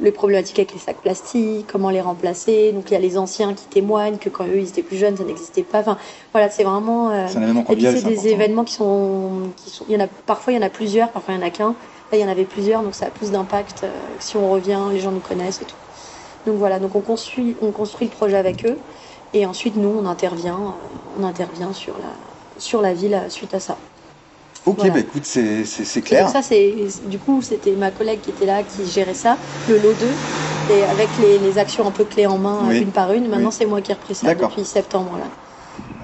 les 0.00 0.12
problématiques 0.12 0.58
avec 0.58 0.72
les 0.72 0.78
sacs 0.78 0.98
plastiques, 0.98 1.66
comment 1.70 1.90
les 1.90 2.00
remplacer. 2.00 2.72
Donc 2.72 2.84
il 2.90 2.94
y 2.94 2.96
a 2.96 3.00
les 3.00 3.18
anciens 3.18 3.54
qui 3.54 3.64
témoignent 3.66 4.18
que 4.18 4.28
quand 4.28 4.44
eux 4.46 4.58
ils 4.58 4.68
étaient 4.68 4.82
plus 4.82 4.96
jeunes, 4.96 5.16
ça 5.16 5.24
n'existait 5.24 5.62
pas. 5.64 5.80
Enfin, 5.80 5.98
voilà, 6.32 6.50
c'est 6.50 6.64
vraiment. 6.64 7.10
euh, 7.10 7.26
C'est 7.28 7.38
et 7.40 7.62
puis 7.64 7.76
des 7.76 7.88
important. 7.98 8.22
événements 8.28 8.64
qui 8.64 8.74
sont, 8.74 9.50
qui 9.56 9.70
sont, 9.70 9.84
il 9.88 9.94
y 9.94 10.00
en 10.00 10.04
a 10.04 10.08
parfois 10.26 10.52
il 10.52 10.56
y 10.56 10.58
en 10.58 10.66
a 10.66 10.70
plusieurs, 10.70 11.10
parfois 11.10 11.34
il 11.34 11.40
y 11.40 11.42
en 11.42 11.46
a 11.46 11.50
qu'un. 11.50 11.74
Là 12.10 12.18
il 12.18 12.20
y 12.20 12.24
en 12.24 12.28
avait 12.28 12.44
plusieurs, 12.44 12.82
donc 12.82 12.94
ça 12.94 13.06
a 13.06 13.10
plus 13.10 13.30
d'impact 13.32 13.84
euh, 13.84 13.90
si 14.18 14.36
on 14.36 14.48
revient, 14.50 14.80
les 14.90 15.00
gens 15.00 15.10
nous 15.10 15.20
connaissent 15.20 15.60
et 15.62 15.66
tout. 15.66 15.74
Donc 16.46 16.56
voilà, 16.56 16.78
donc 16.78 16.94
on 16.94 17.00
construit, 17.00 17.56
on 17.60 17.72
construit 17.72 18.06
le 18.06 18.12
projet 18.14 18.36
avec 18.36 18.64
eux, 18.64 18.78
et 19.34 19.44
ensuite 19.46 19.76
nous 19.76 19.90
on 20.00 20.06
intervient, 20.06 20.54
euh, 20.54 21.20
on 21.20 21.24
intervient 21.24 21.72
sur 21.72 21.94
la, 21.98 22.14
sur 22.56 22.80
la 22.80 22.94
ville 22.94 23.14
euh, 23.14 23.28
suite 23.28 23.52
à 23.52 23.60
ça. 23.60 23.76
Ok, 24.68 24.76
Voilà. 24.78 24.92
bah 24.92 25.00
écoute, 25.00 25.24
c'est 25.24 26.02
clair. 26.02 26.24
donc 26.24 26.32
ça 26.32 26.42
c'est, 26.42 26.74
du 27.06 27.18
coup 27.18 27.40
c'était 27.40 27.72
ma 27.72 27.90
collègue 27.90 28.20
qui 28.20 28.30
était 28.30 28.44
là, 28.44 28.62
qui 28.62 28.86
gérait 28.86 29.14
ça, 29.14 29.38
le 29.66 29.78
lot 29.78 29.94
2, 29.94 30.06
et 30.70 30.84
avec 30.84 31.16
les, 31.16 31.38
les 31.38 31.56
actions 31.56 31.86
un 31.86 31.90
peu 31.90 32.04
clés 32.04 32.26
en 32.26 32.36
main, 32.36 32.66
Oui. 32.68 32.76
euh, 32.76 32.82
une 32.82 32.90
par 32.92 33.12
une. 33.12 33.28
Maintenant 33.28 33.48
Oui. 33.48 33.54
c'est 33.56 33.64
moi 33.64 33.80
qui 33.80 33.92
ai 33.92 33.94
repris 33.94 34.14
ça 34.14 34.34
depuis 34.34 34.64
septembre 34.66 35.12
là. 35.18 35.24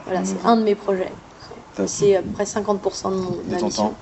Voilà, 0.07 0.25
c'est 0.25 0.37
un 0.47 0.57
de 0.57 0.63
mes 0.63 0.75
projets. 0.75 1.13
C'est 1.87 2.17
à 2.17 2.23
peu 2.23 2.31
près 2.31 2.45
50% 2.45 3.11
de, 3.11 3.15
mon, 3.17 3.31
de 3.33 3.37
ma 3.51 3.61
mission. 3.61 3.89
temps. 3.89 3.95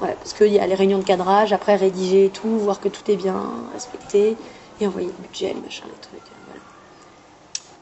Ouais, 0.00 0.14
parce 0.18 0.32
qu'il 0.34 0.52
y 0.52 0.58
a 0.58 0.66
les 0.66 0.74
réunions 0.74 0.98
de 0.98 1.04
cadrage, 1.04 1.52
après 1.52 1.76
rédiger 1.76 2.26
et 2.26 2.28
tout, 2.30 2.48
voir 2.48 2.80
que 2.80 2.88
tout 2.88 3.10
est 3.10 3.16
bien 3.16 3.34
respecté, 3.74 4.36
et 4.80 4.86
envoyer 4.86 5.08
le 5.08 5.26
budget, 5.28 5.54
le 5.54 5.60
machin, 5.62 5.84
les 5.86 6.00
trucs. 6.00 6.20
Voilà. 6.46 6.60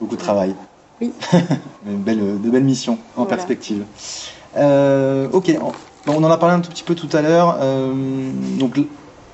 Beaucoup 0.00 0.16
de 0.16 0.20
travail. 0.20 0.54
Oui. 1.00 1.12
Une 1.86 1.98
belle, 1.98 2.40
de 2.40 2.50
belles 2.50 2.64
missions 2.64 2.98
en 3.16 3.22
Voilà. 3.22 3.36
perspective. 3.36 3.84
Euh, 4.56 5.28
ok, 5.32 5.58
on, 6.06 6.22
en 6.24 6.30
a 6.30 6.36
parlé 6.36 6.54
un 6.54 6.60
tout 6.60 6.70
petit 6.70 6.82
peu 6.82 6.94
tout 6.94 7.08
à 7.12 7.22
l'heure. 7.22 7.58
Euh, 7.60 8.30
donc 8.58 8.76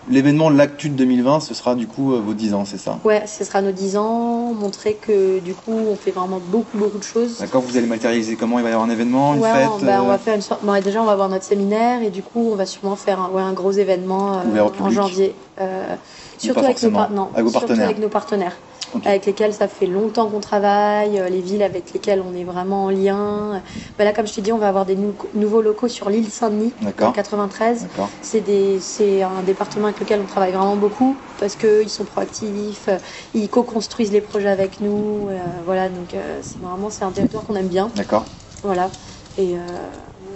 l'événement 0.09 0.51
L'Actu 0.51 0.89
de 0.89 0.95
2020, 0.95 1.41
ce 1.41 1.55
sera 1.55 1.75
du 1.75 1.87
coup 1.87 2.15
euh, 2.15 2.21
vos 2.21 2.35
10 2.35 2.55
ans, 2.55 2.65
c'est 2.65 2.79
ça? 2.79 2.99
Ouais, 3.05 3.27
ce 3.27 3.45
sera 3.45 3.63
nos 3.63 3.73
10 3.73 3.97
ans, 3.97 4.53
montrer 4.55 4.95
que 4.95 5.39
du 5.41 5.55
coup 5.55 5.73
on 5.73 5.97
fait 5.97 6.11
vraiment 6.11 6.41
beaucoup, 6.41 6.77
beaucoup 6.79 6.99
de 6.99 7.05
choses. 7.05 7.39
D'accord, 7.39 7.63
vous 7.63 7.77
allez 7.77 7.87
matérialiser 7.87 8.37
comment? 8.37 8.59
Il 8.59 8.63
va 8.63 8.71
y 8.71 8.73
avoir 8.73 8.89
un 8.89 8.93
événement, 8.93 9.35
une 9.35 9.41
Ouais, 9.41 9.53
fête 9.53 9.69
on, 9.81 9.85
bah, 9.85 10.01
on 10.03 10.07
euh, 10.07 10.09
va 10.09 10.19
faire 10.19 10.35
une 10.35 10.41
sorte. 10.41 10.65
bon, 10.65 10.81
déjà, 10.83 11.03
on 11.03 11.07
va 11.07 11.13
avoir 11.13 11.29
notre 11.29 11.45
séminaire 11.45 12.03
et 12.03 12.11
du 12.11 12.23
coup, 12.23 12.51
on 12.53 12.57
va 12.57 12.67
sûrement 12.67 12.97
faire 12.97 13.21
un, 13.21 13.31
ouais, 13.31 13.43
un 13.43 13.53
gros 13.53 13.73
événement 13.73 14.41
euh, 14.41 14.69
en 14.81 14.91
janvier. 14.91 15.35
Euh, 15.61 15.97
surtout 16.39 16.61
pas 16.61 16.67
avec 16.67 16.83
nos, 16.83 16.91
forcément. 16.91 16.99
par- 16.99 17.11
non, 17.11 17.29
Avec 17.35 17.45
vos 17.45 17.51
surtout 17.51 17.73
avec 17.73 17.99
nos 17.99 18.09
partenaires, 18.09 18.57
Avec 19.05 19.27
lesquels 19.27 19.53
ça 19.55 19.69
fait 19.69 19.87
longtemps 19.87 20.29
qu'on 20.31 20.41
travaille, 20.41 21.19
euh, 21.19 21.29
les 21.29 21.41
villes 21.41 21.63
avec 21.63 21.93
lesquelles 21.93 22.23
on 22.27 22.35
est 22.35 22.45
vraiment 22.45 22.85
en 22.85 22.91
lien. 22.91 23.63
Bah, 23.99 24.05
là, 24.05 24.13
comme 24.13 24.27
je 24.27 24.35
t'ai 24.35 24.43
dit, 24.43 24.53
on 24.53 24.59
va 24.59 24.69
avoir 24.69 24.85
des 24.87 24.97
nou- 24.97 25.15
nouveaux 25.35 25.61
locaux 25.63 25.89
sur 25.89 26.11
l'île 26.11 26.29
Saint-Denis, 26.31 26.75
en 26.83 26.85
D'accord. 26.87 27.13
93. 27.13 27.83
D'accord. 27.83 28.09
C'est 28.21 28.41
des- 28.41 28.81
c'est 28.81 29.23
un 29.23 29.43
département 29.43 29.87
avec 29.87 30.01
lequel 30.01 30.21
on 30.21 30.27
travaille 30.27 30.53
vraiment 30.53 30.77
beaucoup 30.77 31.17
parce 31.39 31.57
qu'ils 31.57 31.89
sont 31.89 32.05
proactifs, 32.05 32.89
euh, 32.89 32.99
ils 33.35 33.49
co-construisent 33.49 34.13
les 34.13 34.21
projets 34.21 34.51
avec 34.51 34.81
nous. 34.81 35.29
euh, 35.31 35.39
voilà, 35.65 35.89
donc 35.89 36.15
euh, 36.15 36.41
c'est 36.43 36.61
vraiment 36.61 36.91
c'est 36.91 37.05
un 37.05 37.13
territoire 37.13 37.45
qu'on 37.45 37.55
aime 37.57 37.69
bien. 37.69 37.91
D'accord. 37.95 38.27
Voilà. 38.63 38.91
Et 39.37 39.57
euh, 39.57 39.59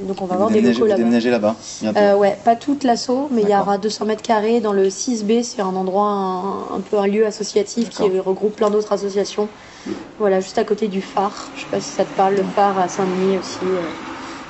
donc 0.05 0.21
on 0.23 0.27
va 0.27 0.35
avoir 0.35 0.51
des 0.51 0.61
locaux 0.61 0.87
là-bas. 0.87 0.97
déménagez 0.99 1.31
là-bas. 1.31 1.57
Euh, 1.97 2.17
ouais, 2.17 2.38
pas 2.45 2.57
toute 2.57 2.85
l'assaut, 2.85 3.29
mais 3.31 3.43
il 3.43 3.49
y 3.49 3.55
aura 3.57 3.79
200 3.79 4.05
mètres 4.07 4.23
carrés 4.23 4.61
dans 4.61 4.73
le 4.73 4.88
6B. 4.88 5.43
C'est 5.43 5.62
un 5.62 5.75
endroit, 5.75 6.05
un, 6.07 6.77
un 6.77 6.81
peu 6.81 6.99
un 6.99 7.07
lieu 7.07 7.27
associatif 7.27 7.88
qui 7.90 8.03
regroupe 8.21 8.57
plein 8.57 8.71
d'autres 8.71 8.93
associations. 8.93 9.49
Voilà, 10.19 10.40
juste 10.40 10.59
à 10.59 10.64
côté 10.64 10.88
du 10.88 11.03
phare. 11.03 11.51
Je 11.57 11.62
sais 11.62 11.67
pas 11.71 11.81
si 11.81 11.88
ça 11.93 12.05
te 12.05 12.14
parle, 12.17 12.35
le 12.35 12.45
phare 12.55 12.79
à 12.79 12.88
Saint-Denis 12.88 13.38
aussi. 13.38 13.59
euh, 13.62 13.81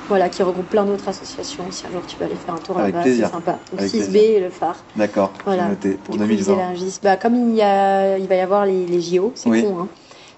voilà, 0.07 0.29
qui 0.29 0.43
regroupe 0.43 0.69
plein 0.69 0.85
d'autres 0.85 1.07
associations. 1.09 1.63
Si 1.71 1.83
un 1.87 1.91
jour 1.91 2.01
tu 2.07 2.15
peux 2.15 2.25
aller 2.25 2.35
faire 2.35 2.53
un 2.53 2.59
tour 2.59 2.77
là-bas, 2.77 3.01
c'est 3.03 3.21
sympa. 3.25 3.53
Donc 3.71 3.79
Avec 3.79 3.91
6B 3.91 4.11
plaisir. 4.11 4.21
et 4.21 4.39
le 4.39 4.49
phare. 4.51 4.75
D'accord. 4.95 5.31
Voilà. 5.45 5.67
Noté 5.69 5.93
pour 5.93 6.13
Du 6.15 6.21
coup, 6.21 6.29
ils 6.29 6.37
2020. 6.45 6.53
élargissent. 6.53 6.99
Bah, 7.01 7.17
comme 7.17 7.35
il, 7.49 7.55
y 7.55 7.61
a, 7.63 8.17
il 8.19 8.27
va 8.27 8.35
y 8.35 8.39
avoir 8.39 8.65
les, 8.67 8.85
les 8.85 9.01
JO, 9.01 9.31
c'est 9.33 9.49
Oui. 9.49 9.63
con, 9.63 9.79
hein. 9.79 9.87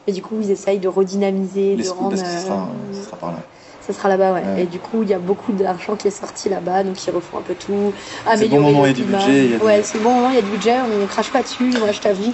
Mais 0.07 0.13
du 0.13 0.21
coup, 0.21 0.35
ils 0.41 0.51
essayent 0.51 0.79
de 0.79 0.87
redynamiser, 0.87 1.75
Les 1.75 1.83
de 1.83 1.89
rendre. 1.89 2.15
ce 2.15 2.23
sera, 2.23 2.69
euh, 2.93 3.03
sera 3.03 3.17
par 3.17 3.31
là. 3.33 3.39
Ça 3.87 3.93
sera 3.93 4.09
là-bas, 4.09 4.33
ouais. 4.33 4.41
Ouais. 4.41 4.63
Et 4.63 4.65
du 4.65 4.79
coup, 4.79 5.01
il 5.03 5.09
y 5.09 5.13
a 5.13 5.19
beaucoup 5.19 5.53
d'argent 5.53 5.95
qui 5.95 6.09
est 6.09 6.11
sorti 6.11 6.49
là-bas, 6.49 6.83
donc 6.83 7.03
ils 7.07 7.11
refont 7.11 7.37
un 7.37 7.41
peu 7.41 7.55
tout. 7.55 7.93
C'est 7.95 8.29
le 8.29 8.31
améliorer 8.33 8.61
bon 8.63 8.71
moment, 8.71 8.85
il 8.85 8.89
y 8.89 8.91
a 8.91 8.93
du 8.93 9.03
budget, 9.03 9.55
a 9.59 9.63
Ouais, 9.63 9.81
c'est 9.83 9.99
bon 9.99 10.13
moment, 10.13 10.29
il 10.29 10.35
y 10.35 10.39
a 10.39 10.41
du 10.41 10.51
budget, 10.51 10.75
on 10.81 11.07
crache 11.07 11.31
pas 11.31 11.41
dessus, 11.41 11.71
moi 11.79 11.91
je 11.93 12.01
t'avoue. 12.01 12.33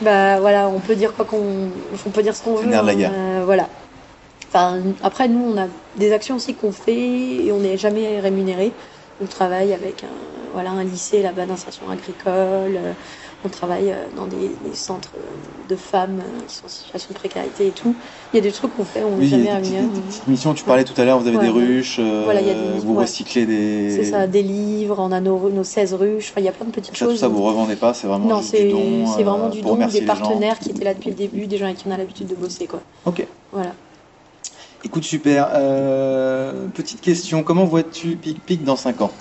Bah 0.00 0.40
voilà, 0.40 0.68
on 0.68 0.80
peut 0.80 0.96
dire 0.96 1.14
quoi 1.14 1.24
qu'on. 1.24 1.68
On 2.06 2.10
peut 2.10 2.22
dire 2.22 2.34
ce 2.34 2.42
qu'on 2.42 2.56
C'est 2.56 2.64
veut. 2.64 2.70
nerf 2.70 2.82
de 2.82 2.86
la 2.88 2.92
hein, 2.92 2.96
guerre. 2.96 3.12
euh, 3.14 3.42
voilà. 3.44 3.68
Enfin, 4.48 4.78
après, 5.04 5.28
nous, 5.28 5.52
on 5.54 5.56
a 5.56 5.66
des 5.96 6.12
actions 6.12 6.34
aussi 6.34 6.54
qu'on 6.54 6.72
fait 6.72 7.44
et 7.46 7.52
on 7.52 7.58
n'est 7.60 7.76
jamais 7.78 8.18
rémunéré. 8.18 8.72
On 9.22 9.26
travaille 9.26 9.72
avec 9.72 10.02
un, 10.02 10.08
voilà, 10.54 10.70
un 10.70 10.82
lycée 10.82 11.22
là-bas 11.22 11.46
d'insertion 11.46 11.84
agricole. 11.88 12.78
On 13.42 13.48
travaille 13.48 13.90
euh, 13.90 13.94
dans 14.16 14.26
des, 14.26 14.36
des 14.68 14.74
centres 14.74 15.12
euh, 15.16 15.70
de 15.70 15.74
femmes 15.76 16.20
euh, 16.20 16.40
qui 16.46 16.54
sont 16.56 16.66
en 16.66 16.68
situation 16.68 17.08
de 17.10 17.14
précarité 17.14 17.68
et 17.68 17.70
tout. 17.70 17.94
Il 18.32 18.36
y 18.36 18.38
a 18.38 18.42
des 18.42 18.52
trucs 18.52 18.76
qu'on 18.76 18.84
fait, 18.84 19.02
on 19.02 19.12
n'est 19.16 19.22
Oui, 19.22 19.28
jamais 19.28 19.44
des 19.44 20.00
petites 20.02 20.26
missions. 20.26 20.52
Tu 20.52 20.62
parlais 20.64 20.84
tout 20.84 20.98
à 21.00 21.04
l'heure, 21.06 21.18
vous 21.18 21.26
avez 21.26 21.38
Ouais, 21.38 21.44
des 21.44 21.48
ruches, 21.50 21.96
euh, 22.00 22.22
Voilà, 22.24 22.42
il 22.42 22.48
y 22.48 22.50
a 22.50 22.54
des- 22.54 22.78
vous 22.84 22.92
ouais. 22.92 23.00
recyclez 23.04 23.46
des. 23.46 23.90
C'est 23.96 24.10
ça, 24.10 24.26
des 24.26 24.42
livres, 24.42 24.96
on 24.98 25.10
a 25.10 25.20
nos, 25.20 25.48
nos 25.48 25.64
16 25.64 25.94
ruches, 25.94 26.28
enfin, 26.32 26.42
il 26.42 26.44
y 26.44 26.48
a 26.48 26.52
plein 26.52 26.66
de 26.66 26.70
petites 26.70 26.94
Ça, 26.96 27.06
tout 27.06 27.12
choses. 27.12 27.20
ça, 27.20 27.28
vous 27.28 27.42
revendez 27.42 27.76
pas, 27.76 27.94
c'est 27.94 28.06
vraiment 28.06 28.28
non, 28.28 28.40
du 28.40 28.46
c'est 28.46 28.68
don. 28.68 29.06
c'est 29.06 29.22
vraiment 29.22 29.48
du 29.48 29.62
don, 29.62 29.76
des 29.86 30.02
partenaires 30.02 30.58
qui 30.58 30.70
étaient 30.70 30.84
là 30.84 30.92
depuis 30.92 31.08
le 31.10 31.16
début, 31.16 31.46
des 31.46 31.56
gens 31.56 31.64
avec 31.64 31.78
qui 31.78 31.84
on 31.86 31.92
a 31.92 31.96
l'habitude 31.96 32.26
de 32.26 32.34
bosser. 32.34 32.66
Quoi. 32.66 32.80
Ok. 33.06 33.26
Voilà. 33.52 33.72
Écoute, 34.84 35.04
super. 35.04 35.48
Euh, 35.54 36.68
petite 36.68 37.00
question, 37.00 37.42
comment 37.42 37.64
vois-tu 37.64 38.16
Pic 38.16 38.44
Pic 38.44 38.64
dans 38.64 38.76
5 38.76 39.00
ans? 39.00 39.12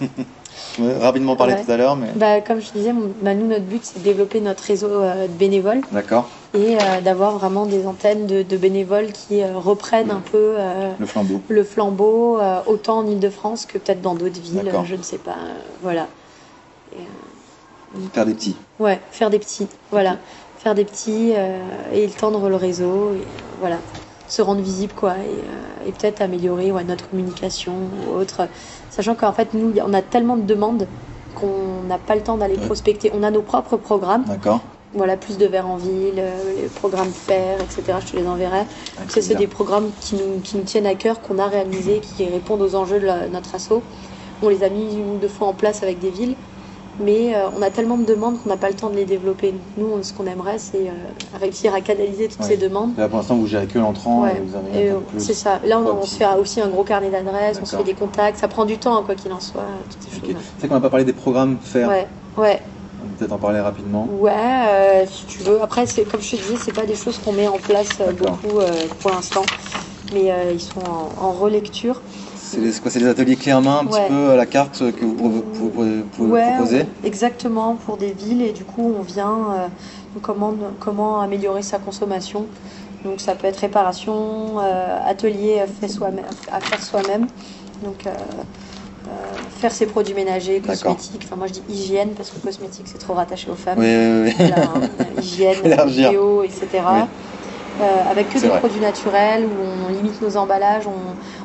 Ouais, 0.78 0.96
Rapidement 0.98 1.36
parlé 1.36 1.54
Ouais. 1.54 1.64
tout 1.64 1.70
à 1.70 1.76
l'heure, 1.76 1.96
mais. 1.96 2.08
Bah, 2.14 2.40
comme 2.40 2.60
je 2.60 2.70
disais, 2.72 2.92
bah, 3.20 3.34
nous, 3.34 3.46
notre 3.46 3.64
but, 3.64 3.84
c'est 3.84 3.98
de 3.98 4.04
développer 4.04 4.40
notre 4.40 4.62
réseau 4.64 4.88
euh, 4.88 5.26
de 5.26 5.32
bénévoles 5.32 5.82
D'accord. 5.92 6.28
et 6.54 6.76
euh, 6.76 7.00
d'avoir 7.02 7.36
vraiment 7.38 7.66
des 7.66 7.86
antennes 7.86 8.26
de, 8.26 8.42
de 8.42 8.56
bénévoles 8.56 9.12
qui 9.12 9.42
euh, 9.42 9.56
reprennent 9.58 10.10
un 10.10 10.20
peu 10.32 10.54
euh, 10.58 10.92
Le 10.98 11.06
flambeau. 11.06 11.40
le 11.48 11.64
flambeau, 11.64 12.38
autant 12.66 12.98
en 13.00 13.06
Ile-de-France 13.06 13.66
que 13.66 13.78
peut-être 13.78 14.00
dans 14.00 14.14
d'autres 14.14 14.40
villes, 14.40 14.72
je 14.86 14.94
ne 14.94 15.02
sais 15.02 15.18
pas. 15.18 15.36
voilà. 15.82 16.06
Et, 16.94 17.00
Faire 18.14 18.24
des 18.24 18.32
petits. 18.34 18.56
Ouais, 18.78 18.98
faire 19.10 19.28
des 19.28 19.38
petits, 19.38 19.68
voilà. 19.90 20.16
Faire 20.58 20.74
des 20.74 20.84
petits 20.86 21.32
et 21.92 22.04
étendre 22.04 22.48
le 22.48 22.56
réseau, 22.56 23.12
et, 23.14 23.26
voilà. 23.60 23.76
Se 24.28 24.40
rendre 24.40 24.62
visible, 24.62 24.94
quoi, 24.96 25.12
et, 25.18 25.88
et 25.88 25.92
peut-être 25.92 26.22
améliorer 26.22 26.72
ouais, 26.72 26.84
notre 26.84 27.10
communication 27.10 27.74
ou 28.08 28.14
autre. 28.18 28.48
Sachant 28.92 29.14
qu'en 29.14 29.32
fait, 29.32 29.54
nous, 29.54 29.72
on 29.86 29.94
a 29.94 30.02
tellement 30.02 30.36
de 30.36 30.42
demandes 30.42 30.86
qu'on 31.34 31.80
n'a 31.88 31.96
pas 31.96 32.14
le 32.14 32.20
temps 32.20 32.36
d'aller 32.36 32.58
prospecter. 32.58 33.10
On 33.14 33.22
a 33.22 33.30
nos 33.30 33.40
propres 33.40 33.78
programmes, 33.78 34.24
D'accord. 34.26 34.60
voilà, 34.92 35.16
plus 35.16 35.38
de 35.38 35.46
verre 35.46 35.66
en 35.66 35.78
ville, 35.78 36.16
euh, 36.18 36.52
les 36.54 36.68
programmes 36.68 37.14
faire, 37.14 37.62
etc. 37.62 38.00
Je 38.04 38.12
te 38.12 38.16
les 38.18 38.26
enverrai. 38.26 38.64
Ça, 38.98 39.02
c'est 39.08 39.12
plaisir. 39.14 39.38
des 39.38 39.46
programmes 39.46 39.92
qui 39.98 40.16
nous, 40.16 40.40
qui 40.40 40.58
nous 40.58 40.64
tiennent 40.64 40.84
à 40.84 40.94
cœur, 40.94 41.22
qu'on 41.22 41.38
a 41.38 41.46
réalisés, 41.46 42.00
qui 42.00 42.28
répondent 42.28 42.60
aux 42.60 42.74
enjeux 42.74 43.00
de 43.00 43.06
la- 43.06 43.28
notre 43.30 43.54
asso. 43.54 43.82
On 44.42 44.50
les 44.50 44.62
a 44.62 44.68
mis 44.68 44.94
une 44.98 45.14
ou 45.14 45.16
deux 45.16 45.28
fois 45.28 45.46
en 45.48 45.54
place 45.54 45.82
avec 45.82 45.98
des 45.98 46.10
villes, 46.10 46.36
mais 47.00 47.34
euh, 47.34 47.48
on 47.56 47.62
a 47.62 47.70
tellement 47.70 47.96
de 47.96 48.04
demandes 48.04 48.40
qu'on 48.42 48.48
n'a 48.48 48.56
pas 48.56 48.68
le 48.68 48.74
temps 48.74 48.90
de 48.90 48.96
les 48.96 49.04
développer. 49.04 49.54
Nous, 49.76 49.86
on- 49.86 50.02
ce 50.02 50.12
qu'on 50.12 50.26
aimerait, 50.26 50.58
c'est 50.58 50.88
euh, 50.88 50.92
réussir 51.40 51.74
à 51.74 51.80
canaliser 51.80 52.28
toutes 52.28 52.40
Ouais. 52.40 52.48
ces 52.48 52.56
demandes. 52.56 52.96
Là, 52.98 53.08
pour 53.08 53.18
l'instant, 53.18 53.36
vous 53.36 53.46
gérez 53.46 53.66
que 53.66 53.78
l'entrant 53.78 54.22
Ouais. 54.22 54.42
euh, 54.74 54.98
c'est 55.18 55.34
ça. 55.34 55.60
Là, 55.64 55.78
on, 55.80 56.02
se 56.04 56.16
fait 56.16 56.26
aussi 56.38 56.60
un 56.60 56.68
gros 56.68 56.84
carnet 56.84 57.10
d'adresses, 57.10 57.58
on 57.62 57.64
se 57.64 57.76
fait 57.76 57.84
des 57.84 57.94
contacts. 57.94 58.38
Ça 58.38 58.48
prend 58.48 58.64
du 58.64 58.78
temps, 58.78 59.02
quoi 59.02 59.14
qu'il 59.14 59.32
en 59.32 59.40
soit. 59.40 59.62
C'est 60.58 60.68
qu'on 60.68 60.74
n'a 60.74 60.80
pas 60.80 60.90
parlé 60.90 61.04
des 61.04 61.12
programmes 61.12 61.58
faire. 61.60 61.88
Ouais, 61.88 62.06
ouais. 62.36 62.60
Peut-être 63.18 63.32
en 63.32 63.38
parler 63.38 63.60
rapidement. 63.60 64.08
Ouais, 64.18 65.06
si 65.10 65.26
tu 65.26 65.42
veux. 65.42 65.60
Après, 65.62 65.84
comme 66.10 66.20
je 66.20 66.30
te 66.30 66.36
disais, 66.36 66.56
c'est 66.56 66.74
pas 66.74 66.86
des 66.86 66.94
choses 66.94 67.18
qu'on 67.18 67.32
met 67.32 67.48
en 67.48 67.58
place 67.58 67.98
beaucoup 68.18 68.58
pour 69.00 69.10
l'instant. 69.10 69.42
mais 70.12 70.30
ils 70.52 70.60
sont 70.60 70.80
en, 71.20 71.32
relecture. 71.32 72.02
C'est 72.52 72.80
quoi 72.82 72.90
C'est 72.90 72.98
des 72.98 73.06
ateliers 73.06 73.36
clés 73.36 73.52
en 73.52 73.62
main 73.62 73.80
un 73.80 73.86
petit 73.86 74.08
peu 74.08 74.30
à 74.30 74.36
la 74.36 74.46
carte 74.46 74.78
que 74.92 75.04
vous 75.04 75.42
pouvez, 75.42 76.02
proposer 76.12 76.86
Exactement, 77.04 77.76
pour 77.76 77.96
des 77.96 78.12
villes. 78.12 78.42
Et 78.42 78.52
du 78.52 78.64
coup, 78.64 78.94
on 78.98 79.02
vient, 79.02 79.70
nous 80.14 80.20
commande 80.20 80.58
comment 80.80 81.20
améliorer 81.20 81.62
sa 81.62 81.78
consommation. 81.78 82.46
Donc 83.04 83.20
ça 83.20 83.34
peut 83.34 83.46
être 83.46 83.58
réparation, 83.58 84.58
atelier 85.06 85.62
fait 85.80 85.88
soi 85.88 86.10
à 86.52 86.60
faire 86.60 86.82
soi-même. 86.82 87.26
Donc 87.82 88.06
euh, 89.08 89.10
faire 89.58 89.72
ses 89.72 89.86
produits 89.86 90.14
ménagers, 90.14 90.60
cosmétiques. 90.60 91.22
Enfin, 91.24 91.36
moi 91.36 91.46
je 91.48 91.54
dis 91.54 91.62
hygiène 91.68 92.10
parce 92.10 92.30
que 92.30 92.38
cosmétique 92.38 92.86
c'est 92.86 92.98
trop 92.98 93.14
rattaché 93.14 93.50
aux 93.50 93.56
femmes. 93.56 93.78
Oui, 93.78 94.34
oui, 94.38 94.52
hein, 94.52 94.80
hygiène, 95.20 95.56
bio, 95.86 96.44
etc. 96.44 96.66
Euh, 97.80 98.10
avec 98.10 98.28
que 98.30 98.38
des 98.38 98.48
produits 98.48 98.80
naturels 98.80 99.44
où 99.44 99.88
on 99.88 99.92
limite 99.92 100.20
nos 100.22 100.36
emballages, 100.36 100.84
on, 100.86 100.92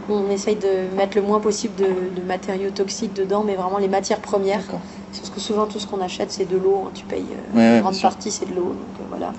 on 0.09 0.29
essaye 0.29 0.55
de 0.55 0.95
mettre 0.95 1.17
le 1.17 1.23
moins 1.23 1.39
possible 1.39 1.75
de, 1.75 2.21
matériaux 2.21 2.71
toxiques 2.71 3.13
dedans, 3.13 3.43
mais 3.45 3.55
vraiment 3.55 3.77
les 3.77 3.87
matières 3.87 4.19
premières. 4.19 4.63
Parce 5.11 5.29
que 5.29 5.39
souvent 5.39 5.65
tout 5.65 5.79
ce 5.79 5.87
qu'on 5.87 6.01
achète 6.01 6.31
c'est 6.31 6.45
de 6.45 6.57
l'eau, 6.57 6.83
hein, 6.85 6.91
tu 6.93 7.05
payes 7.05 7.25
euh, 7.55 7.75
une 7.77 7.81
grande 7.81 7.99
partie 7.99 8.31
c'est 8.31 8.49
de 8.49 8.55
l'eau. 8.55 8.75
Donc 8.97 9.07
voilà. 9.09 9.33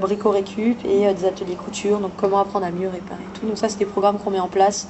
Brico 0.00 0.30
récup 0.30 0.84
et 0.84 1.14
des 1.14 1.24
ateliers 1.24 1.54
couture, 1.54 2.00
donc 2.00 2.10
comment 2.16 2.40
apprendre 2.40 2.66
à 2.66 2.72
mieux 2.72 2.88
réparer 2.88 3.22
tout. 3.34 3.46
Donc 3.46 3.56
ça 3.56 3.68
c'est 3.68 3.78
des 3.78 3.84
programmes 3.84 4.18
qu'on 4.18 4.30
met 4.30 4.40
en 4.40 4.48
place 4.48 4.88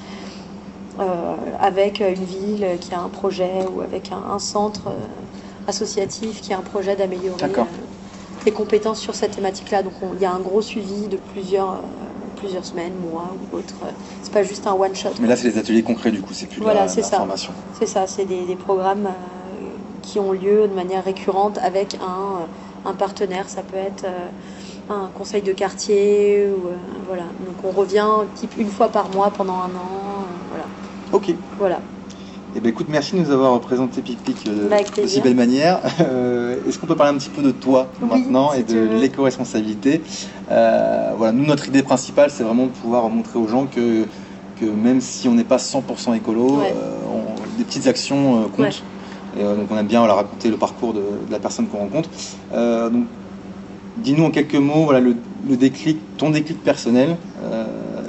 euh, 0.99 1.35
avec 1.61 2.01
une 2.01 2.25
ville 2.25 2.67
qui 2.81 2.95
a 2.95 3.01
un 3.01 3.11
projet 3.11 3.67
ou 3.71 3.83
avec 3.83 4.11
un, 4.13 4.39
centre 4.39 4.87
euh, 4.87 5.69
associatif 5.69 6.41
qui 6.41 6.55
a 6.55 6.59
un 6.59 6.63
projet 6.63 6.97
d'améliorer 6.97 7.45
euh, 7.45 7.65
les 8.47 8.53
compétences 8.53 8.99
sur 8.99 9.15
cette 9.15 9.33
thématique-là. 9.33 9.83
Donc 9.83 9.93
il 10.15 10.23
y 10.23 10.25
a 10.25 10.33
un 10.33 10.39
gros 10.39 10.63
suivi 10.63 11.07
de 11.09 11.19
plusieurs 11.19 11.83
plusieurs 12.47 12.65
semaines, 12.65 12.93
mois 13.11 13.35
ou 13.53 13.57
autres. 13.57 13.75
C'est 14.23 14.33
pas 14.33 14.45
juste 14.45 14.69
un 14.69 14.73
one 14.73 14.95
shot. 14.95 15.11
Mais 15.21 15.27
là, 15.27 15.35
c'est 15.35 15.51
des 15.51 15.59
ateliers 15.59 15.83
concrets 15.83 16.13
du 16.13 16.21
coup, 16.21 16.33
c'est 16.33 16.47
plus 16.47 16.63
voilà, 16.63 16.87
c'est 16.87 17.03
ça. 17.03 17.17
formation. 17.17 17.53
C'est 17.77 17.87
ça, 17.87 18.07
c'est 18.07 18.25
des, 18.25 18.55
programmes 18.55 19.09
qui 20.03 20.21
ont 20.21 20.31
lieu 20.31 20.69
de 20.69 20.75
manière 20.75 21.05
récurrente 21.05 21.59
avec 21.59 21.97
un, 21.97 22.47
un 22.89 22.95
partenaire. 22.95 23.49
Ça 23.49 23.63
peut 23.63 23.77
être 23.77 24.07
un 24.89 25.11
conseil 25.13 25.43
de 25.43 25.53
quartier 25.53 26.47
ou 26.47 26.71
voilà. 27.07 27.25
Donc 27.45 27.57
on 27.65 27.71
revient 27.71 28.07
type 28.37 28.53
une 28.59 28.71
fois 28.71 28.89
par 28.91 29.09
mois 29.11 29.31
pendant 29.31 29.57
un 29.57 29.75
an. 29.75 30.27
voilà. 30.51 30.67
Ok. 31.13 31.35
Voilà. 31.59 31.81
Eh 32.57 32.61
ben, 32.61 32.71
écoute, 32.71 32.87
merci 32.89 33.15
de 33.15 33.21
nous 33.21 33.31
avoir 33.31 33.61
présenté 33.61 34.01
PicPic 34.01 34.47
euh, 34.47 34.71
de 34.97 35.07
si 35.07 35.21
belle 35.21 35.35
manière. 35.35 35.79
Euh, 36.01 36.57
est-ce 36.67 36.79
qu'on 36.79 36.87
peut 36.87 36.97
parler 36.97 37.15
un 37.15 37.19
petit 37.19 37.29
peu 37.29 37.43
de 37.43 37.51
toi 37.51 37.89
maintenant 38.01 38.55
et 38.55 38.63
de 38.63 38.99
l'éco-responsabilité? 38.99 40.01
Euh, 40.51 41.11
Voilà, 41.19 41.33
nous, 41.33 41.45
notre 41.45 41.69
idée 41.69 41.83
principale, 41.83 42.31
c'est 42.31 42.45
vraiment 42.45 42.65
de 42.65 42.71
pouvoir 42.71 43.11
montrer 43.11 43.39
aux 43.39 43.47
gens 43.47 43.67
que, 43.67 44.05
que 44.59 44.65
même 44.65 45.03
si 45.03 45.29
on 45.29 45.35
n'est 45.35 45.45
pas 45.45 45.59
100% 45.59 46.17
écolo, 46.17 46.61
des 47.59 47.65
petites 47.65 47.89
actions 47.89 48.49
comptent. 48.57 48.83
Et, 49.39 49.43
donc, 49.43 49.69
on 49.71 49.77
aime 49.77 49.87
bien 49.87 50.01
raconter 50.01 50.49
le 50.49 50.57
parcours 50.57 50.95
de, 50.95 51.03
la 51.31 51.39
personne 51.39 51.67
qu'on 51.67 51.79
rencontre. 51.79 52.09
donc, 52.53 53.05
dis-nous 53.99 54.25
en 54.25 54.31
quelques 54.31 54.55
mots, 54.55 54.85
voilà, 54.85 55.01
le, 55.01 55.15
le 55.47 55.57
déclic, 55.59 55.99
ton 56.17 56.31
déclic 56.31 56.63
personnel 56.65 57.17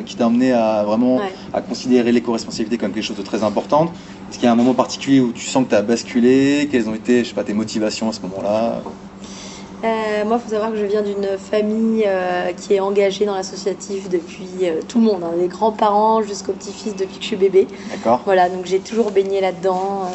qui 0.06 0.16
t'a 0.16 0.26
amené 0.26 0.54
à 0.54 0.84
vraiment 0.84 1.20
à 1.54 1.62
considérer 1.62 2.12
l'éco-responsabilité 2.12 2.78
comme 2.78 2.92
quelque 2.92 3.04
chose 3.04 3.18
de 3.18 3.24
très 3.24 3.44
important 3.44 3.92
Est-ce 4.30 4.40
qu'il 4.40 4.46
y 4.46 4.50
a 4.50 4.52
un 4.52 4.56
moment 4.56 4.76
particulier 4.76 5.22
où 5.22 5.32
tu 5.32 5.46
sens 5.46 5.64
que 5.66 5.70
tu 5.70 5.76
as 5.76 5.82
basculé? 5.82 6.68
Quelles 6.70 6.90
ont 6.90 6.94
été, 6.96 7.24
je 7.24 7.30
sais 7.30 7.34
pas, 7.34 7.46
tes 7.46 7.54
motivations 7.54 8.10
à 8.10 8.14
ce 8.14 8.22
moment-là? 8.22 8.84
Euh, 9.84 10.26
moi, 10.26 10.40
il 10.40 10.44
faut 10.44 10.50
savoir 10.50 10.72
que 10.72 10.78
je 10.78 10.86
viens 10.86 11.04
d'une 11.04 11.38
famille 11.38 12.04
euh, 12.08 12.52
qui 12.54 12.74
est 12.74 12.80
engagée 12.80 13.26
dans 13.26 13.36
l'associatif 13.36 14.10
depuis 14.10 14.48
euh, 14.64 14.82
tout 14.88 14.98
le 14.98 15.06
monde, 15.06 15.24
hein, 15.24 15.34
les 15.40 15.48
grands-parents 15.48 16.24
jusqu'au 16.24 16.54
petit-fils 16.54 16.96
depuis 16.96 17.18
que 17.18 17.22
je 17.22 17.28
suis 17.28 17.36
bébé. 17.36 17.68
D'accord. 17.92 18.22
Voilà, 18.26 18.50
donc 18.50 18.66
j'ai 18.66 18.80
toujours 18.80 19.12
baigné 19.12 19.40
là-dedans. 19.40 20.10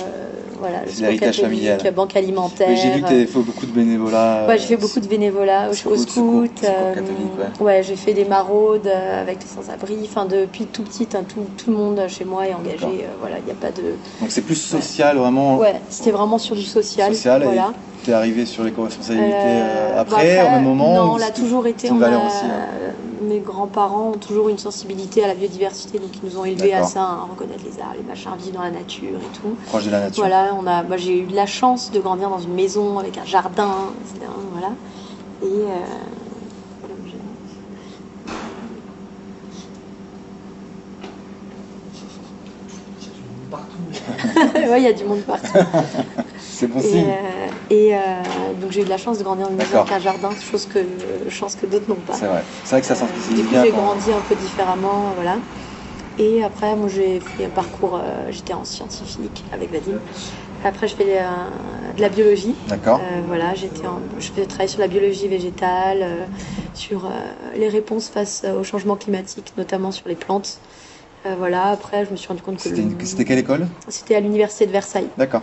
voilà, 0.59 0.79
c'est 0.89 1.03
l'héritage 1.03 1.41
familial. 1.41 1.79
Banque 1.95 2.17
alimentaire. 2.17 2.77
J'ai 2.77 2.91
vu 2.91 3.03
que 3.03 3.09
tu 3.09 3.27
fait 3.27 3.39
beaucoup 3.39 3.67
de 3.67 3.71
bénévolat. 3.71 4.47
Ouais, 4.49 4.59
j'ai 4.59 4.67
fait 4.67 4.77
beaucoup 4.77 4.99
de 4.99 5.07
bénévolat 5.07 5.69
au, 5.69 5.91
au 5.91 5.97
scout. 5.97 6.63
ouais, 6.63 7.65
ouais 7.65 7.83
j'ai 7.85 7.97
fait 7.97 8.15
des 8.15 8.25
maraudes 8.25 8.89
avec 8.89 9.39
les 9.43 9.49
sans-abri. 9.49 9.97
Enfin, 10.05 10.25
depuis 10.25 10.67
tout 10.67 10.83
petit, 10.83 11.07
hein, 11.15 11.23
tout, 11.29 11.47
tout, 11.57 11.71
le 11.71 11.77
monde 11.77 12.03
chez 12.09 12.25
moi 12.25 12.49
est 12.49 12.55
engagé. 12.55 13.07
voilà, 13.21 13.37
il 13.39 13.45
n'y 13.45 13.53
a 13.53 13.55
pas 13.55 13.71
de. 13.71 13.83
Donc 14.21 14.31
c'est 14.31 14.43
plus 14.43 14.57
social, 14.57 15.19
vraiment. 15.19 15.59
Ouais, 15.59 15.81
c'était 15.89 16.11
vraiment 16.11 16.39
sur 16.39 16.57
du 16.57 16.65
social. 16.65 17.15
Social. 17.15 17.43
Voilà. 17.45 17.73
T'es 18.05 18.13
arrivé 18.13 18.47
sur 18.47 18.65
l'éco-responsabilité 18.65 19.37
euh, 19.37 20.01
après, 20.01 20.37
bah, 20.37 20.47
au 20.47 20.51
même 20.51 20.65
moment 20.65 20.95
Non, 20.95 21.13
on 21.13 21.17
l'a 21.17 21.31
toujours 21.31 21.67
été. 21.69 21.89
On 21.93 22.03
a, 22.03 22.09
hein. 22.09 22.29
mes 23.23 23.39
grands-parents 23.39 24.11
ont 24.11 24.19
toujours 24.19 24.49
une 24.49 24.59
sensibilité 24.59 25.23
à 25.23 25.29
la 25.29 25.35
biodiversité, 25.35 25.99
donc 25.99 26.11
ils 26.21 26.29
nous 26.29 26.37
ont 26.37 26.45
élevés 26.45 26.75
à 26.75 26.83
ça, 26.83 27.03
à 27.03 27.29
reconnaître 27.31 27.63
les 27.65 27.81
arbres, 27.81 27.95
les 27.99 28.03
machins, 28.03 28.31
vivre 28.39 28.57
dans 28.57 28.63
la 28.63 28.73
nature 28.73 29.19
et 29.19 29.39
tout. 29.39 29.55
Proche 29.67 29.85
de 29.85 29.91
la 29.91 30.01
nature. 30.01 30.25
Voilà, 30.25 30.53
on 30.61 30.67
a, 30.67 30.83
moi 30.83 30.97
j'ai 30.97 31.21
eu 31.21 31.27
la 31.27 31.47
chance 31.47 31.93
de 31.93 32.01
grandir 32.01 32.29
dans 32.29 32.41
une 32.41 32.55
maison 32.55 32.99
avec 32.99 33.19
un 33.19 33.25
jardin, 33.25 33.93
etc. 34.05 34.27
Voilà. 34.53 34.73
Et 35.43 35.47
euh, 35.47 35.69
ouais, 44.71 44.81
il 44.81 44.85
y 44.85 44.89
a 44.89 44.93
du 44.93 45.05
monde 45.05 45.23
partout. 45.23 45.59
C'est 46.63 46.69
possible. 46.69 47.09
Et, 47.71 47.93
euh, 47.93 47.99
euh, 47.99 48.23
donc 48.61 48.71
j'ai 48.71 48.83
eu 48.83 48.85
de 48.85 48.89
la 48.89 48.97
chance 48.97 49.19
de 49.19 49.25
grandir 49.25 49.47
dans 49.47 49.53
une 49.53 49.59
maison 49.59 49.81
avec 49.81 49.93
un 49.93 49.99
jardin, 49.99 50.31
chose 50.49 50.67
que, 50.67 50.79
chance 51.29 51.57
que 51.57 51.67
d'autres 51.67 51.89
n'ont 51.89 51.97
pas. 51.97 52.15
C'est 52.15 52.27
vrai. 52.27 52.45
C'est 52.63 52.71
vrai 52.71 52.81
que 52.83 52.87
ça 52.87 52.95
s'inscrit 52.95 53.43
coup, 53.43 53.55
j'ai 53.65 53.71
grandi 53.73 54.13
un 54.13 54.21
peu 54.21 54.37
différemment, 54.37 55.13
voilà. 55.17 55.39
Et 56.21 56.45
après, 56.45 56.77
moi, 56.77 56.89
j'ai 56.89 57.19
fait 57.19 57.47
un 57.47 57.49
parcours, 57.49 57.97
euh, 57.97 58.31
j'étais 58.31 58.53
en 58.53 58.65
scientifique 58.65 59.43
avec 59.53 59.73
Vadim. 59.73 59.99
Après, 60.65 60.87
je 60.87 60.95
fais 60.95 61.05
de 61.97 62.01
la 62.01 62.09
biologie. 62.09 62.55
D'accord. 62.69 63.01
voilà, 63.27 63.55
j'étais 63.57 63.83
je 64.21 64.31
fais 64.31 64.47
travailler 64.47 64.71
sur 64.71 64.79
la 64.79 64.87
biologie 64.87 65.27
végétale, 65.27 66.07
sur 66.75 67.11
les 67.57 67.69
réponses 67.69 68.09
face 68.09 68.45
au 68.61 68.63
changement 68.63 68.95
climatique, 68.95 69.53
notamment 69.57 69.91
sur 69.91 70.09
les 70.09 70.15
plantes. 70.15 70.59
voilà, 71.25 71.71
après, 71.71 72.05
je 72.05 72.13
me 72.13 72.17
suis 72.17 72.29
rendu 72.29 72.43
compte 72.43 72.63
que. 72.63 72.69
C'était 73.05 73.25
quelle 73.25 73.41
école? 73.41 73.67
C'était 73.89 74.15
à 74.15 74.21
l'université 74.21 74.67
de 74.67 74.71
Versailles. 74.71 75.09
D'accord 75.19 75.43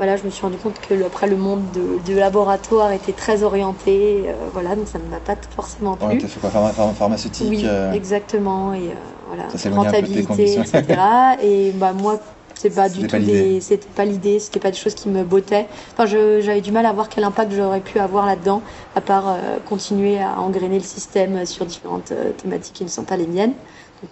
voilà, 0.00 0.16
je 0.16 0.24
me 0.24 0.30
suis 0.30 0.40
rendu 0.40 0.56
compte 0.56 0.80
que 0.80 1.04
après 1.04 1.26
le 1.26 1.36
monde 1.36 1.60
de, 2.06 2.14
laboratoire 2.14 2.90
était 2.90 3.12
très 3.12 3.42
orienté, 3.42 4.22
euh, 4.24 4.32
voilà, 4.50 4.74
donc 4.74 4.88
ça 4.88 4.98
ne 4.98 5.04
m'a 5.04 5.20
pas 5.20 5.36
forcément 5.54 5.94
plu. 5.94 6.06
Ouais, 6.06 6.16
tu 6.16 6.26
fait 6.26 6.40
quoi, 6.40 6.48
pharmaceutique 6.50 7.46
Oui, 7.50 7.64
euh, 7.66 7.92
exactement, 7.92 8.72
et 8.72 8.78
euh, 8.78 8.92
voilà, 9.28 9.44
rentabilité, 9.76 10.58
etc. 10.58 10.84
et 11.42 11.72
bah 11.72 11.92
moi, 11.92 12.18
c'est 12.54 12.74
pas 12.74 12.88
du 12.88 13.06
tout 13.06 13.18
des, 13.18 13.60
c'était 13.60 13.90
pas 13.94 14.06
l'idée, 14.06 14.38
c'était 14.40 14.58
pas 14.58 14.70
des 14.70 14.78
choses 14.78 14.94
qui 14.94 15.10
me 15.10 15.22
bottaient. 15.22 15.66
Enfin, 15.92 16.06
j'avais 16.06 16.62
du 16.62 16.72
mal 16.72 16.86
à 16.86 16.94
voir 16.94 17.10
quel 17.10 17.24
impact 17.24 17.52
j'aurais 17.52 17.80
pu 17.80 17.98
avoir 17.98 18.24
là-dedans, 18.24 18.62
à 18.96 19.02
part 19.02 19.36
continuer 19.68 20.18
à 20.18 20.40
engrainer 20.40 20.78
le 20.78 20.84
système 20.84 21.44
sur 21.44 21.66
différentes 21.66 22.14
thématiques 22.38 22.76
qui 22.76 22.84
ne 22.84 22.88
sont 22.88 23.04
pas 23.04 23.18
les 23.18 23.26
miennes, 23.26 23.52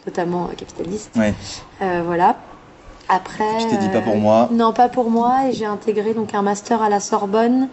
notamment 0.06 0.48
capitalistes. 0.54 1.16
Ouais. 1.16 1.32
voilà. 1.80 2.36
Après. 3.08 3.60
Je 3.60 3.66
t'ai 3.68 3.76
dit 3.76 3.88
pas 3.88 4.00
pour 4.00 4.16
moi. 4.16 4.48
Euh, 4.50 4.54
non, 4.54 4.72
pas 4.72 4.88
pour 4.88 5.10
moi. 5.10 5.48
Et 5.48 5.52
j'ai 5.52 5.66
intégré 5.66 6.14
donc 6.14 6.34
un 6.34 6.42
master 6.42 6.82
à 6.82 6.88
la 6.88 7.00
Sorbonne. 7.00 7.68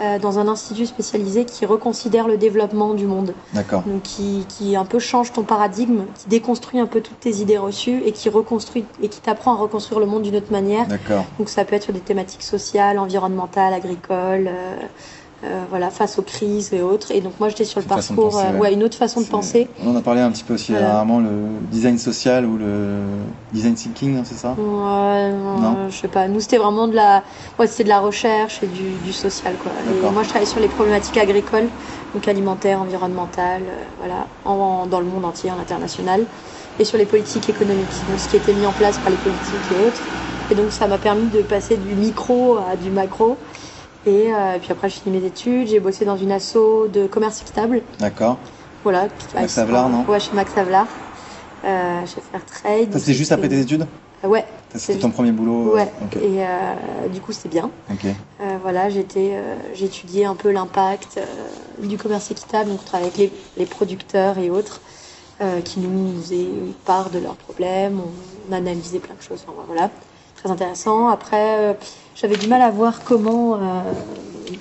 Euh, 0.00 0.18
dans 0.18 0.40
un 0.40 0.48
institut 0.48 0.86
spécialisé 0.86 1.44
qui 1.44 1.64
reconsidère 1.66 2.26
le 2.26 2.36
développement 2.36 2.94
du 2.94 3.06
monde. 3.06 3.32
D'accord. 3.52 3.82
Donc 3.82 4.02
qui, 4.02 4.44
qui 4.48 4.74
un 4.74 4.84
peu 4.84 4.98
change 4.98 5.32
ton 5.32 5.44
paradigme, 5.44 6.00
qui 6.16 6.28
déconstruit 6.28 6.80
un 6.80 6.86
peu 6.86 7.00
toutes 7.00 7.20
tes 7.20 7.36
idées 7.36 7.58
reçues 7.58 8.02
et 8.04 8.10
qui 8.10 8.28
reconstruit 8.28 8.84
et 9.00 9.08
qui 9.08 9.20
t'apprend 9.20 9.52
à 9.52 9.56
reconstruire 9.56 10.00
le 10.00 10.06
monde 10.06 10.22
d'une 10.22 10.34
autre 10.34 10.50
manière. 10.50 10.88
D'accord. 10.88 11.24
Donc 11.38 11.48
ça 11.48 11.64
peut 11.64 11.76
être 11.76 11.84
sur 11.84 11.92
des 11.92 12.00
thématiques 12.00 12.42
sociales, 12.42 12.98
environnementales, 12.98 13.72
agricoles. 13.72 14.48
Euh, 14.48 14.74
euh, 14.74 14.86
voilà, 15.68 15.90
face 15.90 16.18
aux 16.18 16.22
crises 16.22 16.72
et 16.72 16.82
autres. 16.82 17.10
Et 17.10 17.20
donc 17.20 17.34
moi 17.40 17.48
j'étais 17.48 17.64
sur 17.64 17.80
le 17.80 17.86
parcours, 17.86 18.38
euh, 18.38 18.58
ouais. 18.58 18.72
une 18.72 18.82
autre 18.82 18.96
façon 18.96 19.20
de 19.20 19.26
penser. 19.26 19.68
On 19.84 19.90
en 19.90 19.96
a 19.96 20.02
parlé 20.02 20.20
un 20.20 20.30
petit 20.30 20.44
peu 20.44 20.54
aussi 20.54 20.74
rarement, 20.74 21.20
le 21.20 21.30
design 21.70 21.98
social 21.98 22.44
ou 22.46 22.56
le 22.56 23.00
design 23.52 23.74
thinking, 23.74 24.22
c'est 24.24 24.34
ça? 24.34 24.54
Ouais, 24.58 25.30
non, 25.32 25.88
je 25.88 25.96
sais 25.96 26.08
pas. 26.08 26.28
Nous 26.28 26.40
c'était 26.40 26.58
vraiment 26.58 26.88
de 26.88 26.94
la, 26.94 27.22
ouais, 27.58 27.66
c'était 27.66 27.84
de 27.84 27.88
la 27.88 28.00
recherche 28.00 28.62
et 28.62 28.66
du, 28.66 28.94
du 28.94 29.12
social 29.12 29.56
quoi. 29.56 29.72
Et 29.86 30.00
moi 30.10 30.22
je 30.22 30.28
travaillais 30.28 30.50
sur 30.50 30.60
les 30.60 30.68
problématiques 30.68 31.16
agricoles, 31.18 31.68
donc 32.14 32.28
alimentaires, 32.28 32.80
environnementales, 32.80 33.62
euh, 33.62 33.82
voilà, 33.98 34.26
en, 34.44 34.86
dans 34.86 35.00
le 35.00 35.06
monde 35.06 35.24
entier, 35.24 35.50
en 35.50 35.58
international, 35.58 36.24
et 36.78 36.84
sur 36.84 36.98
les 36.98 37.06
politiques 37.06 37.48
économiques, 37.48 38.04
donc 38.08 38.18
ce 38.18 38.28
qui 38.28 38.36
était 38.36 38.52
mis 38.52 38.66
en 38.66 38.72
place 38.72 38.98
par 38.98 39.10
les 39.10 39.16
politiques 39.16 39.70
et 39.70 39.76
autres. 39.76 40.02
Et 40.50 40.54
donc 40.54 40.72
ça 40.72 40.86
m'a 40.86 40.98
permis 40.98 41.28
de 41.28 41.40
passer 41.40 41.76
du 41.78 41.94
micro 41.94 42.58
à 42.58 42.76
du 42.76 42.90
macro. 42.90 43.38
Euh, 44.06 44.54
et 44.56 44.58
puis 44.58 44.70
après, 44.72 44.88
j'ai 44.88 45.00
fini 45.00 45.18
mes 45.18 45.26
études. 45.26 45.68
J'ai 45.68 45.80
bossé 45.80 46.04
dans 46.04 46.16
une 46.16 46.32
asso 46.32 46.88
de 46.92 47.06
commerce 47.06 47.40
équitable. 47.42 47.82
D'accord. 47.98 48.38
Voilà. 48.82 49.08
Max 49.34 49.56
Havelaar, 49.58 49.88
non? 49.88 50.04
Ouais, 50.06 50.20
chez 50.20 50.32
Max 50.34 50.56
Havelaar. 50.56 50.86
Euh, 51.64 52.00
chez 52.06 52.20
Fairtrade. 52.20 52.92
Ça, 52.92 52.98
c'était 52.98 53.14
juste 53.14 53.32
après 53.32 53.48
tes 53.48 53.58
études? 53.60 53.86
Ouais. 54.22 54.44
C'était 54.74 54.98
ton 54.98 55.10
premier 55.10 55.32
boulot 55.32 55.74
Ouais. 55.74 55.90
Et 56.16 56.42
euh, 56.42 57.08
du 57.12 57.20
coup, 57.20 57.32
c'était 57.32 57.48
bien. 57.48 57.70
Ok. 57.90 58.04
Euh, 58.06 58.56
voilà, 58.62 58.90
j'étais, 58.90 59.30
euh, 59.34 59.54
j'ai 59.74 59.86
étudié 59.86 60.24
un 60.24 60.34
peu 60.34 60.50
l'impact 60.50 61.20
du 61.80 61.96
commerce 61.96 62.30
équitable, 62.30 62.70
donc 62.70 62.80
on 62.82 62.86
travaille 62.86 63.06
avec 63.06 63.18
les, 63.18 63.32
les, 63.56 63.66
producteurs 63.66 64.38
et 64.38 64.50
autres. 64.50 64.80
euh, 65.40 65.60
qui 65.62 65.80
nous 65.80 66.20
faisaient 66.22 66.46
part 66.84 67.10
de 67.10 67.18
leurs 67.18 67.34
problèmes. 67.36 67.98
On, 68.00 68.10
on 68.50 68.56
analysait 68.56 68.98
plein 69.00 69.14
de 69.16 69.22
choses. 69.22 69.44
Enfin, 69.48 69.62
voilà, 69.66 69.90
très 70.44 70.52
intéressant. 70.52 71.08
Après, 71.08 71.58
euh, 71.58 71.72
j'avais 72.14 72.36
du 72.36 72.48
mal 72.48 72.60
à 72.60 72.70
voir 72.70 73.02
comment, 73.04 73.54
euh, 73.54 73.58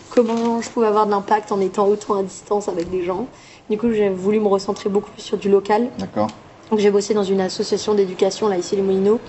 comment 0.09 0.61
je 0.61 0.69
pouvais 0.69 0.87
avoir 0.87 1.05
de 1.05 1.11
l'impact 1.11 1.51
en 1.51 1.59
étant 1.59 1.87
autant 1.87 2.15
à 2.17 2.23
distance 2.23 2.69
avec 2.69 2.89
des 2.89 3.03
gens. 3.03 3.25
Du 3.69 3.77
coup, 3.77 3.91
j'ai 3.91 4.09
voulu 4.09 4.39
me 4.39 4.47
recentrer 4.47 4.89
beaucoup 4.89 5.11
plus 5.11 5.21
sur 5.21 5.37
du 5.37 5.49
local. 5.49 5.89
D'accord. 5.99 6.29
Donc 6.71 6.79
j'ai 6.79 6.89
bossé 6.89 7.13
dans 7.13 7.23
une 7.23 7.41
association 7.41 7.93
d'éducation 7.93 8.47
là 8.47 8.57
ici 8.57 8.75
les 8.75 8.81
Moulineaux. 8.81 9.19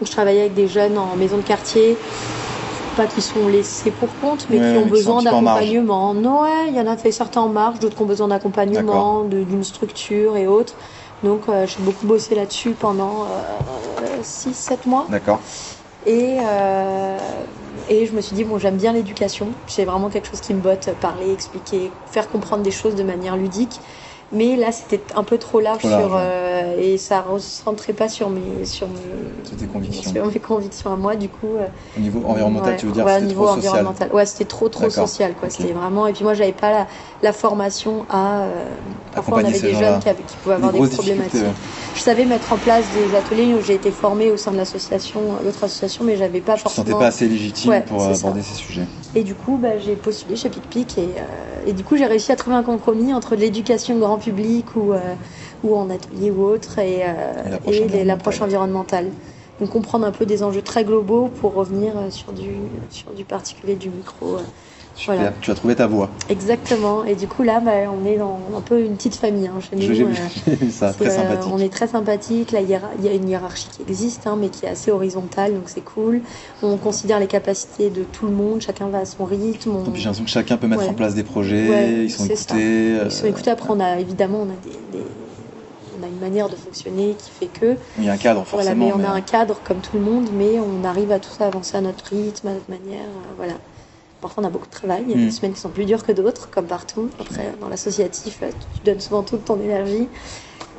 Donc 0.00 0.06
je 0.06 0.10
travaillais 0.10 0.40
avec 0.40 0.54
des 0.54 0.66
jeunes 0.66 0.96
en 0.96 1.14
maison 1.16 1.36
de 1.36 1.42
quartier, 1.42 1.96
pas 2.96 3.06
qui 3.06 3.20
sont 3.20 3.46
laissés 3.46 3.90
pour 3.90 4.08
compte, 4.20 4.46
mais 4.50 4.58
Ouais, 4.58 4.72
qui 4.72 4.78
ont 4.78 4.84
qui 4.84 4.90
besoin 4.90 5.22
d'accompagnement. 5.22 6.14
Non, 6.14 6.42
ouais, 6.42 6.68
il 6.68 6.74
y 6.74 6.80
en 6.80 6.86
a 6.86 6.96
fait 6.96 7.12
certains 7.12 7.42
en 7.42 7.48
marge, 7.48 7.78
d'autres 7.78 7.94
qui 7.96 8.02
ont 8.02 8.06
besoin 8.06 8.28
d'accompagnement, 8.28 9.24
d'une 9.24 9.62
structure 9.62 10.36
et 10.36 10.46
autres. 10.46 10.74
Donc 11.22 11.42
euh, 11.48 11.66
j'ai 11.66 11.78
beaucoup 11.80 12.06
bossé 12.06 12.34
là-dessus 12.34 12.70
pendant 12.70 13.26
6-7 14.22 14.86
mois. 14.86 15.06
D'accord. 15.08 15.40
Et, 16.08 16.38
euh, 16.42 17.44
et 17.86 18.06
je 18.06 18.14
me 18.14 18.22
suis 18.22 18.34
dit, 18.34 18.42
bon, 18.44 18.56
j'aime 18.58 18.78
bien 18.78 18.94
l'éducation. 18.94 19.60
C'est 19.66 19.84
vraiment 19.84 20.08
quelque 20.08 20.26
chose 20.26 20.40
qui 20.40 20.54
me 20.54 20.60
botte, 20.60 20.94
parler, 20.94 21.32
expliquer, 21.32 22.00
faire 22.06 22.30
comprendre 22.30 22.62
des 22.62 22.70
choses 22.70 22.94
de 22.94 23.02
manière 23.02 23.36
ludique. 23.36 23.82
Mais 24.30 24.56
là, 24.56 24.72
c'était 24.72 25.06
un 25.14 25.24
peu 25.24 25.38
trop 25.38 25.58
large, 25.58 25.78
Trop 25.78 25.88
large, 25.88 26.02
sur, 26.04 26.14
ouais. 26.14 26.20
euh, 26.22 26.76
et 26.78 26.98
ça 26.98 27.24
ne 27.26 27.64
rentrait 27.64 27.94
pas 27.94 28.08
sur 28.10 28.28
mes, 28.28 28.66
sur, 28.66 28.86
mes, 28.88 29.66
convictions. 29.66 30.12
sur 30.12 30.26
mes 30.26 30.38
convictions 30.38 30.92
à 30.92 30.96
moi. 30.96 31.16
Du 31.16 31.30
coup, 31.30 31.56
euh, 31.56 31.66
Au 31.96 32.00
niveau 32.00 32.24
environnemental, 32.26 32.72
ouais, 32.74 32.76
tu 32.76 32.86
veux 32.86 32.92
dire 32.92 33.06
ouais, 33.06 33.14
c'était 33.14 33.26
niveau 33.26 33.46
trop 33.46 33.54
social. 33.54 33.70
environnemental. 33.70 34.12
Ouais, 34.12 34.26
c'était 34.26 34.44
trop 34.44 34.68
trop 34.68 34.90
social, 34.90 35.34
quoi. 35.34 35.48
C'était 35.48 35.72
vraiment. 35.72 36.06
Et 36.06 36.12
puis 36.12 36.24
moi, 36.24 36.34
j'avais 36.34 36.52
pas 36.52 36.70
la, 36.70 36.86
la 37.22 37.32
formation 37.32 38.04
à. 38.10 38.42
euh, 38.42 38.76
parfois, 39.12 39.38
on 39.38 39.44
avait 39.44 39.60
des 39.60 39.74
jeunes 39.74 39.98
qui, 40.00 40.08
avaient- 40.10 40.24
qui 40.24 40.36
pouvaient 40.36 40.56
avoir 40.56 40.72
Des 40.72 40.86
problématiques. 40.88 41.40
Je 41.94 42.00
savais 42.00 42.26
mettre 42.26 42.52
en 42.52 42.58
place 42.58 42.90
des 42.90 43.14
ateliers 43.14 43.54
où 43.54 43.60
j'ai 43.60 43.74
été 43.74 43.90
formée 43.92 44.30
au 44.30 44.36
sein 44.36 44.52
de 44.52 44.56
l'association, 44.58 45.38
l'autre 45.42 45.64
association, 45.64 46.04
mais 46.04 46.16
j'avais 46.16 46.40
pas 46.42 46.56
Je 46.56 46.64
te 46.64 46.68
sentais 46.68 46.90
forcément. 46.90 46.98
pas 46.98 47.06
assez 47.06 47.28
légitime 47.28 47.82
pour 47.86 48.02
aborder 48.04 48.42
ça. 48.42 48.48
ces 48.50 48.54
sujets. 48.54 48.86
Et 49.14 49.24
du 49.24 49.34
coup, 49.34 49.56
bah, 49.58 49.78
j'ai 49.78 49.96
postulé 49.96 50.36
chez 50.36 50.50
PicPic 50.50 50.98
et, 50.98 51.14
euh, 51.16 51.62
et 51.66 51.72
du 51.72 51.82
coup, 51.82 51.96
j'ai 51.96 52.04
réussi 52.06 52.30
à 52.30 52.36
trouver 52.36 52.56
un 52.56 52.62
compromis 52.62 53.14
entre 53.14 53.34
l'éducation 53.36 53.98
grand 53.98 54.17
public 54.18 54.76
ou, 54.76 54.92
euh, 54.92 55.14
ou 55.62 55.76
en 55.76 55.90
atelier 55.90 56.30
ou 56.30 56.42
autre 56.42 56.78
et, 56.78 57.02
euh, 57.02 57.58
Et 57.66 58.04
l'approche 58.04 58.40
environnementale. 58.40 59.10
Donc 59.60 59.70
comprendre 59.70 60.06
un 60.06 60.12
peu 60.12 60.24
des 60.26 60.42
enjeux 60.42 60.62
très 60.62 60.84
globaux 60.84 61.28
pour 61.28 61.54
revenir 61.54 61.96
euh, 61.96 62.10
sur 62.10 62.32
du, 62.32 62.52
sur 62.90 63.12
du 63.12 63.24
particulier, 63.24 63.74
du 63.76 63.90
micro. 63.90 64.38
Super. 64.98 65.14
Voilà. 65.14 65.32
Tu 65.40 65.52
as 65.52 65.54
trouvé 65.54 65.76
ta 65.76 65.86
voie. 65.86 66.10
Exactement. 66.28 67.04
Et 67.04 67.14
du 67.14 67.28
coup, 67.28 67.44
là, 67.44 67.60
bah, 67.60 67.70
on 67.88 68.04
est 68.04 68.16
dans 68.16 68.40
un 68.56 68.60
peu 68.60 68.84
une 68.84 68.96
petite 68.96 69.14
famille 69.14 69.46
hein, 69.46 69.60
chez 69.60 69.76
nous. 69.76 69.82
J'ai 69.82 69.92
vu, 69.94 70.06
euh. 70.06 70.54
vu 70.56 70.70
ça, 70.72 70.92
euh, 71.00 71.36
on 71.52 71.58
est 71.58 71.72
très 71.72 71.86
sympathique. 71.86 72.52
Il 72.52 72.68
y 72.68 72.74
a 73.08 73.12
une 73.14 73.28
hiérarchie 73.28 73.68
qui 73.70 73.82
existe, 73.82 74.26
hein, 74.26 74.36
mais 74.36 74.48
qui 74.48 74.66
est 74.66 74.68
assez 74.70 74.90
horizontale, 74.90 75.54
donc 75.54 75.68
c'est 75.68 75.82
cool. 75.82 76.20
On 76.64 76.76
considère 76.78 77.20
les 77.20 77.28
capacités 77.28 77.90
de 77.90 78.02
tout 78.02 78.26
le 78.26 78.32
monde, 78.32 78.60
chacun 78.60 78.88
va 78.88 78.98
à 78.98 79.04
son 79.04 79.24
rythme. 79.24 79.70
on- 79.76 79.84
j'ai 79.94 80.02
l'impression 80.02 80.24
que 80.24 80.30
chacun 80.30 80.56
peut 80.56 80.66
mettre 80.66 80.82
Ouais. 80.82 80.88
en 80.88 80.94
place 80.94 81.14
des 81.14 81.22
projets, 81.22 81.68
Ouais, 81.68 82.04
ils 82.06 82.10
sont 82.10 82.24
écoutés. 82.24 82.54
euh, 82.98 83.02
Ils 83.04 83.10
sont 83.12 83.26
écoutés. 83.26 83.50
Après, 83.52 83.68
on 83.70 83.78
a 83.78 84.00
évidemment, 84.00 84.40
on 84.42 84.50
a 84.50 84.56
des, 84.64 84.98
des- 84.98 85.04
on 85.96 86.02
a 86.02 86.08
une 86.08 86.18
manière 86.18 86.48
de 86.48 86.56
fonctionner 86.56 87.14
qui 87.16 87.30
fait 87.30 87.46
que 87.46 87.76
Il 87.98 88.04
y 88.04 88.08
a 88.08 88.12
un 88.14 88.16
cadre 88.16 88.44
voilà, 88.50 88.70
forcément. 88.74 88.86
mais 88.98 89.04
on 89.04 89.08
a 89.08 89.12
un 89.12 89.20
cadre 89.20 89.60
comme 89.62 89.78
tout 89.78 89.96
le 89.96 90.02
monde, 90.02 90.28
mais 90.32 90.58
on 90.58 90.82
arrive 90.84 91.12
à 91.12 91.20
tous 91.20 91.40
avancer 91.40 91.76
à 91.76 91.80
notre 91.82 92.04
rythme, 92.06 92.48
à 92.48 92.52
notre 92.54 92.68
manière, 92.68 93.04
euh, 93.06 93.34
voilà. 93.36 93.52
Parfois, 94.20 94.42
on 94.42 94.46
a 94.46 94.50
beaucoup 94.50 94.66
de 94.66 94.72
travail. 94.72 95.04
Il 95.08 95.10
y 95.10 95.14
a 95.14 95.24
des 95.24 95.30
semaines 95.30 95.52
qui 95.52 95.60
sont 95.60 95.68
plus 95.68 95.84
dures 95.84 96.04
que 96.04 96.10
d'autres, 96.12 96.50
comme 96.50 96.66
partout. 96.66 97.08
Après, 97.20 97.52
dans 97.60 97.68
l'associatif, 97.68 98.40
là, 98.40 98.48
tu 98.48 98.84
donnes 98.84 99.00
souvent 99.00 99.22
toute 99.22 99.44
ton 99.44 99.60
énergie. 99.60 100.08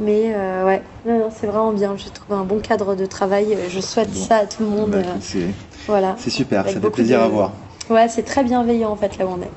Mais 0.01 0.33
euh, 0.35 0.65
ouais, 0.65 0.81
non, 1.05 1.19
non, 1.19 1.29
c'est 1.33 1.47
vraiment 1.47 1.71
bien. 1.71 1.95
J'ai 1.95 2.09
trouvé 2.09 2.37
un 2.37 2.43
bon 2.43 2.59
cadre 2.59 2.95
de 2.95 3.05
travail. 3.05 3.57
Je 3.69 3.79
souhaite 3.79 4.11
Bon. 4.11 4.19
ça 4.25 4.37
à 4.37 4.45
tout 4.45 4.63
le 4.63 4.69
monde. 4.69 4.91
Bah, 4.91 4.97
euh, 4.97 5.15
c'est 5.21 5.47
voilà. 5.87 6.15
c'est 6.17 6.29
super, 6.29 6.61
Avec 6.61 6.73
ça 6.73 6.81
fait 6.81 6.89
plaisir 6.89 7.19
de- 7.19 7.23
à 7.25 7.27
voir. 7.27 7.51
Ouais, 7.89 8.07
c'est 8.09 8.23
très 8.23 8.43
bienveillant 8.43 8.91
en 8.91 8.95
fait 8.95 9.17
là 9.17 9.25
où 9.25 9.29
on 9.29 9.41
est. 9.41 9.49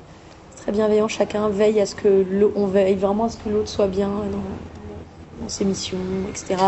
C'est 0.57 0.63
très 0.63 0.73
bienveillant. 0.73 1.07
Chacun 1.09 1.49
veille 1.49 1.81
à 1.81 1.87
ce 1.87 1.95
que 1.95 2.09
veille 2.67 2.95
vraiment 2.97 3.25
à 3.25 3.29
ce 3.29 3.37
que 3.37 3.49
l'autre 3.49 3.69
soit 3.69 3.89
bien 3.89 4.09
dans, 4.09 5.43
dans 5.43 5.49
ses 5.49 5.65
missions, 5.65 5.99
etc. 6.29 6.61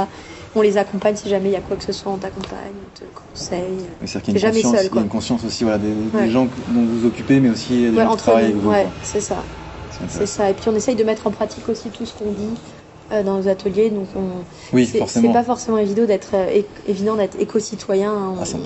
On 0.57 0.63
les 0.63 0.79
accompagne 0.79 1.17
si 1.17 1.29
jamais 1.29 1.49
il 1.49 1.53
y 1.53 1.57
a 1.57 1.61
quoi 1.61 1.77
que 1.77 1.83
ce 1.83 1.93
soit, 1.93 2.13
on 2.13 2.17
t'accompagne, 2.17 2.75
on 2.79 2.99
te 2.99 3.05
conseille. 3.33 3.59
Mais 4.01 4.07
C'est-à-dire 4.07 4.23
qu'il 4.23 4.35
y 4.35 4.37
a 4.37 4.41
T'es 4.41 4.47
une 4.49 4.63
jamais 4.63 4.85
il 4.85 4.95
y 4.95 4.99
a 4.99 5.03
une 5.03 5.09
conscience 5.09 5.45
aussi 5.45 5.65
voilà, 5.65 5.79
des, 5.79 6.31
gens 6.31 6.47
dont 6.69 6.85
vous 6.85 7.01
vous 7.01 7.07
occupez, 7.07 7.41
mais 7.41 7.51
aussi 7.51 7.91
des 7.91 7.91
Ouais, 7.91 8.05
gens 8.05 8.13
qui 8.13 8.17
travaillent 8.19 8.45
avec 8.45 8.57
vous. 8.57 8.71
ouais, 8.71 8.87
c'est 9.03 9.21
ça. 9.21 9.45
C'est 9.91 10.11
C'est 10.11 10.27
ça. 10.27 10.51
Et 10.51 10.55
puis 10.55 10.69
on 10.69 10.75
essaye 10.75 10.97
de 10.97 11.05
mettre 11.05 11.27
en 11.27 11.31
pratique 11.31 11.69
aussi 11.69 11.91
tout 11.91 12.07
ce 12.07 12.15
qu'on 12.15 12.31
dit 12.33 12.55
dans 13.23 13.37
nos 13.39 13.49
ateliers. 13.49 13.91
Donc 13.91 14.07
on, 14.17 14.43
Oui, 14.75 14.87
c'est 14.87 14.99
pas 15.33 15.45
forcément 15.45 15.79
évident 15.79 16.05
d'être 16.05 16.31
euh, 16.35 16.61
évident 16.89 17.15
d'être 17.17 17.39
éco-citoyen. 17.41 18.11
hein. 18.13 18.35
À 18.41 18.45
100%. 18.45 18.57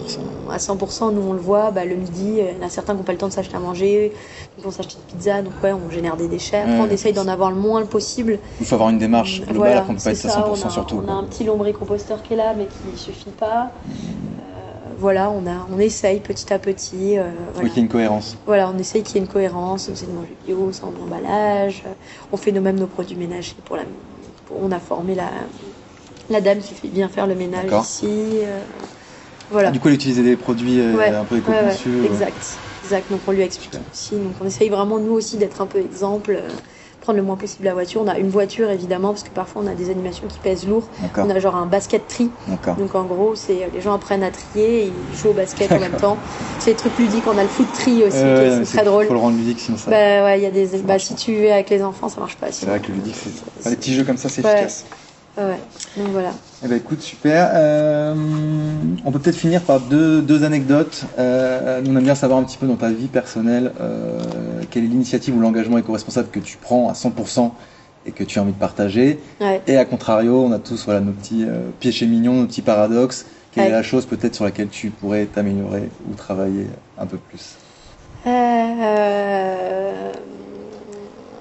On- 0.47 0.51
À 0.51 0.57
100%, 0.59 1.13
nous 1.13 1.23
on 1.23 1.33
le 1.35 1.39
voit. 1.39 1.71
Bah, 1.71 1.85
le 1.85 1.95
midi, 1.97 2.37
euh, 2.41 2.51
il 2.53 2.61
y 2.61 2.65
en 2.65 2.67
a 2.67 2.71
certains 2.71 2.93
qui 2.95 2.99
n'ont 2.99 3.05
pas 3.05 3.13
le 3.13 3.19
temps 3.19 3.29
de 3.29 3.33
s'acheter 3.33 3.57
à 3.57 3.61
manger, 3.61 4.13
donc 4.57 4.67
on 4.67 4.71
s'achète 4.71 4.95
une 4.95 5.15
pizza. 5.17 5.43
Donc 5.43 5.53
ouais, 5.63 5.73
on 5.73 5.91
génère 5.91 6.17
des 6.17 6.29
déchets. 6.29 6.59
Après, 6.61 6.73
Ouais, 6.73 6.87
on 6.89 6.91
essaye 6.91 7.13
d'en 7.13 7.29
avoir 7.29 7.51
le 7.51 7.57
moins 7.59 7.85
possible. 7.85 8.39
Il 8.61 8.67
faut 8.67 8.75
avoir 8.77 8.89
une 8.91 8.99
démarche 8.99 9.43
globale, 9.43 9.57
Voilà, 9.57 9.85
on 9.89 9.95
peut 9.95 10.01
pas 10.03 10.11
être 10.13 10.25
à 10.27 10.29
ça, 10.31 10.41
100% 10.41 10.65
on 10.65 10.67
a, 10.67 10.71
sur 10.71 10.87
tout. 10.87 11.03
On 11.05 11.09
a 11.09 11.13
un 11.13 11.25
petit 11.25 11.45
lombricomposteur 11.45 12.23
qui 12.23 12.33
est 12.33 12.37
là, 12.37 12.55
mais 12.57 12.65
qui 12.67 12.91
ne 12.91 12.97
suffit 12.97 13.31
pas. 13.31 13.71
Euh, 13.91 13.93
voilà, 14.99 15.31
on, 15.31 15.47
a, 15.47 15.67
on 15.75 15.79
essaye 15.79 16.21
petit 16.21 16.53
à 16.53 16.59
petit. 16.59 17.19
euh, 17.19 17.31
voilà. 17.55 17.69
qu'il 17.69 17.77
y 17.79 17.81
ait 17.81 17.85
une 17.85 17.89
cohérence. 17.91 18.37
Voilà, 18.47 18.71
on 18.75 18.79
essaye 18.79 19.03
qu'il 19.03 19.17
y 19.17 19.19
ait 19.19 19.23
une 19.23 19.29
cohérence, 19.31 19.89
on 19.89 19.93
essaie 19.93 20.07
de 20.07 20.13
manger 20.13 20.37
bio, 20.47 20.73
sans 20.73 20.89
emballage. 20.89 21.85
On 22.33 22.37
fait 22.37 22.53
nous-mêmes 22.53 22.79
nos 22.79 22.87
produits 22.87 23.17
ménagers 23.17 23.55
pour 23.65 23.77
la. 23.77 23.83
On 24.51 24.71
a 24.73 24.81
formé 24.81 25.15
la, 25.15 25.31
la 26.31 26.41
dame 26.41 26.61
qui 26.61 26.75
fait 26.75 26.89
bien 26.89 27.09
faire 27.09 27.27
le 27.27 27.35
ménage 27.35 27.71
ici. 27.83 28.41
euh, 28.43 28.61
voilà. 29.51 29.71
Du 29.71 29.81
coup, 29.81 29.89
elle 29.89 29.95
utilisait 29.95 30.23
des 30.23 30.37
produits 30.37 30.81
euh, 30.81 30.95
Ouais, 30.97 31.09
un 31.09 31.25
peu 31.25 31.37
Ouais, 31.37 31.41
ouais, 31.41 31.59
éco-conçus. 31.69 31.89
euh, 31.89 32.05
exact, 32.05 32.61
exact. 32.83 33.11
Donc 33.11 33.23
on 33.27 33.33
lui 33.33 33.43
a 33.43 33.45
expliqué 33.45 33.79
aussi. 33.91 34.17
Donc 34.17 34.35
on 34.41 34.45
essaye 34.47 34.69
vraiment 34.69 34.99
nous 34.99 35.13
aussi 35.13 35.37
d'être 35.39 35.61
un 35.61 35.67
peu 35.67 35.79
exemple, 35.79 36.39
prendre 37.09 37.21
le 37.21 37.25
moins 37.25 37.37
possible 37.37 37.65
la 37.65 37.73
voiture. 37.73 38.03
On 38.05 38.07
a 38.07 38.19
une 38.19 38.29
voiture 38.29 38.69
évidemment 38.69 39.09
parce 39.15 39.23
que 39.23 39.31
parfois 39.31 39.63
on 39.65 39.67
a 39.67 39.73
des 39.75 39.89
animations 39.89 40.27
qui 40.29 40.39
pèsent 40.41 40.67
lourd. 40.69 40.91
On 41.17 41.31
a 41.31 41.39
genre 41.39 41.57
un 41.57 41.65
basket 41.65 42.07
tri. 42.07 42.31
Donc 42.77 42.95
en 42.95 43.05
gros, 43.05 43.35
c'est 43.35 43.63
euh, 43.65 43.69
les 43.73 43.81
gens 43.81 43.95
apprennent 43.95 44.23
à 44.23 44.31
trier 44.31 44.85
et 44.85 44.93
ils 45.11 45.17
jouent 45.17 45.31
au 45.31 45.33
basket 45.33 45.73
en 45.73 45.81
même 45.81 45.93
temps. 45.97 46.19
C'est 46.59 46.73
des 46.73 46.77
trucs 46.77 46.99
ludiques. 46.99 47.27
On 47.27 47.39
a 47.39 47.43
le 47.45 47.49
foot 47.49 47.73
tri 47.73 48.05
aussi, 48.05 48.17
Euh, 48.19 48.59
ouais, 48.59 48.65
c'est 48.67 48.77
très 48.77 48.85
drôle. 48.85 49.07
faut 49.07 49.15
le 49.15 49.21
rendre 49.21 49.39
ludique, 49.39 49.59
sinon 49.59 49.79
ça. 49.79 49.91
Bah 49.91 50.25
ouais, 50.25 50.39
il 50.39 50.43
y 50.43 50.47
a 50.47 50.51
des. 50.51 50.67
Bah, 50.83 50.99
si 50.99 51.15
tu 51.15 51.33
es 51.47 51.51
avec 51.51 51.71
les 51.71 51.83
enfants, 51.83 52.11
ça 52.11 52.21
marche 52.21 52.37
pas. 52.37 52.53
c'est 52.53 52.67
vrai 52.67 52.79
que 52.81 52.89
le 52.89 52.95
ludique, 52.97 53.17
c'est. 53.17 53.71
Les 53.71 53.77
petits 53.77 53.95
jeux 53.95 54.05
comme 54.05 54.19
ça, 54.19 54.29
c'est 54.29 54.45
Ouais. 54.45 54.53
efficace. 54.53 54.85
Ouais. 55.39 55.59
Donc 55.97 56.09
voilà. 56.09 56.33
Eh 56.65 56.69
ben 56.69 56.77
écoute, 56.77 57.01
super. 57.01 57.51
Euh, 57.55 58.15
on 59.05 59.13
peut 59.13 59.21
peut-être 59.21 59.37
finir 59.37 59.63
par 59.63 59.79
deux, 59.81 60.21
deux 60.21 60.43
anecdotes. 60.43 61.05
Euh, 61.19 61.81
nous, 61.81 61.93
on 61.93 61.97
aime 61.97 62.05
bien 62.05 62.17
savoir 62.17 62.41
un 62.41 62.43
petit 62.43 62.59
peu 62.59 62.67
dans 62.67 62.77
ta 62.77 62.91
vie 62.91 63.07
personnelle 63.07 63.73
euh, 63.81 64.21
quelle 64.71 64.85
est 64.85 64.89
l'initiative 64.89 65.37
ou 65.37 65.41
l'engagement 65.41 65.79
éco-responsable 65.79 66.29
que 66.31 66.41
tu 66.41 66.57
prends 66.57 66.89
à 66.89 66.93
100% 66.95 67.53
et 68.07 68.11
que 68.11 68.25
tu 68.25 68.39
as 68.39 68.43
envie 68.43 68.53
de 68.53 68.59
partager. 68.59 69.21
Ouais. 69.41 69.63
Et 69.69 69.77
à 69.77 69.85
contrario, 69.85 70.43
on 70.45 70.51
a 70.51 70.59
tous 70.59 70.85
voilà, 70.85 71.01
nos 71.01 71.13
petits 71.13 71.45
euh, 71.45 71.71
péchés 71.79 72.07
mignons, 72.07 72.35
nos 72.35 72.47
petits 72.47 72.63
paradoxes. 72.63 73.27
Quelle 73.53 73.69
est 73.69 73.71
la 73.71 73.83
chose 73.83 74.07
peut-être 74.07 74.35
sur 74.35 74.45
laquelle 74.45 74.69
tu 74.69 74.91
pourrais 74.91 75.27
t'améliorer 75.27 75.89
ou 76.09 76.15
travailler 76.15 76.67
un 76.99 77.07
peu 77.07 77.17
plus? 77.17 77.57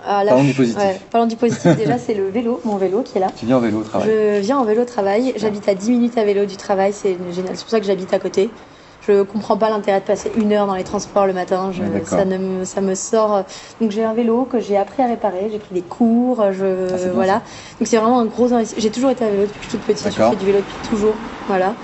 Euh... 0.08 0.24
là, 0.24 0.26
Parlons 0.32 0.44
du 0.46 0.54
positif. 0.54 0.78
ouais, 0.82 1.02
parlons 1.12 1.28
du 1.28 1.36
positif. 1.36 1.76
Déjà, 1.78 1.98
c'est 1.98 2.14
le 2.14 2.30
vélo, 2.30 2.62
mon 2.64 2.78
vélo 2.78 3.02
qui 3.04 3.18
est 3.18 3.22
là. 3.22 3.28
Tu 3.36 3.46
viens 3.46 3.58
en 3.58 3.62
vélo 3.62 3.80
au 3.80 3.84
travail. 3.84 4.08
Je 4.10 4.40
viens 4.40 4.58
en 4.58 4.64
vélo 4.64 4.82
au 4.84 4.86
travail. 4.86 5.34
J'habite 5.36 5.68
à 5.68 5.74
10 5.76 5.92
minutes 5.92 6.18
à 6.18 6.24
vélo 6.24 6.46
du 6.46 6.58
travail. 6.58 6.94
C'est 6.94 7.18
génial. 7.32 7.56
C'est 7.56 7.64
pour 7.64 7.72
ça 7.72 7.80
que 7.80 7.86
j'habite 7.86 8.14
à 8.14 8.20
côté. 8.20 8.52
Je 9.00 9.22
comprends 9.22 9.58
pas 9.58 9.70
l'intérêt 9.70 10.00
de 10.02 10.06
passer 10.06 10.32
une 10.36 10.52
heure 10.54 10.66
dans 10.68 10.76
les 10.76 10.84
transports 10.84 11.28
le 11.28 11.34
matin. 11.34 11.72
Je- 11.72 11.84
Ouais, 11.84 11.90
d'accord. 11.90 12.08
ça, 12.10 12.26
ne 12.26 12.38
me, 12.38 12.66
ça 12.66 12.82
me 12.82 12.96
sort. 12.96 13.44
Donc 13.80 13.92
j'ai 13.92 14.04
un 14.04 14.14
vélo 14.14 14.46
que 14.46 14.60
j'ai 14.60 14.76
appris 14.76 15.04
à 15.04 15.08
réparer. 15.08 15.50
J'ai 15.52 15.60
pris 15.60 15.74
des 15.76 15.84
cours. 15.84 16.52
Je 16.52 16.66
Ah, 16.94 16.98
bien, 16.98 17.12
voilà. 17.14 17.42
Donc 17.80 17.88
c'est 17.88 17.98
vraiment 17.98 18.20
un 18.20 18.26
gros 18.26 18.52
investissement. 18.54 18.82
J'ai 18.82 18.92
toujours 18.92 19.12
été 19.12 19.24
à 19.24 19.30
vélo 19.30 19.44
depuis 19.46 19.60
que 19.60 19.66
je 19.66 19.70
suis 19.70 19.78
toute 19.78 19.86
petite. 19.88 20.06
Je 20.12 20.22
fais 20.32 20.36
du 20.36 20.46
vélo 20.46 20.60
depuis 20.60 20.78
toujours. 20.78 21.20
Voilà. 21.48 21.76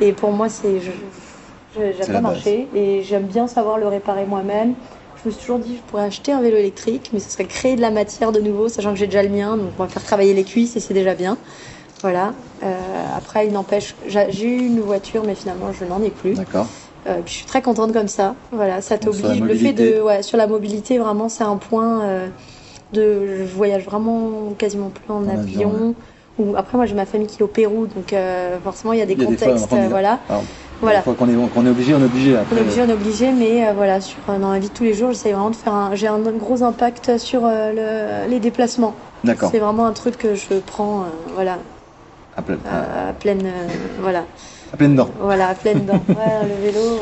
Et 0.00 0.12
pour 0.12 0.30
moi, 0.32 0.48
c'est 0.48 0.80
j'aime 0.80 1.92
pas 2.06 2.20
marcher 2.20 2.68
et 2.74 3.02
j'aime 3.02 3.24
bien 3.24 3.46
savoir 3.46 3.76
le 3.78 3.86
réparer 3.88 4.24
moi-même. 4.26 4.74
Je 5.22 5.28
me 5.28 5.32
suis 5.34 5.40
toujours 5.42 5.58
dit, 5.58 5.76
je 5.76 5.82
pourrais 5.82 6.04
acheter 6.04 6.32
un 6.32 6.40
vélo 6.40 6.56
électrique, 6.56 7.10
mais 7.12 7.20
ce 7.20 7.30
serait 7.30 7.44
créer 7.44 7.76
de 7.76 7.82
la 7.82 7.90
matière 7.90 8.32
de 8.32 8.40
nouveau, 8.40 8.68
sachant 8.68 8.92
que 8.92 8.98
j'ai 8.98 9.06
déjà 9.06 9.22
le 9.22 9.28
mien, 9.28 9.56
donc 9.56 9.68
on 9.78 9.82
va 9.82 9.88
faire 9.88 10.02
travailler 10.02 10.32
les 10.32 10.44
cuisses 10.44 10.76
et 10.76 10.80
c'est 10.80 10.94
déjà 10.94 11.14
bien. 11.14 11.36
Voilà. 12.00 12.32
Euh, 12.62 12.74
après, 13.14 13.46
il 13.46 13.52
n'empêche, 13.52 13.94
j'ai 14.06 14.46
eu 14.46 14.66
une 14.66 14.80
voiture, 14.80 15.22
mais 15.26 15.34
finalement, 15.34 15.72
je 15.78 15.84
n'en 15.84 16.02
ai 16.02 16.08
plus. 16.10 16.34
D'accord. 16.34 16.66
Euh, 17.06 17.20
puis 17.24 17.32
je 17.32 17.38
suis 17.38 17.46
très 17.46 17.60
contente 17.60 17.92
comme 17.92 18.08
ça. 18.08 18.34
Voilà, 18.50 18.80
ça 18.80 18.96
t'oblige. 18.96 19.40
Le 19.40 19.54
fait 19.54 19.72
de, 19.74 20.00
ouais, 20.00 20.22
sur 20.22 20.38
la 20.38 20.46
mobilité, 20.46 20.98
vraiment, 20.98 21.28
c'est 21.28 21.44
un 21.44 21.56
point 21.56 22.02
euh, 22.02 22.26
de. 22.94 23.44
Je 23.46 23.54
voyage 23.54 23.84
vraiment 23.84 24.54
quasiment 24.56 24.88
plus 24.88 25.12
en, 25.12 25.24
En 25.24 25.28
avion, 25.28 25.70
avion. 25.70 25.94
Ou 26.38 26.56
après, 26.56 26.78
moi, 26.78 26.86
j'ai 26.86 26.94
ma 26.94 27.06
famille 27.06 27.26
qui 27.26 27.40
est 27.40 27.42
au 27.42 27.46
Pérou, 27.48 27.86
donc 27.86 28.14
forcément, 28.64 28.94
il 28.94 28.98
y 28.98 29.02
a 29.02 29.06
des 29.06 29.16
contextes. 29.16 29.68
voilà. 29.90 30.20
Voilà. 30.80 31.02
Une 31.06 31.14
qu'on 31.14 31.28
est, 31.28 31.50
qu'on 31.50 31.66
est 31.66 31.68
obligé, 31.70 31.94
on 31.94 32.00
est 32.00 32.04
obligé. 32.04 32.36
On 32.36 32.40
Après, 32.40 32.56
est 32.56 32.60
obligé, 32.60 32.82
on 32.82 32.88
est 32.88 32.92
obligé, 32.92 33.32
mais 33.32 33.68
euh, 33.68 33.72
voilà, 33.72 34.00
sur, 34.00 34.22
euh, 34.28 34.38
dans 34.38 34.52
la 34.52 34.58
vie 34.58 34.68
de 34.68 34.74
tous 34.74 34.84
les 34.84 34.94
jours, 34.94 35.12
j'essaie 35.12 35.32
vraiment 35.32 35.50
de 35.50 35.56
faire 35.56 35.74
un. 35.74 35.94
J'ai 35.94 36.06
un 36.06 36.18
gros 36.20 36.62
impact 36.62 37.18
sur 37.18 37.44
euh, 37.44 37.72
le- 38.24 38.30
les 38.30 38.40
déplacements. 38.40 38.94
D'accord. 39.24 39.50
C'est 39.50 39.58
vraiment 39.58 39.86
un 39.86 39.92
truc 39.92 40.16
que 40.16 40.34
je 40.34 40.54
prends, 40.66 41.02
euh, 41.02 41.06
voilà, 41.34 41.58
À, 42.36 42.42
plein- 42.42 42.58
à, 42.64 43.12
pleine, 43.12 43.42
euh, 43.44 43.68
voilà, 44.00 44.24
à 44.72 44.76
pleine 44.76 44.94
dent. 44.96 45.10
voilà, 45.20 45.48
à 45.48 45.54
pleine 45.54 45.84
dent. 45.84 46.00
Ouais, 46.08 46.48
le 46.48 46.62
vélo, 46.62 47.00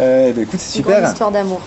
Euh, 0.00 0.32
bah, 0.32 0.40
écoute, 0.42 0.60
c'est 0.60 0.78
une 0.78 0.84
super. 0.84 1.04
histoire 1.10 1.30
d'amour. 1.30 1.60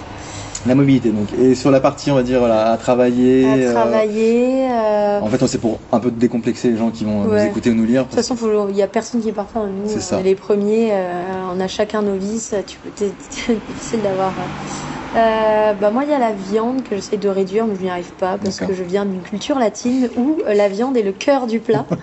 La 0.66 0.76
mobilité, 0.76 1.09
donc. 1.09 1.28
Et 1.34 1.55
sur 1.55 1.72
la 1.72 1.82
partie, 1.82 2.09
on 2.09 2.16
va 2.16 2.24
dire, 2.24 2.39
voilà, 2.39 2.72
à 2.72 2.78
travailler. 2.78 3.45
À 3.45 3.55
euh, 3.55 3.74
travailler. 3.74 4.68
euh, 4.72 5.20
En 5.20 5.28
fait, 5.28 5.45
c'est 5.47 5.57
pour 5.57 5.80
un 5.91 5.99
peu 5.99 6.09
décomplexer 6.09 6.70
les 6.72 6.78
gens 6.78 6.89
qui 6.89 7.03
vont 7.03 7.24
nous 7.26 7.38
écouter 7.43 7.70
ou 7.70 7.74
nous 7.76 7.84
lire. 7.84 8.03
De 8.03 8.07
toute 8.07 8.16
façon, 8.16 8.36
faut- 8.38 8.70
il 8.70 8.76
n'y 8.76 8.82
a 8.82 8.88
personne 8.88 9.20
qui 9.22 9.28
est 9.30 9.34
parfait. 9.34 9.59
hein. 9.59 9.70
Nous, 9.84 9.89
C'est 9.89 9.97
on 9.97 9.99
ça. 9.99 10.20
est 10.22 10.24
les 10.24 10.36
premiers. 10.36 10.89
euh, 10.93 11.24
on 11.53 11.59
a 11.59 11.68
chacun 11.68 12.01
nos 12.01 12.16
vices. 12.16 12.55
Tu 12.66 12.78
peux, 12.80 12.89
c'est 12.95 13.07
difficile 13.68 14.01
d'avoir. 14.01 14.30
euh, 14.39 15.18
euh, 15.18 15.74
bah 15.74 15.91
moi, 15.91 16.03
il 16.05 16.09
y 16.11 16.14
a 16.14 16.20
la 16.20 16.32
viande 16.32 16.84
que 16.84 16.95
j'essaie 16.95 17.18
de 17.18 17.28
réduire, 17.30 17.68
mais 17.68 17.76
je 17.76 17.82
n'y 17.82 17.89
arrive 17.89 18.14
pas 18.14 18.38
parce 18.41 18.59
que 18.59 18.74
je 18.74 18.84
viens 18.84 19.05
d'une 19.05 19.22
culture 19.22 19.59
latine 19.59 20.09
où 20.18 20.38
la 20.47 20.70
viande 20.70 20.95
est 20.95 21.03
le 21.03 21.11
cœur 21.11 21.45
du 21.47 21.59
plat. 21.59 21.86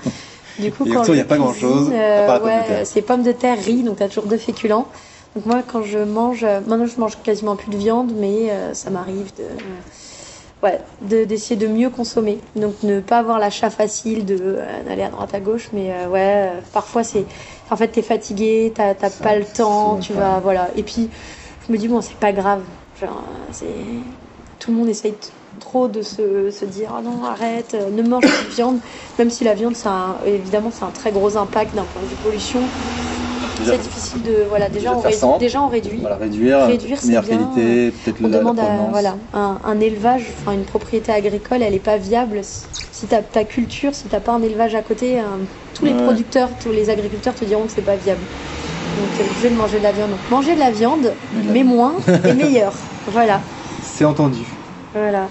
Du 0.59 0.71
coup, 0.73 0.85
Et 0.85 0.91
quand 0.91 1.05
il 1.09 1.17
y 1.17 1.21
a 1.21 1.25
pas 1.25 1.39
grand-chose, 1.39 1.89
ouais, 1.89 2.83
c'est 2.85 3.01
pommes 3.01 3.23
de 3.23 3.33
terre, 3.33 3.57
riz, 3.65 3.83
donc 3.83 3.97
tu 3.97 4.03
as 4.03 4.09
toujours 4.09 4.27
deux 4.27 4.37
féculents. 4.37 4.89
Donc 5.37 5.47
moi, 5.47 5.62
quand 5.66 5.83
je 5.83 5.99
mange, 5.99 6.43
euh, 6.45 6.61
maintenant 6.66 6.87
je 6.87 6.99
mange 6.99 7.16
quasiment 7.22 7.57
plus 7.57 7.70
de 7.70 7.76
viande, 7.76 8.12
mais 8.16 8.51
euh, 8.51 8.74
ça 8.74 8.91
m'arrive 8.91 9.33
de, 9.37 9.45
ouais, 10.62 10.81
de- 11.03 11.24
d'essayer 11.24 11.57
de 11.57 11.68
mieux 11.68 11.89
consommer. 11.91 12.41
Donc 12.57 12.83
ne 12.83 13.01
pas 13.01 13.18
avoir 13.18 13.39
l'achat 13.39 13.70
facile 13.70 14.26
de 14.26 14.37
euh, 14.41 14.83
d'aller 14.85 15.03
à 15.03 15.09
droite 15.09 15.33
à 15.35 15.41
gauche, 15.41 15.68
mais 15.72 15.93
euh, 15.93 16.09
ouais, 16.09 16.51
euh, 16.51 16.61
parfois 16.72 17.05
c'est, 17.05 17.26
en 17.70 17.76
fait, 17.76 17.89
t'es 17.89 18.03
fatigué, 18.03 18.72
t'as 18.74 18.95
t'as 18.95 19.09
Ça, 19.11 19.22
pas 19.22 19.37
le 19.37 19.45
temps, 19.45 19.99
tu 19.99 20.12
pas- 20.12 20.18
vas, 20.18 20.41
voilà. 20.41 20.70
Et 20.76 20.83
puis 20.83 21.11
je 21.66 21.72
me 21.72 21.78
dis 21.78 21.87
bon, 21.87 22.01
c'est 22.01 22.16
pas 22.16 22.33
grave, 22.33 22.62
genre 23.01 23.22
c'est, 23.53 23.66
tout 24.59 24.72
le 24.72 24.76
monde 24.78 24.89
essaye 24.89 25.12
t- 25.12 25.28
trop 25.61 25.87
de 25.87 26.03
se, 26.03 26.51
se 26.51 26.64
dire 26.64 26.93
ah 26.97 27.03
non 27.03 27.24
arrête, 27.24 27.74
euh, 27.74 27.89
ne 27.91 28.03
mange 28.03 28.22
plus 28.24 28.47
de 28.49 28.55
viande, 28.55 28.81
même 29.18 29.31
si 29.31 29.45
la 29.45 29.55
viande, 29.55 29.76
ça 29.76 29.91
a 29.91 30.26
évidemment, 30.26 30.72
c'est 30.72 30.85
un 30.85 30.91
très 30.91 31.12
gros 31.12 31.37
impact 31.37 31.76
d'un 31.76 31.85
point 31.85 32.03
de 32.03 32.09
vue 32.09 32.16
pollution. 32.16 32.68
C'est 33.65 33.79
difficile 33.79 34.23
de 34.23 34.45
voilà 34.49 34.69
déjà 34.69 34.95
déjà 34.95 34.97
on, 34.97 35.01
réduit, 35.01 35.39
déjà 35.39 35.63
on 35.63 35.69
réduit. 35.69 36.01
Voilà, 36.01 36.17
réduire, 36.17 36.59
meilleure 37.05 37.23
bien. 37.23 37.37
qualité, 37.37 37.91
peut-être 37.91 38.21
la, 38.21 38.29
la 38.29 38.39
demande 38.39 38.59
à 38.61 38.77
voilà 38.91 39.17
un, 39.33 39.61
un 39.65 39.81
élevage, 39.81 40.23
enfin 40.41 40.53
une 40.53 40.65
propriété 40.65 41.13
agricole, 41.13 41.63
elle 41.63 41.75
est 41.75 41.79
pas 41.79 41.97
viable 41.97 42.41
si- 42.43 42.65
si 42.93 43.07
t'as 43.07 43.23
ta 43.23 43.45
culture, 43.45 43.95
si 43.95 44.09
t'as 44.09 44.21
pas 44.21 44.33
un 44.33 44.43
élevage 44.43 44.75
à 44.75 44.83
côté. 44.83 45.21
euh, 45.21 45.25
tous 45.75 45.85
les 45.87 45.95
producteurs, 45.95 46.51
tous 46.63 46.73
les 46.73 46.91
agriculteurs 46.91 47.35
te 47.35 47.45
diront 47.45 47.65
que 47.67 47.73
c'est 47.73 47.81
pas 47.81 47.97
viable. 47.97 48.21
Donc 48.99 49.13
t'es 49.17 49.23
obligé 49.23 49.49
de 49.49 49.55
manger 49.55 49.79
de 49.79 49.83
la 49.85 49.93
viande. 49.93 50.11
Donc 50.11 50.21
manger 50.31 50.55
de 50.55 50.61
la 50.61 50.71
viande, 50.71 51.15
Mais 51.33 51.41
de 51.43 51.47
la- 51.47 51.53
mais 51.55 51.65
moins 51.65 51.95
et 52.29 52.35
meilleur. 52.43 52.75
Voilà, 53.07 53.41
C'est 53.83 54.05
entendu. 54.05 54.41
voilà. 54.95 55.29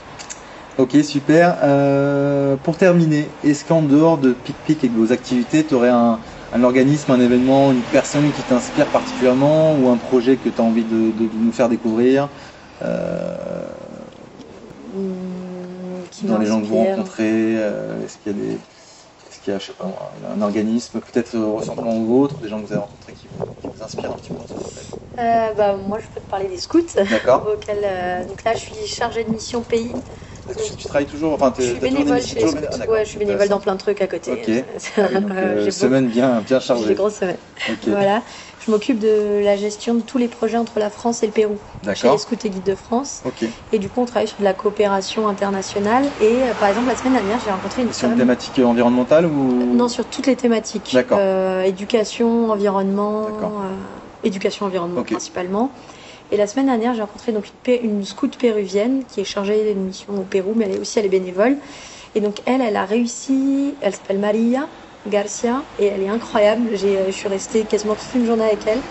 Ok, 0.79 0.95
super. 1.03 1.57
Euh, 1.61 2.55
pour 2.63 2.77
terminer, 2.77 3.27
est-ce 3.43 3.65
qu'en 3.65 3.81
dehors 3.81 4.17
de 4.17 4.31
Pic-Pic 4.31 4.83
et 4.85 4.87
de 4.87 4.95
vos 4.97 5.11
activités, 5.11 5.63
tu 5.63 5.73
aurais 5.75 5.89
un, 5.89 6.19
un 6.51 6.63
organisme, 6.63 7.11
un 7.11 7.19
événement, 7.19 7.71
une 7.71 7.85
personne 7.85 8.31
qui 8.31 8.43
t'inspire 8.43 8.89
particulièrement 8.91 9.75
ou 9.77 9.89
un 9.89 9.97
projet 9.97 10.37
que 10.39 10.49
tu 10.49 10.61
as 10.61 10.63
envie 10.63 10.85
de, 10.85 11.11
de- 11.11 11.27
de 11.27 11.37
nous 11.37 11.51
faire 11.51 11.69
découvrir 11.69 12.29
euh, 12.81 13.67
Hum, 14.91 16.07
qui 16.09 16.25
dans 16.25 16.37
les 16.37 16.45
gens 16.47 16.61
que 16.61 16.65
vous 16.65 16.77
rencontrez 16.77 17.57
euh, 17.57 18.03
Est-ce 18.03 18.17
qu'il 18.17 18.31
y 18.31 18.35
a 18.35 18.37
des. 18.37 18.53
Est-ce 19.29 19.39
qu'il 19.41 19.53
y 19.53 19.55
a, 19.55 19.59
je 19.59 19.67
sais 19.67 19.73
pas, 19.73 20.13
un 20.25 20.41
organisme 20.41 21.01
peut-être 21.01 21.35
euh, 21.35 21.45
ressemblant 21.45 21.93
au 21.93 22.05
vôtre, 22.05 22.39
des 22.39 22.47
gens 22.49 22.59
que 22.61 22.65
vous 22.65 22.73
avez 22.73 22.81
rencontrés 22.81 23.13
qui 23.13 23.27
vous, 23.27 23.53
qui 23.61 23.69
vous 23.69 23.83
inspirent 23.83 24.11
un 24.11 24.17
petit 24.17 24.31
peu 24.31 24.39
dans 24.39 24.47
ce 24.47 24.55
projet 24.55 24.81
Euh, 25.19 25.53
bah, 25.53 25.75
moi, 25.75 25.99
je 25.99 26.07
peux 26.07 26.19
te 26.21 26.25
parler 26.27 26.47
des 26.47 26.57
scouts. 26.57 26.81
D'accord 26.95 27.45
euh, 27.69 28.25
donc 28.25 28.43
là, 28.43 28.53
je 28.53 28.59
suis 28.59 28.87
chargée 28.87 29.23
de 29.23 29.29
mission 29.29 29.63
pays. 29.63 30.03
Tu, 30.55 30.75
tu 30.75 30.85
travailles 30.87 31.05
toujours 31.07 31.33
enfin, 31.33 31.53
Je 31.57 31.63
suis 31.63 31.73
toujours 31.79 31.91
bénévole 31.93 32.21
chez 32.21 32.39
toujours 32.39 32.55
ah, 32.71 32.89
ouais, 32.91 33.05
je 33.05 33.09
suis 33.09 33.19
bénévole 33.19 33.47
dans 33.49 33.59
plein 33.59 33.73
de 33.75 33.79
trucs 33.79 34.01
à 34.01 34.07
côté. 34.07 34.31
Ok. 34.31 34.43
C'est- 34.45 34.91
Ah 34.97 35.07
oui, 35.09 35.21
donc, 35.21 35.31
euh, 35.31 35.35
euh, 35.35 35.55
j'ai 35.59 35.65
beaucoup- 35.65 35.71
semaine 35.71 36.07
bien, 36.07 36.41
bien 36.41 36.59
J'ai 36.59 36.65
chargée. 36.67 36.87
des 36.87 36.95
grosses 36.95 37.15
semaines. 37.15 37.37
Ok, 37.69 37.87
Voilà. 37.87 38.23
Je 38.59 38.71
m'occupe 38.71 38.99
de 38.99 39.41
la 39.43 39.55
gestion 39.55 39.93
de 39.95 40.01
tous 40.01 40.17
les 40.17 40.27
projets 40.27 40.57
entre 40.57 40.79
la 40.79 40.89
France 40.89 41.23
et 41.23 41.27
le 41.27 41.31
Pérou 41.31 41.57
chez 41.83 41.87
d'accord. 41.87 42.19
Scouts 42.19 42.35
et 42.43 42.49
Guides 42.49 42.63
de 42.63 42.75
France. 42.75 43.21
Ok. 43.25 43.43
Et 43.71 43.79
du 43.79 43.89
coup, 43.89 44.01
on 44.01 44.05
travaille 44.05 44.27
sur 44.27 44.37
de 44.39 44.43
la 44.43 44.53
coopération 44.53 45.27
internationale. 45.27 46.11
Et 46.19 46.43
euh, 46.43 46.53
par 46.53 46.67
exemple, 46.69 46.87
la 46.89 46.95
semaine 46.95 47.13
dernière, 47.13 47.39
j'ai 47.39 47.51
rencontré 47.51 47.83
une 47.83 47.93
Sur 47.93 48.09
une 48.09 48.17
thématique 48.17 48.59
environnementale 48.59 49.25
ou 49.25 49.73
Non, 49.75 49.87
sur 49.87 50.05
toutes 50.09 50.27
les 50.27 50.35
thématiques. 50.35 50.91
D'accord. 50.93 51.17
Euh, 51.21 51.63
éducation, 51.63 52.49
environnement, 52.51 53.25
D'accord. 53.25 53.61
euh, 53.63 53.75
éducation, 54.23 54.65
environnement 54.65 55.03
principalement. 55.03 55.73
Et 56.31 56.37
la 56.37 56.47
semaine 56.47 56.67
dernière, 56.67 56.93
j'ai 56.93 57.01
rencontré 57.01 57.31
donc 57.31 57.45
une, 57.67 58.03
scout 58.03 58.37
péruvienne 58.37 59.03
qui 59.05 59.21
est 59.21 59.25
chargée 59.25 59.73
d'une 59.73 59.85
mission 59.85 60.13
au 60.19 60.23
Pérou, 60.23 60.53
mais 60.55 60.65
elle 60.65 60.75
est 60.75 60.79
aussi 60.79 60.99
elle 60.99 61.05
est 61.05 61.09
bénévole. 61.09 61.57
Et 62.15 62.21
donc 62.21 62.41
elle, 62.45 62.61
elle 62.61 62.75
a 62.75 62.85
réussi. 62.85 63.75
Elle 63.81 63.93
s'appelle 63.93 64.19
Maria 64.19 64.67
Garcia 65.07 65.63
et 65.79 65.85
elle 65.85 66.01
est 66.01 66.09
incroyable. 66.09 66.69
Euh, 66.73 67.05
je 67.07 67.11
suis 67.11 67.27
restée 67.27 67.65
quasiment 67.65 67.95
toute 67.95 68.13
une 68.13 68.25
journée 68.25 68.45
avec 68.45 68.67
elle. 68.67 68.81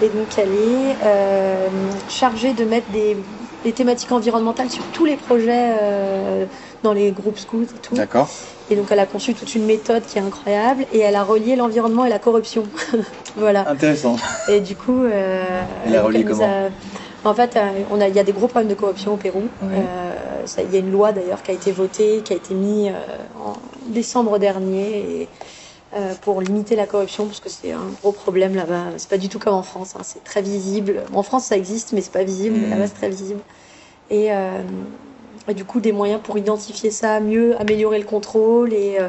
Et 0.00 0.08
donc 0.08 0.36
elle 0.38 0.54
est 0.54 0.96
euh, 1.04 1.90
chargée 2.08 2.54
de 2.54 2.64
mettre 2.64 2.90
des, 2.90 3.16
des 3.62 3.72
thématiques 3.72 4.12
environnementales 4.12 4.70
sur 4.70 4.84
tous 4.86 5.04
les 5.04 5.16
projets 5.16 5.76
euh, 5.80 6.46
dans 6.82 6.92
les 6.92 7.12
groupes 7.12 7.38
scouts 7.38 7.62
et 7.62 7.78
tout. 7.80 7.94
D'accord. 7.94 8.28
Et 8.70 8.76
donc 8.76 8.86
elle 8.92 9.00
a 9.00 9.06
conçu 9.06 9.34
toute 9.34 9.54
une 9.56 9.66
méthode 9.66 10.04
qui 10.06 10.18
est 10.18 10.20
incroyable 10.22 10.86
et 10.92 11.00
elle 11.00 11.16
a 11.16 11.24
relié 11.24 11.56
l'environnement 11.56 12.04
et 12.04 12.08
la 12.08 12.20
corruption. 12.20 12.68
voilà. 13.36 13.68
Intéressant. 13.68 14.16
Et 14.48 14.60
du 14.60 14.76
coup, 14.76 15.02
euh, 15.02 15.64
Elle 15.84 15.96
a 15.96 16.02
relié 16.02 16.24
comment 16.24 16.44
a- 16.44 16.70
En 17.28 17.34
fait, 17.34 17.56
euh, 17.56 17.82
on 17.90 18.00
a, 18.00 18.06
il 18.08 18.14
y 18.14 18.18
a 18.20 18.24
des 18.24 18.32
gros 18.32 18.46
problèmes 18.46 18.68
de 18.68 18.74
corruption 18.74 19.12
au 19.14 19.16
Pérou. 19.16 19.50
Euh, 19.60 20.46
ça- 20.46 20.62
il 20.62 20.70
y 20.72 20.76
a 20.76 20.78
une 20.78 20.90
loi 20.92 21.10
d'ailleurs 21.12 21.42
qui 21.42 21.50
a 21.50 21.54
été 21.54 21.72
votée, 21.72 22.22
qui 22.22 22.32
a 22.32 22.36
été 22.36 22.54
mise 22.54 22.92
en 23.44 23.54
décembre 23.88 24.38
dernier 24.38 25.22
et, 25.22 25.28
euh, 25.96 26.14
pour 26.22 26.40
limiter 26.40 26.76
la 26.76 26.86
corruption 26.86 27.26
parce 27.26 27.40
que 27.40 27.48
c'est 27.48 27.72
un 27.72 27.88
gros 28.00 28.12
problème 28.12 28.54
là-bas. 28.54 28.84
C'est 28.98 29.10
pas 29.10 29.18
du 29.18 29.28
tout 29.28 29.40
comme 29.40 29.54
en 29.54 29.64
France. 29.64 29.94
hein. 29.96 30.02
C'est 30.04 30.22
très 30.22 30.42
visible. 30.42 31.02
En 31.12 31.24
France, 31.24 31.46
ça 31.46 31.56
existe, 31.56 31.92
mais 31.92 32.02
c'est 32.02 32.12
pas 32.12 32.22
visible. 32.22 32.56
Mhm. 32.56 32.70
Là-bas, 32.70 32.86
c'est 32.86 32.94
très 32.94 33.08
visible. 33.10 33.40
Et, 34.10 34.32
euh, 34.32 34.62
et 35.48 35.54
du 35.54 35.64
coup, 35.64 35.80
des 35.80 35.92
moyens 35.92 36.20
pour 36.22 36.38
identifier 36.38 36.90
ça, 36.90 37.20
mieux 37.20 37.60
améliorer 37.60 37.98
le 37.98 38.04
contrôle 38.04 38.72
et 38.72 38.96
euh, 39.00 39.08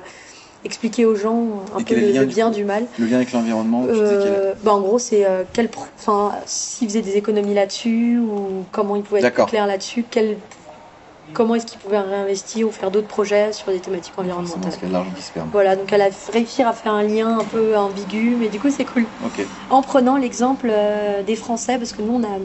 expliquer 0.63 1.05
aux 1.05 1.15
gens 1.15 1.63
un 1.75 1.79
Et 1.79 1.83
peu 1.83 1.95
le 1.95 2.07
le, 2.07 2.19
du 2.19 2.25
bien 2.25 2.51
du 2.51 2.63
mal. 2.63 2.85
Le 2.99 3.05
lien 3.05 3.17
avec 3.17 3.31
l'environnement, 3.31 3.83
Euh, 3.87 4.53
bah, 4.63 4.73
en 4.73 4.81
gros, 4.81 4.99
c'est 4.99 5.25
euh, 5.25 5.43
quel, 5.53 5.69
enfin, 5.99 6.33
s'ils 6.45 6.87
faisaient 6.87 7.01
des 7.01 7.17
économies 7.17 7.53
là-dessus 7.53 8.19
ou 8.19 8.63
comment 8.71 8.95
ils 8.95 9.03
pouvaient 9.03 9.23
être 9.23 9.33
plus 9.33 9.45
clairs 9.45 9.67
là-dessus, 9.67 10.05
quel, 10.09 10.37
comment 11.33 11.55
est-ce 11.55 11.65
qu'ils 11.65 11.79
pouvaient 11.79 11.99
réinvestir 11.99 12.67
ou 12.67 12.71
faire 12.71 12.91
d'autres 12.91 13.07
projets 13.07 13.53
sur 13.53 13.71
des 13.71 13.79
thématiques 13.79 14.13
environnementales. 14.17 14.61
Parce 14.61 14.91
l'argent 14.91 15.11
qui 15.15 15.23
se 15.23 15.31
perd. 15.31 15.47
Voilà, 15.51 15.75
donc 15.75 15.91
elle 15.91 16.01
a 16.01 16.09
réussi 16.31 16.61
à 16.63 16.73
faire 16.73 16.93
un 16.93 17.03
lien 17.03 17.39
un 17.39 17.43
peu 17.43 17.75
ambigu, 17.75 18.35
mais 18.39 18.49
du 18.49 18.59
coup 18.59 18.69
c'est 18.69 18.85
cool. 18.85 19.05
En 19.69 19.81
prenant 19.81 20.17
l'exemple 20.17 20.69
euh, 20.71 21.23
des 21.23 21.35
Français, 21.35 21.77
parce 21.77 21.93
que 21.93 22.01
nous 22.01 22.13
on 22.13 22.23
a 22.23 22.37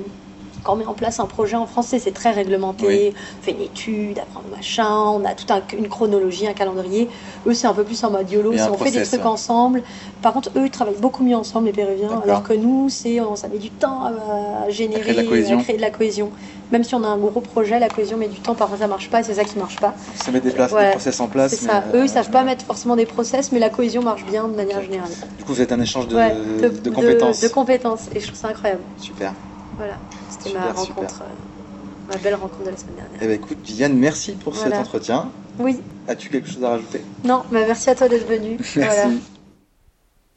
quand 0.67 0.73
on 0.73 0.77
met 0.77 0.87
en 0.87 0.95
place 0.95 1.21
un 1.21 1.27
projet 1.27 1.55
en 1.57 1.67
français, 1.67 2.01
c'est 2.01 2.11
très 2.11 2.33
réglementé, 2.33 2.87
Oui. 2.87 3.13
on 3.15 3.43
fait 3.45 3.53
une 3.53 3.61
étude, 3.63 4.19
apprend 4.19 4.43
machin, 4.55 4.91
on 4.91 5.25
a 5.25 5.33
toute 5.35 5.53
une 5.79 5.89
chronologie, 5.89 6.49
un 6.49 6.55
calendrier. 6.55 7.09
Eux, 7.47 7.55
c'est 7.55 7.69
un 7.69 7.73
peu 7.73 7.85
plus 7.85 8.03
en 8.03 8.11
mode 8.11 8.29
YOLO, 8.29 8.53
si 8.55 8.59
un 8.61 8.71
on 8.73 8.77
fait 8.77 8.91
des 8.91 9.05
trucs 9.05 9.21
ouais. 9.21 9.27
ensemble. 9.27 9.83
Par 10.23 10.33
contre, 10.33 10.51
eux, 10.57 10.65
ils 10.65 10.71
travaillent 10.71 10.99
beaucoup 11.01 11.23
mieux 11.23 11.37
ensemble, 11.37 11.67
les 11.67 11.73
Péruviens, 11.73 12.21
alors 12.25 12.43
que 12.43 12.53
nous, 12.53 12.89
c'est, 12.89 13.21
on- 13.21 13.37
ça 13.37 13.47
met 13.47 13.59
du 13.59 13.71
temps 13.71 14.07
à 14.07 14.69
générer, 14.71 15.03
À 15.03 15.05
créer 15.05 15.15
de 15.15 15.21
la 15.23 15.29
cohésion. 15.29 15.59
à 15.61 15.63
créer 15.63 15.77
de 15.77 15.83
la 15.83 15.91
cohésion. 15.91 16.33
Même 16.73 16.83
si 16.83 16.97
on 16.97 17.05
a 17.05 17.07
un 17.07 17.17
gros 17.17 17.41
projet, 17.41 17.79
la 17.79 17.89
cohésion 17.89 18.17
met 18.17 18.27
du 18.27 18.41
temps, 18.41 18.57
parfois 18.57 18.77
ça 18.77 18.89
marche 18.89 19.09
pas, 19.09 19.23
c'est 19.23 19.35
ça 19.35 19.45
qui 19.45 19.57
marche 19.57 19.79
pas. 19.79 19.95
Ça 20.17 20.33
met 20.33 20.41
des, 20.41 20.51
places, 20.51 20.75
des 20.75 20.91
process 20.91 21.21
en 21.21 21.29
place. 21.29 21.53
C'est 21.55 21.65
ça. 21.67 21.85
mais, 21.93 21.99
Eux, 21.99 22.01
euh, 22.03 22.07
ils 22.07 22.09
savent 22.09 22.31
pas 22.31 22.43
mettre 22.43 22.65
forcément 22.65 22.97
des 22.97 23.07
process, 23.07 23.53
mais 23.53 23.61
la 23.61 23.71
cohésion 23.71 24.03
marche 24.03 24.25
bien 24.25 24.49
de 24.49 24.57
manière 24.57 24.83
générale. 24.83 25.11
Du 25.39 25.45
coup, 25.45 25.53
vous 25.55 25.61
êtes 25.61 25.71
un 25.71 25.81
échange 25.81 26.09
de, 26.09 26.17
Ouais, 26.17 26.35
de, 26.35 26.91
compétences. 26.91 27.41
De, 27.41 27.47
compétences. 27.49 28.09
Et 28.17 28.19
je 28.19 28.27
trouve 28.27 28.39
ça 28.41 28.49
incroyable. 28.49 28.83
Super. 28.99 29.33
Voilà. 29.77 29.95
C'était 30.31 30.53
ma 30.59 30.75
super. 30.75 30.77
rencontre, 30.77 31.23
euh, 31.23 32.13
ma 32.13 32.17
belle 32.19 32.35
rencontre 32.35 32.65
de 32.65 32.71
la 32.71 32.77
semaine 32.77 32.95
dernière. 32.97 33.19
Eh 33.23 33.27
ben, 33.27 33.33
écoute, 33.35 33.59
Viviane, 33.65 33.95
merci 33.97 34.33
pour 34.33 34.53
Voilà. 34.55 34.71
cet 34.77 34.87
entretien. 34.87 35.31
Oui. 35.59 35.81
As-tu 36.09 36.29
quelque 36.31 36.49
chose 36.49 36.63
à 36.65 36.71
rajouter? 36.71 37.03
Non, 37.25 37.43
bah 37.51 37.61
merci 37.67 37.91
à 37.91 37.95
toi 37.95 38.09
d'être 38.09 38.27
venu. 38.29 38.57
Merci. 38.77 38.79
Voilà. 38.79 39.09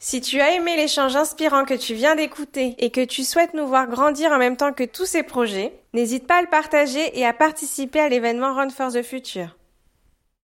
Si 0.02 0.22
tu 0.22 0.40
as 0.40 0.54
aimé 0.54 0.76
l'échange 0.76 1.14
inspirant 1.14 1.66
que 1.66 1.74
tu 1.74 1.92
viens 1.92 2.16
d'écouter 2.16 2.74
et 2.78 2.90
que 2.90 3.04
tu 3.04 3.22
souhaites 3.22 3.52
nous 3.52 3.66
voir 3.66 3.86
grandir 3.86 4.32
en 4.32 4.38
même 4.38 4.56
temps 4.56 4.72
que 4.72 4.84
tous 4.84 5.04
ces 5.04 5.22
projets, 5.22 5.74
n'hésite 5.92 6.26
pas 6.26 6.38
à 6.38 6.40
le 6.42 6.48
partager 6.48 7.18
et 7.18 7.26
à 7.26 7.34
participer 7.34 8.00
à 8.00 8.08
l'événement 8.08 8.54
Run 8.54 8.70
for 8.70 8.90
the 8.90 9.02
Future. 9.02 9.56